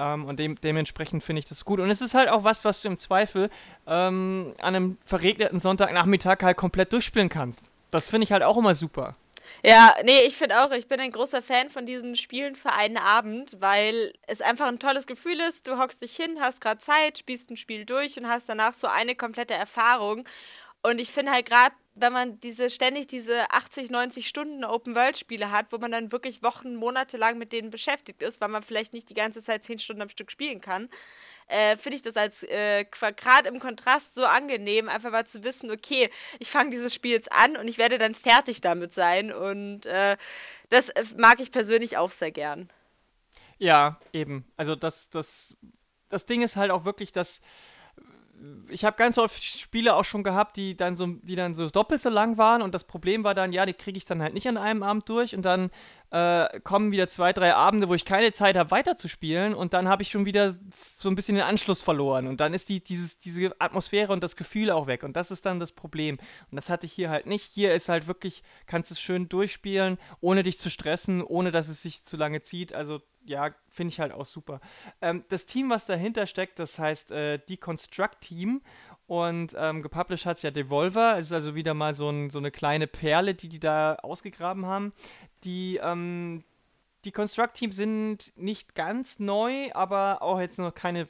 Ähm, 0.00 0.24
und 0.24 0.38
dem, 0.38 0.58
dementsprechend 0.58 1.22
finde 1.22 1.40
ich 1.40 1.44
das 1.44 1.64
gut. 1.64 1.78
Und 1.78 1.90
es 1.90 2.00
ist 2.00 2.14
halt 2.14 2.30
auch 2.30 2.42
was, 2.42 2.64
was 2.64 2.80
du 2.80 2.88
im 2.88 2.96
Zweifel 2.96 3.50
ähm, 3.86 4.54
an 4.58 4.74
einem 4.74 4.98
verregneten 5.04 5.60
Sonntagnachmittag 5.60 6.38
halt 6.42 6.56
komplett 6.56 6.92
durchspielen 6.94 7.28
kannst. 7.28 7.60
Das 7.90 8.06
finde 8.06 8.24
ich 8.24 8.32
halt 8.32 8.42
auch 8.42 8.56
immer 8.56 8.74
super. 8.74 9.16
Ja, 9.62 9.94
nee, 10.04 10.20
ich 10.26 10.36
finde 10.36 10.62
auch, 10.64 10.70
ich 10.70 10.86
bin 10.86 11.00
ein 11.00 11.10
großer 11.10 11.42
Fan 11.42 11.68
von 11.68 11.84
diesen 11.84 12.16
Spielen 12.16 12.54
für 12.54 12.72
einen 12.72 12.96
Abend, 12.96 13.56
weil 13.60 14.12
es 14.26 14.40
einfach 14.40 14.68
ein 14.68 14.78
tolles 14.78 15.06
Gefühl 15.06 15.38
ist. 15.40 15.66
Du 15.66 15.78
hockst 15.78 16.00
dich 16.00 16.16
hin, 16.16 16.38
hast 16.40 16.60
gerade 16.60 16.78
Zeit, 16.78 17.18
spielst 17.18 17.50
ein 17.50 17.56
Spiel 17.56 17.84
durch 17.84 18.18
und 18.18 18.28
hast 18.28 18.48
danach 18.48 18.74
so 18.74 18.86
eine 18.86 19.14
komplette 19.14 19.54
Erfahrung. 19.54 20.24
Und 20.82 20.98
ich 20.98 21.10
finde 21.10 21.32
halt 21.32 21.46
gerade 21.46 21.74
wenn 21.94 22.12
man 22.12 22.40
diese 22.40 22.70
ständig 22.70 23.08
diese 23.08 23.50
80, 23.50 23.90
90 23.90 24.28
Stunden 24.28 24.64
Open-World-Spiele 24.64 25.50
hat, 25.50 25.66
wo 25.70 25.78
man 25.78 25.90
dann 25.90 26.12
wirklich 26.12 26.42
Wochen, 26.42 26.76
Monate 26.76 27.16
lang 27.16 27.36
mit 27.38 27.52
denen 27.52 27.70
beschäftigt 27.70 28.22
ist, 28.22 28.40
weil 28.40 28.48
man 28.48 28.62
vielleicht 28.62 28.92
nicht 28.92 29.10
die 29.10 29.14
ganze 29.14 29.42
Zeit 29.42 29.64
10 29.64 29.78
Stunden 29.80 30.02
am 30.02 30.08
Stück 30.08 30.30
spielen 30.30 30.60
kann, 30.60 30.88
äh, 31.48 31.76
finde 31.76 31.96
ich 31.96 32.02
das 32.02 32.16
als 32.16 32.42
äh, 32.44 32.84
gerade 32.84 33.48
im 33.48 33.58
Kontrast 33.58 34.14
so 34.14 34.24
angenehm, 34.24 34.88
einfach 34.88 35.10
mal 35.10 35.26
zu 35.26 35.42
wissen, 35.42 35.70
okay, 35.70 36.08
ich 36.38 36.48
fange 36.48 36.70
dieses 36.70 36.94
Spiel 36.94 37.12
jetzt 37.12 37.32
an 37.32 37.56
und 37.56 37.66
ich 37.66 37.78
werde 37.78 37.98
dann 37.98 38.14
fertig 38.14 38.60
damit 38.60 38.94
sein. 38.94 39.32
Und 39.32 39.86
äh, 39.86 40.16
das 40.68 40.90
äh, 40.90 41.04
mag 41.18 41.40
ich 41.40 41.50
persönlich 41.50 41.96
auch 41.96 42.12
sehr 42.12 42.30
gern. 42.30 42.70
Ja, 43.58 43.98
eben. 44.12 44.44
Also 44.56 44.76
das, 44.76 45.10
das, 45.10 45.56
das 46.08 46.24
Ding 46.24 46.42
ist 46.42 46.56
halt 46.56 46.70
auch 46.70 46.84
wirklich, 46.84 47.12
dass 47.12 47.40
ich 48.68 48.84
habe 48.84 48.96
ganz 48.96 49.18
oft 49.18 49.42
Spiele 49.42 49.94
auch 49.94 50.04
schon 50.04 50.22
gehabt, 50.22 50.56
die 50.56 50.76
dann 50.76 50.96
so, 50.96 51.06
die 51.06 51.34
dann 51.34 51.54
so 51.54 51.68
doppelt 51.68 52.00
so 52.00 52.08
lang 52.08 52.38
waren 52.38 52.62
und 52.62 52.74
das 52.74 52.84
Problem 52.84 53.24
war 53.24 53.34
dann, 53.34 53.52
ja, 53.52 53.66
die 53.66 53.74
kriege 53.74 53.98
ich 53.98 54.04
dann 54.04 54.22
halt 54.22 54.34
nicht 54.34 54.48
an 54.48 54.56
einem 54.56 54.82
Abend 54.82 55.08
durch 55.08 55.34
und 55.34 55.42
dann 55.42 55.70
äh, 56.10 56.60
kommen 56.60 56.90
wieder 56.90 57.08
zwei, 57.08 57.32
drei 57.32 57.54
Abende, 57.54 57.88
wo 57.88 57.94
ich 57.94 58.04
keine 58.04 58.32
Zeit 58.32 58.56
habe, 58.56 58.70
weiterzuspielen 58.70 59.54
und 59.54 59.74
dann 59.74 59.88
habe 59.88 60.02
ich 60.02 60.10
schon 60.10 60.24
wieder 60.24 60.54
so 60.98 61.08
ein 61.08 61.14
bisschen 61.14 61.36
den 61.36 61.44
Anschluss 61.44 61.82
verloren 61.82 62.26
und 62.26 62.40
dann 62.40 62.54
ist 62.54 62.68
die, 62.68 62.82
dieses, 62.82 63.18
diese 63.18 63.54
Atmosphäre 63.60 64.12
und 64.12 64.22
das 64.22 64.36
Gefühl 64.36 64.70
auch 64.70 64.86
weg 64.86 65.02
und 65.02 65.14
das 65.16 65.30
ist 65.30 65.44
dann 65.44 65.60
das 65.60 65.72
Problem 65.72 66.18
und 66.50 66.56
das 66.56 66.68
hatte 66.68 66.86
ich 66.86 66.92
hier 66.92 67.10
halt 67.10 67.26
nicht. 67.26 67.44
Hier 67.44 67.74
ist 67.74 67.88
halt 67.88 68.06
wirklich, 68.06 68.42
kannst 68.66 68.90
es 68.90 69.00
schön 69.00 69.28
durchspielen, 69.28 69.98
ohne 70.20 70.42
dich 70.42 70.58
zu 70.58 70.70
stressen, 70.70 71.22
ohne 71.22 71.52
dass 71.52 71.68
es 71.68 71.82
sich 71.82 72.04
zu 72.04 72.16
lange 72.16 72.42
zieht, 72.42 72.72
also 72.72 73.00
ja, 73.24 73.50
finde 73.68 73.92
ich 73.92 74.00
halt 74.00 74.12
auch 74.12 74.24
super. 74.24 74.60
Ähm, 75.00 75.24
das 75.28 75.46
Team, 75.46 75.70
was 75.70 75.86
dahinter 75.86 76.26
steckt, 76.26 76.58
das 76.58 76.78
heißt 76.78 77.12
äh, 77.12 77.38
Deconstruct 77.38 78.20
Team 78.20 78.62
und 79.06 79.56
ähm, 79.58 79.82
gepublished 79.82 80.26
hat 80.26 80.36
es 80.36 80.42
ja 80.42 80.50
Devolver. 80.50 81.18
Es 81.18 81.26
ist 81.26 81.32
also 81.32 81.54
wieder 81.54 81.74
mal 81.74 81.94
so, 81.94 82.08
ein, 82.08 82.30
so, 82.30 82.38
eine 82.38 82.50
kleine 82.50 82.86
Perle, 82.86 83.34
die 83.34 83.48
die 83.48 83.58
da 83.58 83.96
ausgegraben 83.96 84.66
haben. 84.66 84.92
Die, 85.42 85.80
ähm, 85.82 86.44
die 87.04 87.12
Construct-Teams 87.12 87.74
sind 87.74 88.32
nicht 88.36 88.74
ganz 88.74 89.18
neu, 89.18 89.72
aber 89.72 90.22
auch 90.22 90.38
jetzt 90.40 90.58
noch 90.58 90.74
keine 90.74 91.08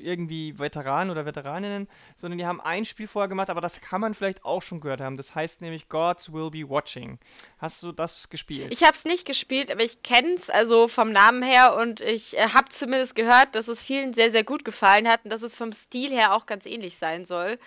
irgendwie 0.00 0.58
Veteranen 0.58 1.10
oder 1.10 1.26
Veteraninnen, 1.26 1.88
sondern 2.16 2.38
die 2.38 2.46
haben 2.46 2.60
ein 2.60 2.84
Spiel 2.84 3.06
vorher 3.06 3.28
gemacht, 3.28 3.50
aber 3.50 3.60
das 3.60 3.80
kann 3.80 4.00
man 4.00 4.14
vielleicht 4.14 4.44
auch 4.44 4.62
schon 4.62 4.80
gehört 4.80 5.00
haben. 5.00 5.16
Das 5.16 5.34
heißt 5.34 5.60
nämlich 5.60 5.88
Gods 5.88 6.32
Will 6.32 6.50
Be 6.50 6.68
Watching. 6.68 7.18
Hast 7.58 7.82
du 7.82 7.92
das 7.92 8.28
gespielt? 8.28 8.72
Ich 8.72 8.82
habe 8.82 8.94
es 8.94 9.04
nicht 9.04 9.26
gespielt, 9.26 9.70
aber 9.70 9.82
ich 9.82 10.02
kenne 10.02 10.34
es 10.34 10.50
also 10.50 10.88
vom 10.88 11.12
Namen 11.12 11.42
her 11.42 11.76
und 11.76 12.00
ich 12.00 12.36
äh, 12.36 12.48
habe 12.54 12.68
zumindest 12.68 13.14
gehört, 13.14 13.54
dass 13.54 13.68
es 13.68 13.82
vielen 13.82 14.12
sehr, 14.12 14.30
sehr 14.30 14.44
gut 14.44 14.64
gefallen 14.64 15.08
hat 15.08 15.24
und 15.24 15.32
dass 15.32 15.42
es 15.42 15.54
vom 15.54 15.72
Stil 15.72 16.10
her 16.10 16.34
auch 16.34 16.46
ganz 16.46 16.66
ähnlich 16.66 16.96
sein 16.96 17.24
soll. 17.24 17.58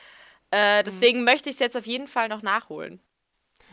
Äh, 0.51 0.83
deswegen 0.83 1.19
mhm. 1.19 1.25
möchte 1.25 1.49
ich 1.49 1.55
es 1.55 1.59
jetzt 1.59 1.77
auf 1.77 1.87
jeden 1.87 2.07
Fall 2.07 2.29
noch 2.29 2.41
nachholen. 2.41 3.01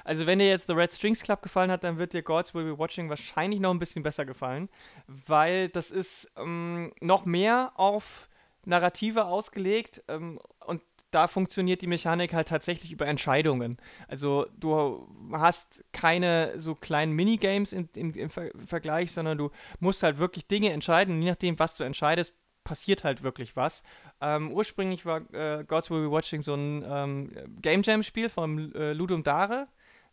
Also 0.05 0.27
wenn 0.27 0.39
dir 0.39 0.49
jetzt 0.49 0.67
The 0.67 0.73
Red 0.73 0.93
Strings 0.93 1.21
Club 1.23 1.43
gefallen 1.43 1.71
hat, 1.71 1.85
dann 1.85 1.99
wird 1.99 2.13
dir 2.13 2.23
Gods 2.23 2.55
Will 2.55 2.65
Be 2.65 2.79
Watching 2.79 3.09
wahrscheinlich 3.09 3.61
noch 3.61 3.71
ein 3.71 3.79
bisschen 3.79 4.03
besser 4.03 4.25
gefallen, 4.25 4.69
weil 5.07 5.69
das 5.69 5.91
ist 5.91 6.31
ähm, 6.37 6.93
noch 7.01 7.25
mehr 7.25 7.73
auf 7.77 8.30
Narrative 8.65 9.27
ausgelegt 9.27 10.03
ähm, 10.09 10.39
und 10.67 10.83
da 11.11 11.27
funktioniert 11.27 11.83
die 11.83 11.87
Mechanik 11.87 12.33
halt 12.33 12.49
tatsächlich 12.49 12.93
über 12.93 13.07
Entscheidungen. 13.07 13.79
Also 14.07 14.47
du 14.59 15.09
hast 15.33 15.85
keine 15.93 16.55
so 16.61 16.75
kleinen 16.75 17.13
Minigames 17.13 17.73
in, 17.73 17.89
in, 17.97 18.15
im, 18.15 18.31
Ver 18.31 18.51
Vergleich, 18.67 19.11
sondern 19.13 19.37
du 19.37 19.51
musst 19.81 20.03
halt 20.03 20.19
wirklich 20.19 20.47
Dinge 20.47 20.71
entscheiden 20.71 21.17
und 21.17 21.23
je 21.23 21.31
nachdem, 21.31 21.59
was 21.59 21.75
du 21.77 21.85
entscheidest, 21.85 22.35
passiert 22.63 23.05
halt 23.05 23.23
wirklich 23.23 23.57
was. 23.57 23.83
Ähm, 24.21 24.53
ursprünglich 24.53 25.05
war 25.05 25.23
äh, 25.35 25.65
Gods 25.65 25.91
Will 25.91 26.03
Be 26.03 26.11
Watching 26.13 26.43
so 26.43 26.55
ein 26.55 26.85
ähm, 26.87 27.33
Game 27.61 27.83
Jam 27.83 28.03
Spiel 28.03 28.29
vom 28.29 28.73
äh, 28.75 28.93
Ludum 28.93 29.23
Dare 29.23 29.67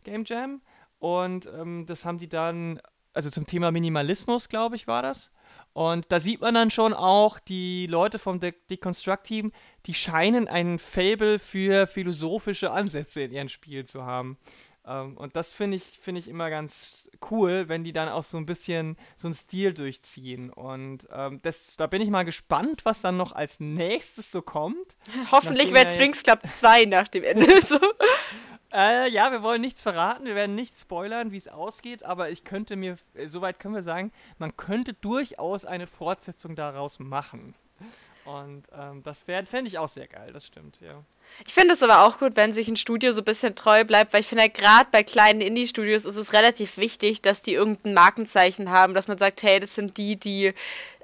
Game 0.03 0.23
Jam 0.25 0.61
und 0.97 1.45
ähm, 1.47 1.85
das 1.85 2.05
haben 2.05 2.17
die 2.17 2.29
dann 2.29 2.81
also 3.13 3.29
zum 3.29 3.45
Thema 3.47 3.71
Minimalismus, 3.71 4.47
glaube 4.47 4.75
ich, 4.75 4.87
war 4.87 5.01
das. 5.01 5.31
Und 5.78 6.07
da 6.09 6.19
sieht 6.19 6.41
man 6.41 6.55
dann 6.55 6.71
schon 6.71 6.95
auch, 6.95 7.38
die 7.38 7.86
Leute 7.86 8.17
vom 8.17 8.39
De 8.39 8.55
Deconstruct-Team, 8.71 9.51
die 9.86 9.93
scheinen 9.93 10.47
ein 10.47 10.80
Fable 10.80 11.38
für 11.38 11.86
philosophische 11.86 12.71
Ansätze 12.71 13.21
in 13.21 13.32
ihren 13.32 13.47
Spielen 13.47 13.86
zu 13.86 14.03
haben. 14.03 14.39
Ähm, 14.88 15.15
und 15.17 15.36
das 15.36 15.53
finde 15.53 15.78
ich, 15.78 15.99
find 16.01 16.17
ich 16.17 16.30
immer 16.30 16.49
ganz 16.49 17.11
cool, 17.30 17.69
wenn 17.69 17.84
die 17.84 17.93
dann 17.93 18.09
auch 18.09 18.23
so 18.23 18.38
ein 18.38 18.47
bisschen 18.47 18.97
so 19.17 19.28
einen 19.28 19.36
Stil 19.36 19.71
durchziehen. 19.75 20.49
Und 20.49 21.07
ähm, 21.13 21.41
das, 21.43 21.75
da 21.75 21.86
bin 21.86 22.01
ich 22.01 22.09
mal 22.09 22.25
gespannt, 22.25 22.84
was 22.84 23.01
dann 23.01 23.15
noch 23.15 23.34
als 23.34 23.59
nächstes 23.59 24.32
so 24.32 24.41
kommt. 24.41 24.95
Hoffentlich 25.32 25.75
wird 25.75 25.91
Strings 25.91 26.23
Club 26.23 26.39
2 26.43 26.86
nach 26.86 27.07
dem 27.07 27.23
Ende 27.23 27.61
so. 27.61 27.80
Äh, 28.78 29.09
ja, 29.09 29.32
wir 29.32 29.41
wollen 29.41 29.61
nichts 29.61 29.82
verraten, 29.82 30.25
wir 30.25 30.36
werden 30.36 30.53
nicht 30.53 30.80
spoilern, 30.80 31.32
wie 31.32 31.38
es 31.38 31.47
ausgeht, 31.47 32.03
aber 32.03 32.30
ich 32.30 32.43
könnte 32.43 32.75
mir, 32.75 32.97
äh, 33.15 33.25
soweit 33.25 33.59
können 33.59 33.73
wir 33.73 33.82
sagen, 33.82 34.11
man 34.38 34.55
könnte 34.55 34.93
durchaus 34.93 35.65
eine 35.65 35.88
Fortsetzung 35.88 36.55
daraus 36.55 36.99
machen. 36.99 37.55
Und 38.28 38.63
ähm, 38.78 39.03
das 39.03 39.21
fände 39.21 39.69
ich 39.69 39.80
auch 39.80 39.88
sehr 39.88 40.07
geil, 40.07 40.34
das 40.34 40.45
stimmt, 40.45 40.80
ja. 40.82 41.01
Ich 41.45 41.53
finde 41.53 41.73
es 41.73 41.82
aber 41.82 42.03
auch 42.03 42.19
gut, 42.19 42.36
wenn 42.36 42.51
sich 42.51 42.67
ein 42.67 42.75
Studio 42.75 43.13
so 43.13 43.21
ein 43.21 43.25
bisschen 43.25 43.55
treu 43.55 43.86
bleibt, 43.86 44.11
weil 44.11 44.19
ich 44.19 44.28
finde, 44.28 44.49
gerade 44.49 44.89
bei 44.91 45.01
kleinen 45.01 45.39
Indie-Studios 45.39 46.03
ist 46.03 46.17
es 46.17 46.34
relativ 46.34 46.75
wichtig, 46.75 47.21
dass 47.21 47.41
die 47.41 47.53
irgendein 47.53 47.93
Markenzeichen 47.93 48.69
haben, 48.69 48.93
dass 48.93 49.07
man 49.07 49.17
sagt, 49.17 49.43
hey, 49.43 49.61
das 49.61 49.75
sind 49.75 49.95
die, 49.95 50.17
die, 50.17 50.53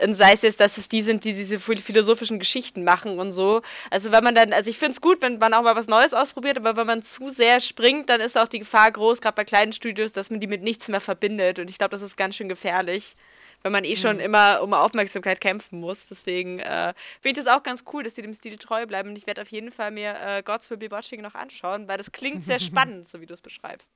sei 0.05 0.34
es 0.34 0.41
jetzt, 0.41 0.59
dass 0.59 0.78
es 0.78 0.89
die 0.89 1.01
sind, 1.01 1.24
die 1.24 1.34
diese 1.34 1.59
philosophischen 1.59 2.39
Geschichten 2.39 2.84
machen 2.84 3.17
und 3.19 3.32
so. 3.32 3.61
Also 3.89 4.11
wenn 4.11 4.24
man 4.26 4.36
dann, 4.36 4.51
also 4.51 4.69
ich 4.69 4.78
finde 4.78 4.91
es 4.91 4.99
gut, 4.99 5.21
wenn 5.21 5.38
man 5.38 5.53
auch 5.53 5.63
mal 5.63 5.78
was 5.78 5.88
Neues 5.88 6.13
ausprobiert, 6.13 6.57
aber 6.57 6.76
wenn 6.76 6.88
man 6.88 7.03
zu 7.03 7.30
sehr 7.30 7.61
springt, 7.61 8.09
dann 8.09 8.19
ist 8.19 8.38
auch 8.38 8.49
die 8.49 8.59
Gefahr 8.59 8.91
groß, 8.91 9.21
gerade 9.21 9.36
bei 9.36 9.45
kleinen 9.45 9.71
Studios, 9.71 10.11
dass 10.11 10.30
man 10.30 10.41
die 10.41 10.47
mit 10.47 10.61
nichts 10.61 10.89
mehr 10.89 10.99
verbindet. 10.99 11.59
Und 11.59 11.69
ich 11.69 11.78
glaube, 11.78 11.91
das 11.91 12.01
ist 12.01 12.17
ganz 12.17 12.36
schön 12.36 12.49
gefährlich 12.49 13.15
wenn 13.64 13.72
man 13.72 13.84
eh 13.84 13.95
schon 13.95 14.18
mhm. 14.18 14.22
immer 14.22 14.61
um 14.61 14.74
Aufmerksamkeit 14.74 15.41
kämpfen 15.41 15.80
muss. 15.80 16.07
Deswegen 16.07 16.59
äh, 16.59 16.93
finde 17.22 17.39
ich 17.39 17.45
das 17.45 17.53
auch 17.53 17.64
ganz 17.64 17.84
cool, 17.91 18.03
dass 18.03 18.16
sie 18.16 18.22
dem 18.22 18.34
Stil 18.34 18.57
treu 18.57 18.86
bleiben. 18.86 19.09
Und 19.09 19.18
ich 19.18 19.26
werde 19.26 19.41
auf 19.41 19.49
jeden 19.49 19.72
Fall 19.72 19.91
mir 19.91 20.16
äh, 20.26 20.43
Gods 20.43 20.70
Will 20.70 20.78
Be 20.78 20.91
Watching 20.91 21.22
noch 21.22 21.36
anschauen, 21.36 21.88
weil 21.88 21.97
das 21.97 22.11
klingt 22.11 22.43
sehr 22.43 22.59
spannend, 22.59 23.07
so 23.07 23.22
wie 23.22 23.26
du 23.26 23.34
es 23.34 23.41
beschreibst. 23.41 23.91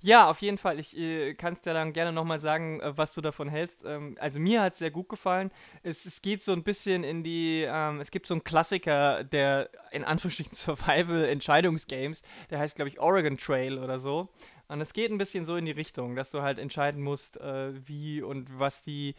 Ja, 0.00 0.30
auf 0.30 0.40
jeden 0.40 0.58
Fall. 0.58 0.78
Ich 0.78 0.96
äh, 0.96 1.34
kann 1.34 1.54
es 1.54 1.60
dir 1.60 1.74
dann 1.74 1.92
gerne 1.92 2.12
nochmal 2.12 2.40
sagen, 2.40 2.80
äh, 2.80 2.96
was 2.96 3.12
du 3.12 3.20
davon 3.20 3.48
hältst. 3.48 3.84
Ähm, 3.84 4.16
also 4.20 4.38
mir 4.38 4.62
hat 4.62 4.74
es 4.74 4.78
sehr 4.78 4.90
gut 4.90 5.08
gefallen. 5.08 5.50
Es, 5.82 6.06
es, 6.06 6.22
geht 6.22 6.42
so 6.42 6.52
ein 6.52 6.62
bisschen 6.62 7.04
in 7.04 7.22
die, 7.24 7.66
ähm, 7.68 8.00
es 8.00 8.10
gibt 8.10 8.26
so 8.26 8.34
einen 8.34 8.44
Klassiker 8.44 9.24
der 9.24 9.68
in 9.90 10.04
Anführungsstrichen 10.04 10.54
Survival-Entscheidungsgames, 10.56 12.22
der 12.50 12.58
heißt, 12.58 12.76
glaube 12.76 12.88
ich, 12.88 13.00
Oregon 13.00 13.36
Trail 13.36 13.78
oder 13.78 13.98
so. 13.98 14.28
Und 14.70 14.80
es 14.80 14.92
geht 14.92 15.10
ein 15.10 15.18
bisschen 15.18 15.44
so 15.44 15.56
in 15.56 15.64
die 15.64 15.72
Richtung, 15.72 16.14
dass 16.14 16.30
du 16.30 16.42
halt 16.42 16.58
entscheiden 16.58 17.02
musst, 17.02 17.38
äh, 17.38 17.72
wie 17.86 18.22
und 18.22 18.58
was 18.58 18.82
die 18.82 19.14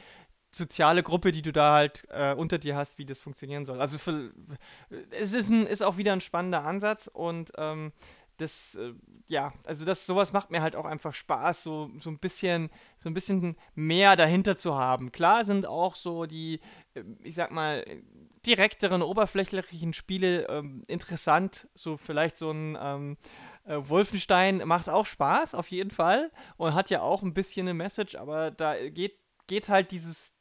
soziale 0.54 1.04
Gruppe, 1.04 1.32
die 1.32 1.42
du 1.42 1.52
da 1.52 1.74
halt 1.74 2.06
äh, 2.10 2.34
unter 2.34 2.58
dir 2.58 2.76
hast, 2.76 2.98
wie 2.98 3.06
das 3.06 3.20
funktionieren 3.20 3.66
soll. 3.66 3.80
Also 3.80 3.98
für, 3.98 4.32
es 5.12 5.34
ist, 5.34 5.50
ein, 5.50 5.66
ist 5.66 5.82
auch 5.82 5.98
wieder 5.98 6.14
ein 6.14 6.22
spannender 6.22 6.64
Ansatz 6.66 7.08
und 7.08 7.52
ähm, 7.58 7.94
das, 8.38 8.76
äh, 8.76 8.94
ja, 9.28 9.54
also 9.66 9.86
das, 9.86 10.06
sowas 10.06 10.34
macht 10.34 10.52
mir 10.52 10.62
halt 10.62 10.76
auch 10.76 10.86
einfach 10.86 11.14
Spaß, 11.14 11.64
so, 11.64 11.90
so 12.00 12.10
ein 12.10 12.18
bisschen, 12.18 12.70
so 12.98 13.10
ein 13.10 13.14
bisschen 13.14 13.56
mehr 13.76 14.16
dahinter 14.16 14.58
zu 14.58 14.76
haben. 14.76 15.12
Klar 15.12 15.46
sind 15.46 15.66
auch 15.66 15.96
so 15.96 16.26
die, 16.26 16.60
äh, 16.96 17.04
ich 17.24 17.36
sag 17.36 17.52
mal, 17.52 17.86
direkteren, 18.46 19.04
oberflächlichen 19.04 19.94
Spiele 19.94 20.48
ähm, 20.50 20.84
interessant, 20.88 21.68
so 21.76 21.98
vielleicht 21.98 22.38
so 22.38 22.52
ein, 22.52 22.78
ähm, 22.82 23.18
äh, 23.66 23.78
Wolfenstein 23.78 24.62
macht 24.66 24.90
auch 24.90 25.06
Spaß, 25.06 25.54
auf 25.56 25.70
jeden 25.70 25.92
Fall. 25.92 26.32
Und 26.58 26.74
hat 26.74 26.90
ja 26.90 27.02
auch 27.02 27.22
ein 27.22 27.34
bisschen 27.34 27.68
eine 27.68 27.74
Message, 27.74 28.16
aber 28.16 28.52
da 28.52 28.90
geht, 28.90 29.18
geht 29.48 29.70
halt 29.70 29.92
dieses, 29.92 30.34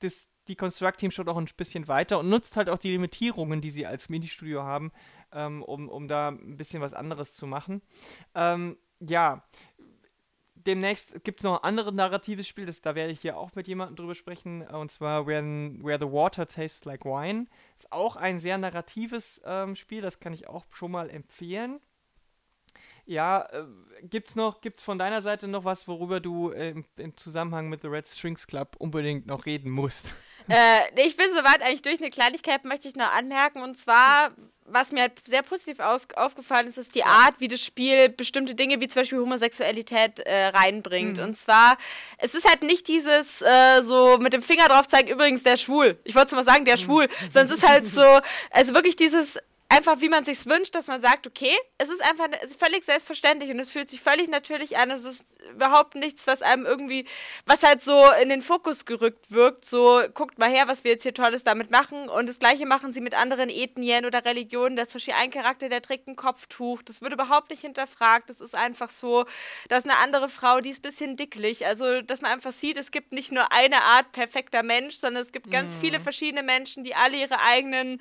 das, 0.00 0.28
die 0.48 0.56
Construct-Team 0.56 1.10
schon 1.10 1.28
auch 1.28 1.36
ein 1.36 1.48
bisschen 1.56 1.88
weiter 1.88 2.18
und 2.18 2.28
nutzt 2.28 2.56
halt 2.56 2.68
auch 2.68 2.78
die 2.78 2.90
Limitierungen, 2.90 3.60
die 3.60 3.70
sie 3.70 3.86
als 3.86 4.08
Ministudio 4.08 4.62
haben, 4.62 4.92
ähm, 5.32 5.62
um, 5.62 5.88
um 5.88 6.08
da 6.08 6.28
ein 6.28 6.56
bisschen 6.56 6.80
was 6.80 6.92
anderes 6.92 7.32
zu 7.32 7.46
machen. 7.46 7.82
Ähm, 8.34 8.76
ja, 9.00 9.42
demnächst 10.54 11.22
gibt 11.24 11.40
es 11.40 11.44
noch 11.44 11.62
ein 11.62 11.64
anderes 11.64 11.94
narratives 11.94 12.48
Spiel, 12.48 12.66
das, 12.66 12.80
da 12.80 12.94
werde 12.94 13.12
ich 13.12 13.20
hier 13.20 13.36
auch 13.36 13.54
mit 13.54 13.68
jemandem 13.68 13.96
drüber 13.96 14.14
sprechen, 14.14 14.62
und 14.62 14.90
zwar 14.90 15.26
When, 15.26 15.84
Where 15.84 15.98
the 15.98 16.12
Water 16.12 16.46
Tastes 16.46 16.84
Like 16.84 17.04
Wine. 17.04 17.46
Ist 17.76 17.92
auch 17.92 18.16
ein 18.16 18.38
sehr 18.38 18.58
narratives 18.58 19.40
ähm, 19.44 19.76
Spiel, 19.76 20.02
das 20.02 20.20
kann 20.20 20.32
ich 20.32 20.48
auch 20.48 20.64
schon 20.70 20.90
mal 20.90 21.10
empfehlen. 21.10 21.80
Ja, 23.06 23.48
äh, 23.52 23.64
gibt's 24.02 24.34
noch, 24.34 24.60
gibt's 24.60 24.82
von 24.82 24.98
deiner 24.98 25.22
Seite 25.22 25.46
noch 25.46 25.64
was, 25.64 25.86
worüber 25.86 26.18
du 26.18 26.50
äh, 26.50 26.70
im, 26.70 26.84
im, 26.96 27.16
Zusammenhang 27.16 27.68
mit 27.68 27.82
The 27.82 27.86
Red 27.86 28.08
Strings 28.08 28.46
Club 28.48 28.74
unbedingt 28.78 29.26
noch 29.26 29.46
reden 29.46 29.70
musst? 29.70 30.06
Äh, 30.48 31.04
ich 31.04 31.16
bin 31.16 31.26
soweit 31.34 31.62
eigentlich 31.62 31.82
durch. 31.82 32.00
Eine 32.00 32.10
Kleinigkeit 32.10 32.64
möchte 32.64 32.86
ich 32.86 32.94
noch 32.94 33.12
anmerken 33.16 33.62
und 33.62 33.76
zwar, 33.76 34.30
was 34.64 34.92
mir 34.92 35.00
halt 35.02 35.26
sehr 35.26 35.42
positiv 35.42 35.80
aus, 35.80 36.06
aufgefallen 36.14 36.68
ist, 36.68 36.78
ist 36.78 36.94
die 36.94 37.04
Art, 37.04 37.40
wie 37.40 37.48
das 37.48 37.64
Spiel 37.64 38.08
bestimmte 38.08 38.54
Dinge 38.54 38.80
wie 38.80 38.86
zum 38.86 39.02
Beispiel 39.02 39.18
Homosexualität 39.18 40.20
äh, 40.20 40.46
reinbringt. 40.48 41.18
Mhm. 41.18 41.24
Und 41.24 41.34
zwar, 41.34 41.76
es 42.18 42.34
ist 42.34 42.48
halt 42.48 42.62
nicht 42.62 42.86
dieses 42.86 43.42
äh, 43.42 43.82
so 43.82 44.18
mit 44.18 44.32
dem 44.32 44.42
Finger 44.42 44.68
drauf 44.68 44.86
zeigen, 44.86 45.08
übrigens, 45.08 45.42
der 45.42 45.56
schwul. 45.56 45.98
Ich 46.04 46.14
wollte 46.14 46.36
mal 46.36 46.44
sagen, 46.44 46.64
der 46.64 46.76
mhm. 46.76 46.80
schwul, 46.80 47.08
sondern 47.32 47.46
es 47.46 47.58
ist 47.58 47.68
halt 47.68 47.86
so, 47.86 48.04
also 48.50 48.74
wirklich 48.74 48.94
dieses 48.94 49.38
einfach, 49.76 50.00
wie 50.00 50.08
man 50.08 50.24
sich 50.24 50.46
wünscht, 50.46 50.74
dass 50.74 50.86
man 50.86 51.00
sagt, 51.00 51.26
okay, 51.26 51.54
es 51.78 51.88
ist 51.88 52.02
einfach 52.02 52.26
es 52.42 52.52
ist 52.52 52.60
völlig 52.60 52.84
selbstverständlich 52.84 53.50
und 53.50 53.58
es 53.58 53.70
fühlt 53.70 53.88
sich 53.88 54.00
völlig 54.00 54.28
natürlich 54.28 54.78
an. 54.78 54.90
Es 54.90 55.04
ist 55.04 55.38
überhaupt 55.52 55.94
nichts, 55.94 56.26
was 56.26 56.42
einem 56.42 56.64
irgendwie, 56.64 57.06
was 57.44 57.62
halt 57.62 57.82
so 57.82 58.10
in 58.22 58.28
den 58.28 58.42
Fokus 58.42 58.84
gerückt 58.86 59.30
wirkt. 59.30 59.64
So, 59.64 60.02
guckt 60.14 60.38
mal 60.38 60.50
her, 60.50 60.66
was 60.66 60.84
wir 60.84 60.92
jetzt 60.92 61.02
hier 61.02 61.14
Tolles 61.14 61.44
damit 61.44 61.70
machen. 61.70 62.08
Und 62.08 62.28
das 62.28 62.38
Gleiche 62.38 62.66
machen 62.66 62.92
sie 62.92 63.00
mit 63.00 63.14
anderen 63.14 63.50
Ethnien 63.50 64.06
oder 64.06 64.24
Religionen. 64.24 64.76
Da 64.76 64.82
ist 64.82 64.96
ein 64.96 65.30
Charakter, 65.30 65.68
der 65.68 65.82
trägt 65.82 66.08
ein 66.08 66.16
Kopftuch. 66.16 66.82
Das 66.82 67.02
wird 67.02 67.12
überhaupt 67.12 67.50
nicht 67.50 67.60
hinterfragt. 67.60 68.30
Das 68.30 68.40
ist 68.40 68.54
einfach 68.54 68.88
so, 68.88 69.24
dass 69.68 69.84
eine 69.84 69.96
andere 69.98 70.28
Frau, 70.28 70.60
die 70.60 70.70
ist 70.70 70.78
ein 70.78 70.88
bisschen 70.88 71.16
dicklich. 71.16 71.66
Also, 71.66 72.00
dass 72.00 72.22
man 72.22 72.32
einfach 72.32 72.52
sieht, 72.52 72.76
es 72.76 72.90
gibt 72.90 73.12
nicht 73.12 73.30
nur 73.30 73.52
eine 73.52 73.82
Art 73.82 74.12
perfekter 74.12 74.62
Mensch, 74.62 74.96
sondern 74.96 75.22
es 75.22 75.32
gibt 75.32 75.50
ganz 75.50 75.76
mhm. 75.76 75.80
viele 75.80 76.00
verschiedene 76.00 76.42
Menschen, 76.42 76.82
die 76.82 76.94
alle 76.94 77.18
ihre 77.18 77.40
eigenen 77.40 78.00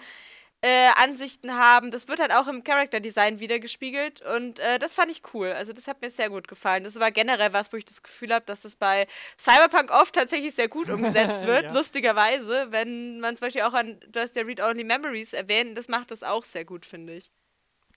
äh, 0.61 0.89
Ansichten 0.95 1.55
haben. 1.55 1.91
Das 1.91 2.07
wird 2.07 2.19
halt 2.19 2.31
auch 2.31 2.47
im 2.47 2.63
Character 2.63 2.99
Design 2.99 3.39
wiedergespiegelt 3.39 4.21
und 4.21 4.59
äh, 4.59 4.79
das 4.79 4.93
fand 4.93 5.11
ich 5.11 5.21
cool. 5.33 5.51
Also 5.51 5.73
das 5.73 5.87
hat 5.87 6.01
mir 6.01 6.09
sehr 6.09 6.29
gut 6.29 6.47
gefallen. 6.47 6.83
Das 6.83 6.99
war 6.99 7.11
generell 7.11 7.53
was, 7.53 7.71
wo 7.71 7.77
ich 7.77 7.85
das 7.85 8.01
Gefühl 8.01 8.33
habe, 8.33 8.45
dass 8.45 8.65
es 8.65 8.75
bei 8.75 9.07
Cyberpunk 9.39 9.91
oft 9.91 10.15
tatsächlich 10.15 10.55
sehr 10.55 10.67
gut 10.67 10.89
umgesetzt 10.89 11.45
wird. 11.45 11.63
ja. 11.65 11.73
Lustigerweise, 11.73 12.67
wenn 12.71 13.19
man 13.19 13.35
zum 13.35 13.47
Beispiel 13.47 13.63
auch 13.63 13.73
an, 13.73 13.99
du 14.07 14.19
hast 14.19 14.35
ja 14.35 14.43
Read 14.43 14.61
Only 14.61 14.83
Memories 14.83 15.33
erwähnt, 15.33 15.77
das 15.77 15.87
macht 15.87 16.11
das 16.11 16.23
auch 16.23 16.43
sehr 16.43 16.65
gut, 16.65 16.85
finde 16.85 17.13
ich. 17.13 17.29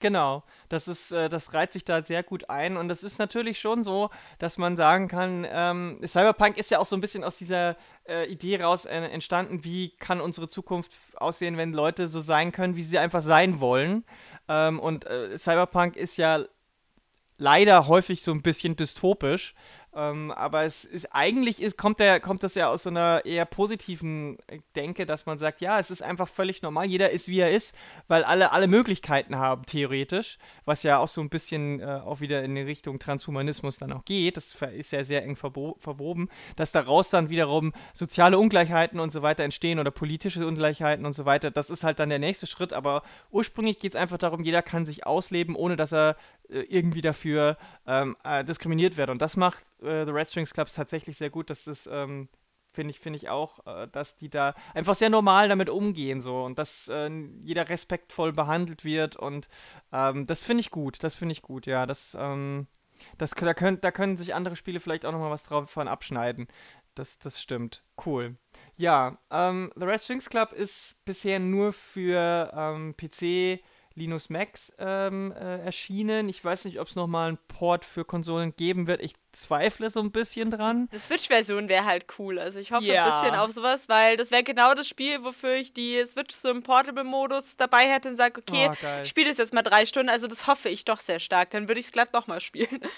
Genau, 0.01 0.43
das 0.69 0.87
ist, 0.87 1.11
äh, 1.11 1.27
das 1.27 1.53
reiht 1.53 1.73
sich 1.73 1.83
da 1.83 2.01
sehr 2.03 2.23
gut 2.23 2.49
ein 2.49 2.77
und 2.77 2.87
das 2.87 3.03
ist 3.03 3.19
natürlich 3.19 3.59
schon 3.59 3.83
so, 3.83 4.09
dass 4.37 4.57
man 4.57 4.77
sagen 4.77 5.09
kann, 5.09 5.45
ähm, 5.51 5.99
Cyberpunk 6.05 6.57
ist 6.57 6.71
ja 6.71 6.79
auch 6.79 6.85
so 6.85 6.95
ein 6.95 7.01
bisschen 7.01 7.25
aus 7.25 7.37
dieser 7.37 7.75
äh, 8.07 8.25
Idee 8.31 8.61
raus 8.61 8.85
äh, 8.85 8.95
entstanden, 8.95 9.65
wie 9.65 9.89
kann 9.97 10.21
unsere 10.21 10.47
Zukunft 10.47 10.93
aussehen, 11.15 11.57
wenn 11.57 11.73
Leute 11.73 12.07
so 12.07 12.21
sein 12.21 12.53
können, 12.53 12.77
wie 12.77 12.83
sie 12.83 12.97
einfach 12.97 13.21
sein 13.21 13.59
wollen. 13.59 14.05
Ähm, 14.47 14.79
und 14.79 15.05
äh, 15.05 15.37
Cyberpunk 15.37 15.97
ist 15.97 16.15
ja 16.15 16.45
leider 17.37 17.87
häufig 17.87 18.23
so 18.23 18.31
ein 18.31 18.41
bisschen 18.41 18.77
dystopisch. 18.77 19.53
Ähm, 19.95 20.31
aber 20.31 20.65
es 20.65 20.85
ist 20.85 21.07
eigentlich 21.15 21.61
ist, 21.61 21.75
kommt, 21.75 21.99
der, 21.99 22.19
kommt 22.19 22.43
das 22.43 22.53
ja 22.53 22.69
aus 22.69 22.83
so 22.83 22.91
einer 22.91 23.25
eher 23.25 23.45
positiven 23.45 24.37
äh, 24.45 24.59
Denke, 24.75 25.07
dass 25.07 25.25
man 25.25 25.39
sagt, 25.39 25.61
ja, 25.61 25.79
es 25.79 25.89
ist 25.89 26.03
einfach 26.03 26.27
völlig 26.27 26.61
normal, 26.61 26.85
jeder 26.85 27.09
ist 27.09 27.27
wie 27.27 27.39
er 27.39 27.51
ist, 27.51 27.73
weil 28.07 28.23
alle 28.23 28.51
alle 28.51 28.67
Möglichkeiten 28.67 29.37
haben, 29.37 29.65
theoretisch, 29.65 30.37
was 30.65 30.83
ja 30.83 30.99
auch 30.99 31.07
so 31.07 31.21
ein 31.21 31.29
bisschen 31.29 31.79
äh, 31.79 32.01
auch 32.05 32.19
wieder 32.19 32.43
in 32.43 32.53
die 32.53 32.61
Richtung 32.61 32.99
Transhumanismus 32.99 33.77
dann 33.77 33.91
auch 33.91 34.05
geht, 34.05 34.37
das 34.37 34.55
ist 34.75 34.91
ja 34.91 35.03
sehr 35.03 35.23
eng 35.23 35.35
verwoben, 35.35 36.29
dass 36.55 36.71
daraus 36.71 37.09
dann 37.09 37.29
wiederum 37.29 37.73
soziale 37.95 38.37
Ungleichheiten 38.37 38.99
und 38.99 39.11
so 39.11 39.23
weiter 39.23 39.43
entstehen 39.43 39.79
oder 39.79 39.89
politische 39.89 40.45
Ungleichheiten 40.45 41.05
und 41.05 41.13
so 41.13 41.25
weiter. 41.25 41.49
Das 41.49 41.71
ist 41.71 41.83
halt 41.83 41.99
dann 41.99 42.09
der 42.09 42.19
nächste 42.19 42.45
Schritt, 42.45 42.73
aber 42.73 43.01
ursprünglich 43.31 43.79
geht 43.79 43.95
es 43.95 43.99
einfach 43.99 44.19
darum, 44.19 44.43
jeder 44.43 44.61
kann 44.61 44.85
sich 44.85 45.07
ausleben, 45.07 45.55
ohne 45.55 45.75
dass 45.75 45.91
er 45.93 46.15
äh, 46.49 46.61
irgendwie 46.61 47.01
dafür 47.01 47.57
ähm, 47.85 48.15
äh, 48.23 48.43
diskriminiert 48.43 48.97
wird. 48.97 49.09
Und 49.09 49.21
das 49.21 49.37
macht 49.37 49.65
äh, 49.81 50.05
The 50.05 50.11
Red 50.11 50.27
Strings 50.27 50.53
Clubs 50.53 50.73
tatsächlich 50.73 51.17
sehr 51.17 51.29
gut. 51.29 51.49
Das 51.49 51.67
ist, 51.67 51.87
ähm, 51.91 52.29
finde 52.71 52.91
ich, 52.91 52.99
finde 52.99 53.17
ich 53.17 53.29
auch, 53.29 53.65
äh, 53.65 53.87
dass 53.87 54.15
die 54.15 54.29
da 54.29 54.53
einfach 54.73 54.95
sehr 54.95 55.09
normal 55.09 55.49
damit 55.49 55.69
umgehen 55.69 56.21
so 56.21 56.43
und 56.43 56.57
dass 56.57 56.87
äh, 56.87 57.09
jeder 57.43 57.69
respektvoll 57.69 58.33
behandelt 58.33 58.85
wird 58.85 59.15
und 59.15 59.47
ähm, 59.91 60.27
das 60.27 60.43
finde 60.43 60.61
ich 60.61 60.71
gut. 60.71 61.03
Das 61.03 61.15
finde 61.15 61.33
ich 61.33 61.41
gut, 61.41 61.65
ja. 61.65 61.85
Das, 61.85 62.15
ähm, 62.19 62.67
das, 63.17 63.31
da, 63.31 63.53
können, 63.53 63.79
da 63.81 63.91
können 63.91 64.17
sich 64.17 64.35
andere 64.35 64.55
Spiele 64.55 64.79
vielleicht 64.79 65.05
auch 65.05 65.11
nochmal 65.11 65.31
was 65.31 65.43
drauf 65.43 65.69
von 65.69 65.87
abschneiden. 65.87 66.47
Das, 66.95 67.17
das 67.17 67.41
stimmt. 67.41 67.83
Cool. 68.05 68.35
Ja, 68.75 69.17
ähm, 69.31 69.71
The 69.75 69.85
Red 69.85 70.01
Strings 70.01 70.29
Club 70.29 70.51
ist 70.51 71.03
bisher 71.05 71.39
nur 71.39 71.71
für 71.71 72.51
ähm, 72.53 72.95
PC 72.97 73.61
Linux 73.99 74.29
Max 74.29 74.71
ähm, 74.79 75.31
äh, 75.33 75.63
erschienen. 75.63 76.29
Ich 76.29 76.43
weiß 76.43 76.65
nicht, 76.65 76.79
ob 76.79 76.87
es 76.87 76.95
nochmal 76.95 77.29
einen 77.29 77.37
Port 77.47 77.85
für 77.85 78.05
Konsolen 78.05 78.55
geben 78.55 78.87
wird. 78.87 79.01
Ich 79.01 79.13
zweifle 79.33 79.89
so 79.91 79.99
ein 79.99 80.11
bisschen 80.11 80.49
dran. 80.49 80.89
Die 80.91 80.97
Switch-Version 80.97 81.69
wäre 81.69 81.85
halt 81.85 82.05
cool. 82.17 82.39
Also 82.39 82.59
ich 82.59 82.71
hoffe 82.71 82.85
ja. 82.85 83.05
ein 83.05 83.21
bisschen 83.21 83.39
auf 83.39 83.51
sowas, 83.51 83.89
weil 83.89 84.17
das 84.17 84.31
wäre 84.31 84.43
genau 84.43 84.73
das 84.73 84.87
Spiel, 84.87 85.23
wofür 85.23 85.55
ich 85.55 85.73
die 85.73 86.03
Switch 86.07 86.35
so 86.35 86.49
im 86.49 86.63
Portable-Modus 86.63 87.57
dabei 87.57 87.87
hätte 87.87 88.09
und 88.09 88.15
sage, 88.15 88.41
okay, 88.41 88.69
oh, 88.71 89.01
ich 89.01 89.09
spiele 89.09 89.29
das 89.29 89.37
jetzt 89.37 89.53
mal 89.53 89.61
drei 89.61 89.85
Stunden. 89.85 90.09
Also 90.09 90.27
das 90.27 90.47
hoffe 90.47 90.69
ich 90.69 90.85
doch 90.85 90.99
sehr 90.99 91.19
stark. 91.19 91.51
Dann 91.51 91.67
würde 91.67 91.79
ich 91.79 91.87
es 91.87 91.91
glatt 91.91 92.13
nochmal 92.13 92.41
spielen. 92.41 92.79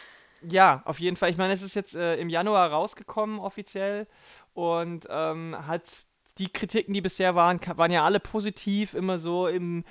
Ja, 0.43 0.81
auf 0.85 0.99
jeden 0.99 1.17
Fall. 1.17 1.29
Ich 1.29 1.37
meine, 1.37 1.53
es 1.53 1.61
ist 1.61 1.75
jetzt 1.75 1.93
äh, 1.93 2.15
im 2.15 2.27
Januar 2.27 2.71
rausgekommen 2.71 3.39
offiziell 3.39 4.07
und 4.55 5.05
ähm, 5.07 5.55
hat 5.67 5.83
die 6.37 6.51
Kritiken, 6.51 6.93
die 6.93 7.01
bisher 7.01 7.35
waren, 7.35 7.59
waren 7.75 7.91
ja 7.91 8.03
alle 8.03 8.19
positiv, 8.19 8.93
immer 8.93 9.19
so 9.19 9.47
im 9.47 9.83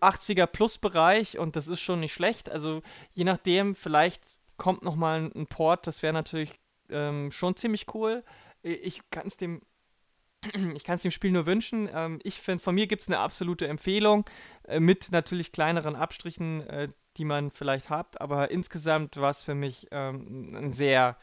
80er 0.00 0.46
Plus 0.46 0.78
Bereich 0.78 1.38
und 1.38 1.56
das 1.56 1.68
ist 1.68 1.80
schon 1.80 2.00
nicht 2.00 2.12
schlecht. 2.12 2.50
Also 2.50 2.82
je 3.12 3.24
nachdem, 3.24 3.74
vielleicht 3.74 4.36
kommt 4.56 4.82
noch 4.82 4.96
mal 4.96 5.30
ein 5.34 5.46
Port, 5.46 5.86
das 5.86 6.02
wäre 6.02 6.12
natürlich 6.12 6.52
ähm, 6.90 7.30
schon 7.30 7.56
ziemlich 7.56 7.86
cool. 7.94 8.24
Ich 8.62 9.00
kann 9.10 9.26
es 9.26 9.36
dem 9.36 9.62
ich 10.74 10.84
kann 10.84 10.96
es 10.96 11.02
dem 11.02 11.10
Spiel 11.10 11.30
nur 11.30 11.46
wünschen. 11.46 11.88
Ähm, 11.92 12.20
ich 12.22 12.40
finde, 12.40 12.62
von 12.62 12.74
mir 12.74 12.86
gibt 12.86 13.02
es 13.02 13.08
eine 13.08 13.18
absolute 13.18 13.66
Empfehlung 13.66 14.24
äh, 14.64 14.80
mit 14.80 15.10
natürlich 15.10 15.52
kleineren 15.52 15.96
Abstrichen, 15.96 16.66
äh, 16.68 16.88
die 17.16 17.24
man 17.24 17.50
vielleicht 17.50 17.90
hat, 17.90 18.20
aber 18.20 18.50
insgesamt 18.50 19.16
war 19.16 19.30
es 19.30 19.42
für 19.42 19.54
mich 19.54 19.86
ähm, 19.92 20.54
ein 20.56 20.72
sehr, 20.72 21.16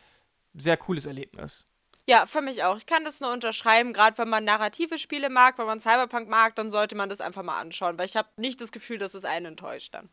sehr 0.53 0.77
cooles 0.77 1.05
Erlebnis. 1.05 1.67
Ja, 2.07 2.25
für 2.25 2.41
mich 2.41 2.63
auch. 2.63 2.77
Ich 2.77 2.85
kann 2.85 3.05
das 3.05 3.21
nur 3.21 3.31
unterschreiben. 3.31 3.93
Gerade 3.93 4.17
wenn 4.17 4.29
man 4.29 4.43
narrative 4.43 4.97
Spiele 4.97 5.29
mag, 5.29 5.57
wenn 5.57 5.65
man 5.65 5.79
Cyberpunk 5.79 6.29
mag, 6.29 6.55
dann 6.55 6.69
sollte 6.69 6.95
man 6.95 7.09
das 7.09 7.21
einfach 7.21 7.43
mal 7.43 7.59
anschauen, 7.59 7.97
weil 7.97 8.05
ich 8.05 8.15
habe 8.15 8.27
nicht 8.37 8.59
das 8.59 8.71
Gefühl, 8.71 8.97
dass 8.97 9.13
es 9.13 9.23
einen 9.23 9.45
enttäuscht 9.47 9.93
dann. 9.93 10.09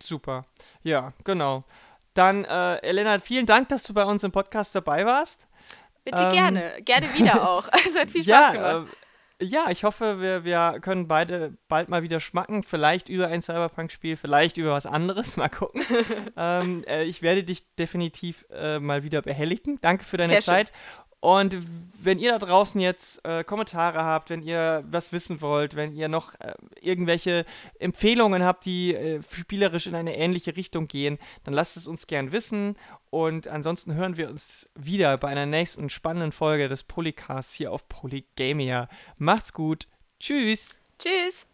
Super. 0.00 0.46
Ja, 0.82 1.12
genau. 1.24 1.64
Dann, 2.14 2.44
äh, 2.44 2.76
Elena, 2.78 3.18
vielen 3.20 3.46
Dank, 3.46 3.68
dass 3.68 3.82
du 3.82 3.94
bei 3.94 4.04
uns 4.04 4.24
im 4.24 4.32
Podcast 4.32 4.74
dabei 4.74 5.04
warst. 5.04 5.46
Bitte 6.04 6.22
ähm, 6.22 6.32
gerne. 6.32 6.82
Gerne 6.82 7.12
wieder 7.14 7.48
auch. 7.48 7.68
Es 7.86 7.98
hat 7.98 8.10
viel 8.10 8.22
Spaß 8.22 8.26
ja, 8.26 8.50
gemacht. 8.52 8.92
Äh, 8.92 8.96
ja, 9.40 9.70
ich 9.70 9.84
hoffe, 9.84 10.20
wir, 10.20 10.44
wir 10.44 10.78
können 10.80 11.08
beide 11.08 11.56
bald 11.68 11.88
mal 11.88 12.02
wieder 12.02 12.20
schmacken. 12.20 12.62
Vielleicht 12.62 13.08
über 13.08 13.28
ein 13.28 13.42
Cyberpunk-Spiel, 13.42 14.16
vielleicht 14.16 14.56
über 14.56 14.72
was 14.72 14.86
anderes. 14.86 15.36
Mal 15.40 15.48
gucken. 15.48 15.82
ähm, 16.36 16.84
äh, 16.86 17.04
ich 17.04 17.22
werde 17.22 17.42
dich 17.42 17.64
definitiv 17.76 18.44
äh, 18.50 18.78
mal 18.78 19.02
wieder 19.02 19.22
behelligen. 19.22 19.78
Danke 19.80 20.04
für 20.04 20.16
deine 20.16 20.34
Sehr 20.34 20.42
Zeit. 20.42 20.68
Schön. 20.68 21.09
Und 21.20 21.58
wenn 22.02 22.18
ihr 22.18 22.32
da 22.32 22.38
draußen 22.38 22.80
jetzt 22.80 23.24
äh, 23.26 23.44
Kommentare 23.44 24.02
habt, 24.02 24.30
wenn 24.30 24.42
ihr 24.42 24.82
was 24.86 25.12
wissen 25.12 25.42
wollt, 25.42 25.76
wenn 25.76 25.94
ihr 25.94 26.08
noch 26.08 26.34
äh, 26.40 26.54
irgendwelche 26.80 27.44
Empfehlungen 27.78 28.42
habt, 28.42 28.64
die 28.64 28.94
äh, 28.94 29.20
spielerisch 29.30 29.86
in 29.86 29.94
eine 29.94 30.16
ähnliche 30.16 30.56
Richtung 30.56 30.88
gehen, 30.88 31.18
dann 31.44 31.52
lasst 31.52 31.76
es 31.76 31.86
uns 31.86 32.06
gern 32.06 32.32
wissen. 32.32 32.76
Und 33.10 33.48
ansonsten 33.48 33.94
hören 33.94 34.16
wir 34.16 34.30
uns 34.30 34.70
wieder 34.74 35.18
bei 35.18 35.28
einer 35.28 35.46
nächsten 35.46 35.90
spannenden 35.90 36.32
Folge 36.32 36.68
des 36.68 36.84
Polycasts 36.84 37.54
hier 37.54 37.70
auf 37.70 37.86
Polygamia. 37.88 38.88
Macht's 39.18 39.52
gut. 39.52 39.86
Tschüss. 40.18 40.80
Tschüss. 40.98 41.46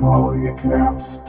Polycasts. 0.00 1.25